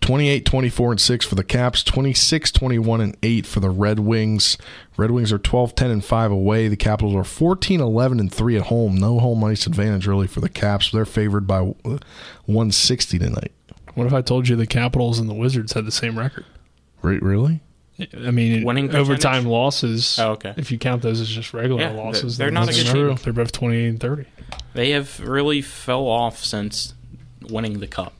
28 0.00 0.44
24 0.44 0.90
and 0.92 1.00
6 1.00 1.26
for 1.26 1.34
the 1.36 1.44
Caps, 1.44 1.84
26 1.84 2.50
21 2.52 3.00
and 3.00 3.16
8 3.22 3.46
for 3.46 3.60
the 3.60 3.70
Red 3.70 4.00
Wings. 4.00 4.58
Red 4.96 5.12
Wings 5.12 5.32
are 5.32 5.38
12 5.38 5.74
10 5.74 5.90
and 5.90 6.04
5 6.04 6.30
away. 6.32 6.68
The 6.68 6.76
Capitals 6.76 7.14
are 7.14 7.24
14 7.24 7.80
11 7.80 8.18
and 8.18 8.32
3 8.32 8.56
at 8.56 8.62
home. 8.64 8.96
No 8.96 9.18
home 9.20 9.44
ice 9.44 9.66
advantage 9.66 10.06
really 10.06 10.26
for 10.26 10.40
the 10.40 10.48
Caps. 10.48 10.90
They're 10.90 11.04
favored 11.04 11.46
by 11.46 11.60
160 11.60 13.18
tonight. 13.18 13.52
What 13.94 14.06
if 14.06 14.12
I 14.12 14.22
told 14.22 14.48
you 14.48 14.56
the 14.56 14.66
Capitals 14.66 15.18
and 15.18 15.28
the 15.28 15.34
Wizards 15.34 15.74
had 15.74 15.84
the 15.84 15.92
same 15.92 16.18
record? 16.18 16.46
Right, 17.02 17.22
really? 17.22 17.60
I 18.16 18.30
mean, 18.30 18.64
Winning 18.64 18.94
overtime 18.94 19.44
losses. 19.44 20.18
Oh, 20.18 20.32
okay. 20.32 20.54
If 20.56 20.70
you 20.70 20.78
count 20.78 21.02
those 21.02 21.20
as 21.20 21.28
just 21.28 21.52
regular 21.54 21.82
Yeah, 21.82 21.90
losses, 21.90 22.36
they're 22.38 22.48
then 22.48 22.54
not 22.54 22.68
a 22.68 22.72
good 22.72 22.86
true. 22.86 23.08
team. 23.08 23.18
They're 23.22 23.32
both 23.32 23.52
twenty-eight 23.52 23.88
and 23.88 24.00
thirty. 24.00 24.26
They 24.74 24.90
have 24.90 25.20
really 25.20 25.62
fell 25.62 26.06
off 26.06 26.38
since 26.44 26.94
winning 27.42 27.80
the 27.80 27.86
cup. 27.86 28.14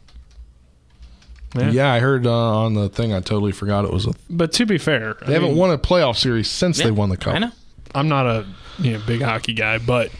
Yeah, 1.55 1.93
I 1.93 1.99
heard 2.01 2.27
uh, 2.27 2.33
on 2.65 2.75
the 2.75 2.89
thing. 2.89 3.13
I 3.13 3.21
totally 3.21 3.53
forgot 3.53 3.85
it 3.85 3.93
was 3.93 4.07
a. 4.07 4.15
But 4.31 4.53
to 4.55 4.65
be 4.67 4.79
fair, 4.79 5.19
They 5.27 5.35
haven't 5.35 5.55
won 5.55 5.71
a 5.71 5.77
playoff 5.77 6.17
series 6.17 6.51
since 6.51 6.79
they 6.79 6.91
won 6.91 7.11
the 7.11 7.19
cup. 7.19 7.35
I 7.35 7.39
know. 7.39 7.51
I'm 7.95 8.09
not 8.09 8.27
a 8.27 8.47
you 8.79 8.93
know 8.95 9.03
big 9.07 9.21
hockey 9.21 9.53
guy, 9.53 9.77
but 9.79 10.11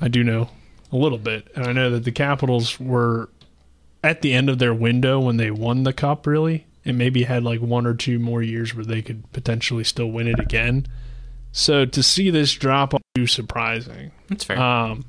I 0.00 0.08
do 0.08 0.24
know 0.24 0.50
a 0.90 0.96
little 0.96 1.18
bit, 1.18 1.46
and 1.54 1.66
I 1.66 1.72
know 1.72 1.90
that 1.90 2.02
the 2.04 2.10
Capitals 2.10 2.80
were 2.80 3.28
at 4.02 4.22
the 4.22 4.32
end 4.34 4.50
of 4.50 4.58
their 4.58 4.74
window 4.74 5.20
when 5.20 5.36
they 5.36 5.52
won 5.52 5.84
the 5.84 5.92
cup, 5.92 6.26
really, 6.26 6.66
and 6.84 6.98
maybe 6.98 7.24
had 7.24 7.44
like 7.44 7.60
one 7.60 7.86
or 7.86 7.94
two 7.94 8.18
more 8.18 8.42
years 8.42 8.74
where 8.74 8.84
they 8.84 9.02
could 9.02 9.30
potentially 9.32 9.84
still 9.84 10.10
win 10.10 10.26
it 10.26 10.40
again. 10.40 10.86
So 11.52 11.84
to 11.84 12.02
see 12.02 12.30
this 12.30 12.52
drop 12.52 12.94
off 12.94 13.02
is 13.16 13.30
surprising. 13.32 14.10
That's 14.28 14.44
fair. 14.44 14.58
Um, 14.58 15.04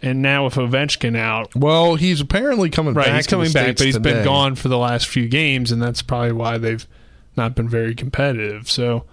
and 0.00 0.22
now 0.22 0.44
with 0.44 0.54
Ovechkin 0.54 1.16
out, 1.16 1.54
Well, 1.54 1.94
he's 1.96 2.20
apparently 2.20 2.70
coming 2.70 2.94
right, 2.94 3.06
back. 3.06 3.16
he's 3.16 3.26
coming 3.26 3.52
back, 3.52 3.64
States 3.64 3.80
but 3.80 3.86
he's 3.86 3.98
been 3.98 4.24
gone 4.24 4.54
for 4.56 4.68
the 4.68 4.78
last 4.78 5.06
few 5.08 5.28
games, 5.28 5.70
and 5.70 5.80
that's 5.82 6.02
probably 6.02 6.32
why 6.32 6.58
they've 6.58 6.86
not 7.36 7.54
been 7.54 7.68
very 7.68 7.94
competitive. 7.94 8.68
So 8.70 9.04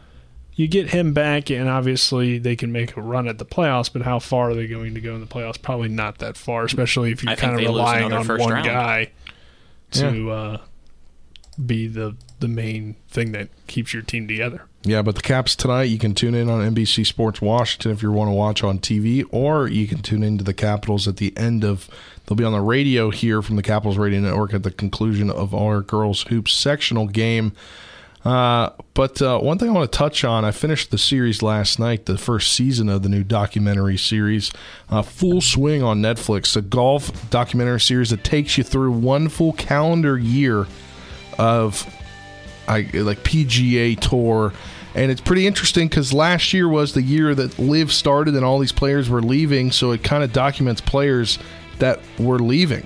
you 0.56 0.68
get 0.68 0.90
him 0.90 1.14
back, 1.14 1.50
and 1.52 1.70
obviously 1.70 2.38
they 2.40 2.56
can 2.56 2.72
make 2.72 2.98
a 2.98 3.02
run 3.02 3.28
at 3.28 3.38
the 3.38 3.46
playoffs. 3.46 3.92
But 3.92 4.02
how 4.02 4.20
far 4.20 4.50
are 4.50 4.56
they 4.56 4.68
going 4.68 4.94
to 4.96 5.02
go 5.02 5.14
in 5.16 5.22
the 5.22 5.28
playoffs? 5.28 5.62
Probably 5.62 5.90
not 5.90 6.18
that 6.20 6.38
far, 6.38 6.64
especially 6.66 7.12
if 7.12 7.24
you're 7.24 7.36
think 7.36 7.40
kind 7.54 7.54
of 7.56 7.60
relying 7.62 8.12
on 8.12 8.28
one 8.28 8.50
round. 8.52 8.66
guy 8.66 9.12
to 9.92 10.32
uh, 10.32 10.58
be 11.66 11.88
the 11.88 12.16
the 12.40 12.48
main 12.48 12.96
thing 13.10 13.32
that 13.34 13.50
keeps 13.68 13.94
your 13.94 14.02
team 14.02 14.28
together. 14.28 14.64
Yeah, 14.84 15.02
but 15.02 15.16
the 15.16 15.22
Caps 15.22 15.58
tonight, 15.58 15.84
you 15.84 15.98
can 15.98 16.16
tune 16.16 16.34
in 16.34 16.50
on 16.50 16.74
NBC 16.74 17.06
Sports 17.06 17.42
Washington 17.42 17.92
if 17.92 18.02
you 18.02 18.12
want 18.12 18.30
to 18.30 18.34
watch 18.34 18.64
on 18.64 18.80
TV, 18.80 19.26
or 19.32 19.68
you 19.68 19.88
can 19.88 20.02
tune 20.02 20.24
into 20.24 20.44
the 20.44 20.54
Capitals 20.54 21.08
at 21.08 21.18
the 21.18 21.38
end 21.38 21.64
of. 21.64 21.90
They'll 22.26 22.38
be 22.38 22.44
on 22.44 22.54
the 22.54 22.62
radio 22.62 23.10
here 23.10 23.42
from 23.42 23.56
the 23.56 23.64
Capitals 23.64 23.98
Radio 23.98 24.20
Network 24.22 24.54
at 24.54 24.64
the 24.64 24.72
conclusion 24.72 25.32
of 25.32 25.54
our 25.54 25.82
girls 25.82 26.22
hoops 26.24 26.54
sectional 26.54 27.08
game. 27.08 27.54
Uh, 28.24 28.70
but 28.94 29.22
uh, 29.22 29.40
one 29.40 29.58
thing 29.58 29.70
I 29.70 29.72
want 29.72 29.92
to 29.92 29.98
touch 29.98 30.24
on, 30.24 30.44
I 30.44 30.52
finished 30.52 30.92
the 30.92 30.98
series 30.98 31.42
last 31.42 31.80
night, 31.80 32.06
the 32.06 32.18
first 32.18 32.54
season 32.54 32.90
of 32.90 33.02
the 33.02 33.10
new 33.10 33.24
documentary 33.24 33.98
series, 33.98 34.52
uh, 34.90 35.02
Full 35.02 35.42
Swing 35.42 35.82
on 35.82 36.02
Netflix, 36.02 36.56
a 36.56 36.62
golf 36.62 37.30
documentary 37.30 37.80
series 37.80 38.10
that 38.10 38.24
takes 38.24 38.58
you 38.58 38.64
through 38.64 38.92
one 38.92 39.30
full 39.30 39.54
calendar 39.54 40.18
year 40.18 40.68
of 41.40 41.88
I 42.68 42.82
like 42.94 43.24
PGA 43.24 44.00
Tour, 44.00 44.54
and 44.94 45.10
it's 45.10 45.22
pretty 45.22 45.48
interesting 45.48 45.88
because 45.88 46.14
last 46.14 46.54
year 46.54 46.68
was 46.68 46.94
the 46.94 47.02
year 47.02 47.34
that 47.34 47.58
LIV 47.58 47.92
started 47.92 48.36
and 48.36 48.46
all 48.46 48.60
these 48.60 48.72
players 48.72 49.10
were 49.10 49.24
leaving, 49.24 49.72
so 49.72 49.92
it 49.92 50.04
kind 50.04 50.24
of 50.24 50.32
documents 50.34 50.82
players 50.82 51.40
that 51.80 52.00
were 52.20 52.38
leaving. 52.38 52.86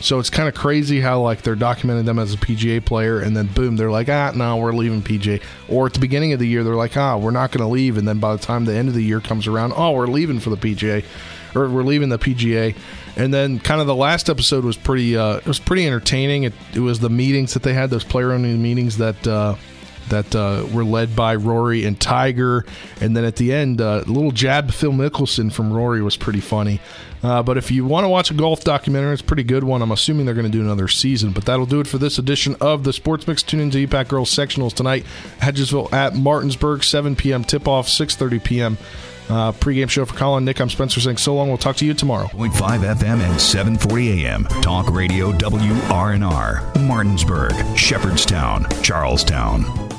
So 0.00 0.18
it's 0.18 0.30
kind 0.30 0.48
of 0.48 0.54
crazy 0.54 1.00
how 1.00 1.20
like 1.20 1.42
they're 1.42 1.56
documenting 1.56 2.06
them 2.06 2.18
as 2.18 2.32
a 2.32 2.38
PGA 2.38 2.82
player, 2.82 3.20
and 3.20 3.36
then 3.36 3.48
boom, 3.48 3.76
they're 3.76 3.90
like, 3.90 4.08
ah, 4.08 4.32
no, 4.34 4.56
we're 4.56 4.72
leaving 4.72 5.02
PGA. 5.02 5.42
Or 5.68 5.86
at 5.86 5.92
the 5.92 6.00
beginning 6.00 6.32
of 6.32 6.38
the 6.38 6.46
year, 6.48 6.64
they're 6.64 6.74
like, 6.74 6.96
ah, 6.96 7.18
we're 7.18 7.32
not 7.32 7.52
going 7.52 7.62
to 7.62 7.70
leave, 7.70 7.98
and 7.98 8.08
then 8.08 8.18
by 8.18 8.34
the 8.34 8.42
time 8.42 8.64
the 8.64 8.74
end 8.74 8.88
of 8.88 8.94
the 8.94 9.04
year 9.04 9.20
comes 9.20 9.46
around, 9.46 9.74
oh, 9.76 9.92
we're 9.92 10.06
leaving 10.06 10.40
for 10.40 10.48
the 10.48 10.56
PGA, 10.56 11.04
or 11.54 11.68
we're 11.68 11.82
leaving 11.82 12.08
the 12.08 12.18
PGA. 12.18 12.74
And 13.20 13.34
then 13.34 13.58
kind 13.58 13.82
of 13.82 13.86
the 13.86 13.94
last 13.94 14.30
episode 14.30 14.64
was 14.64 14.78
pretty, 14.78 15.14
uh, 15.14 15.36
it 15.36 15.46
was 15.46 15.58
pretty 15.58 15.86
entertaining. 15.86 16.44
It, 16.44 16.54
it 16.72 16.80
was 16.80 17.00
the 17.00 17.10
meetings 17.10 17.52
that 17.52 17.62
they 17.62 17.74
had, 17.74 17.90
those 17.90 18.04
player-only 18.04 18.56
meetings 18.56 18.96
that. 18.96 19.26
Uh, 19.26 19.56
that 20.08 20.34
uh, 20.34 20.66
were 20.72 20.84
led 20.84 21.14
by 21.14 21.36
Rory 21.36 21.84
and 21.84 22.00
Tiger. 22.00 22.64
And 23.00 23.16
then 23.16 23.24
at 23.24 23.36
the 23.36 23.52
end, 23.52 23.80
uh, 23.80 24.02
a 24.04 24.10
little 24.10 24.32
jab 24.32 24.72
Phil 24.72 24.90
Mickelson 24.90 25.52
from 25.52 25.72
Rory 25.72 26.02
was 26.02 26.16
pretty 26.16 26.40
funny. 26.40 26.80
Uh, 27.22 27.44
but 27.44 27.56
if 27.56 27.70
you 27.70 27.84
want 27.84 28.02
to 28.02 28.08
watch 28.08 28.30
a 28.32 28.34
golf 28.34 28.64
documentary, 28.64 29.12
it's 29.12 29.22
a 29.22 29.24
pretty 29.24 29.44
good 29.44 29.62
one. 29.62 29.82
I'm 29.82 29.92
assuming 29.92 30.26
they're 30.26 30.34
going 30.34 30.50
to 30.50 30.50
do 30.50 30.62
another 30.62 30.88
season. 30.88 31.30
But 31.30 31.44
that'll 31.44 31.64
do 31.64 31.78
it 31.78 31.86
for 31.86 31.98
this 31.98 32.18
edition 32.18 32.56
of 32.60 32.82
the 32.82 32.92
Sports 32.92 33.28
Mix. 33.28 33.44
Tune 33.44 33.60
into 33.60 33.86
EPAC 33.86 34.08
Girls 34.08 34.30
Sectionals 34.30 34.74
tonight. 34.74 35.06
Hedgesville 35.38 35.92
at 35.92 36.16
Martinsburg, 36.16 36.82
7 36.82 37.14
p.m. 37.14 37.44
tip 37.44 37.68
off, 37.68 37.86
6.30 37.86 38.42
p.m. 38.42 38.78
Uh, 39.30 39.52
pregame 39.52 39.88
show 39.88 40.04
for 40.04 40.14
Colin 40.16 40.44
Nick. 40.44 40.60
I'm 40.60 40.68
Spencer 40.68 41.00
saying 41.00 41.18
so 41.18 41.34
long. 41.34 41.48
We'll 41.48 41.58
talk 41.58 41.76
to 41.76 41.86
you 41.86 41.94
tomorrow. 41.94 42.26
0.5 42.28 42.96
FM 42.96 43.20
and 43.20 43.40
740 43.40 44.26
AM. 44.26 44.44
Talk 44.60 44.90
Radio 44.90 45.30
WRNR. 45.32 46.86
Martinsburg, 46.86 47.52
Shepherdstown, 47.76 48.66
Charlestown. 48.82 49.90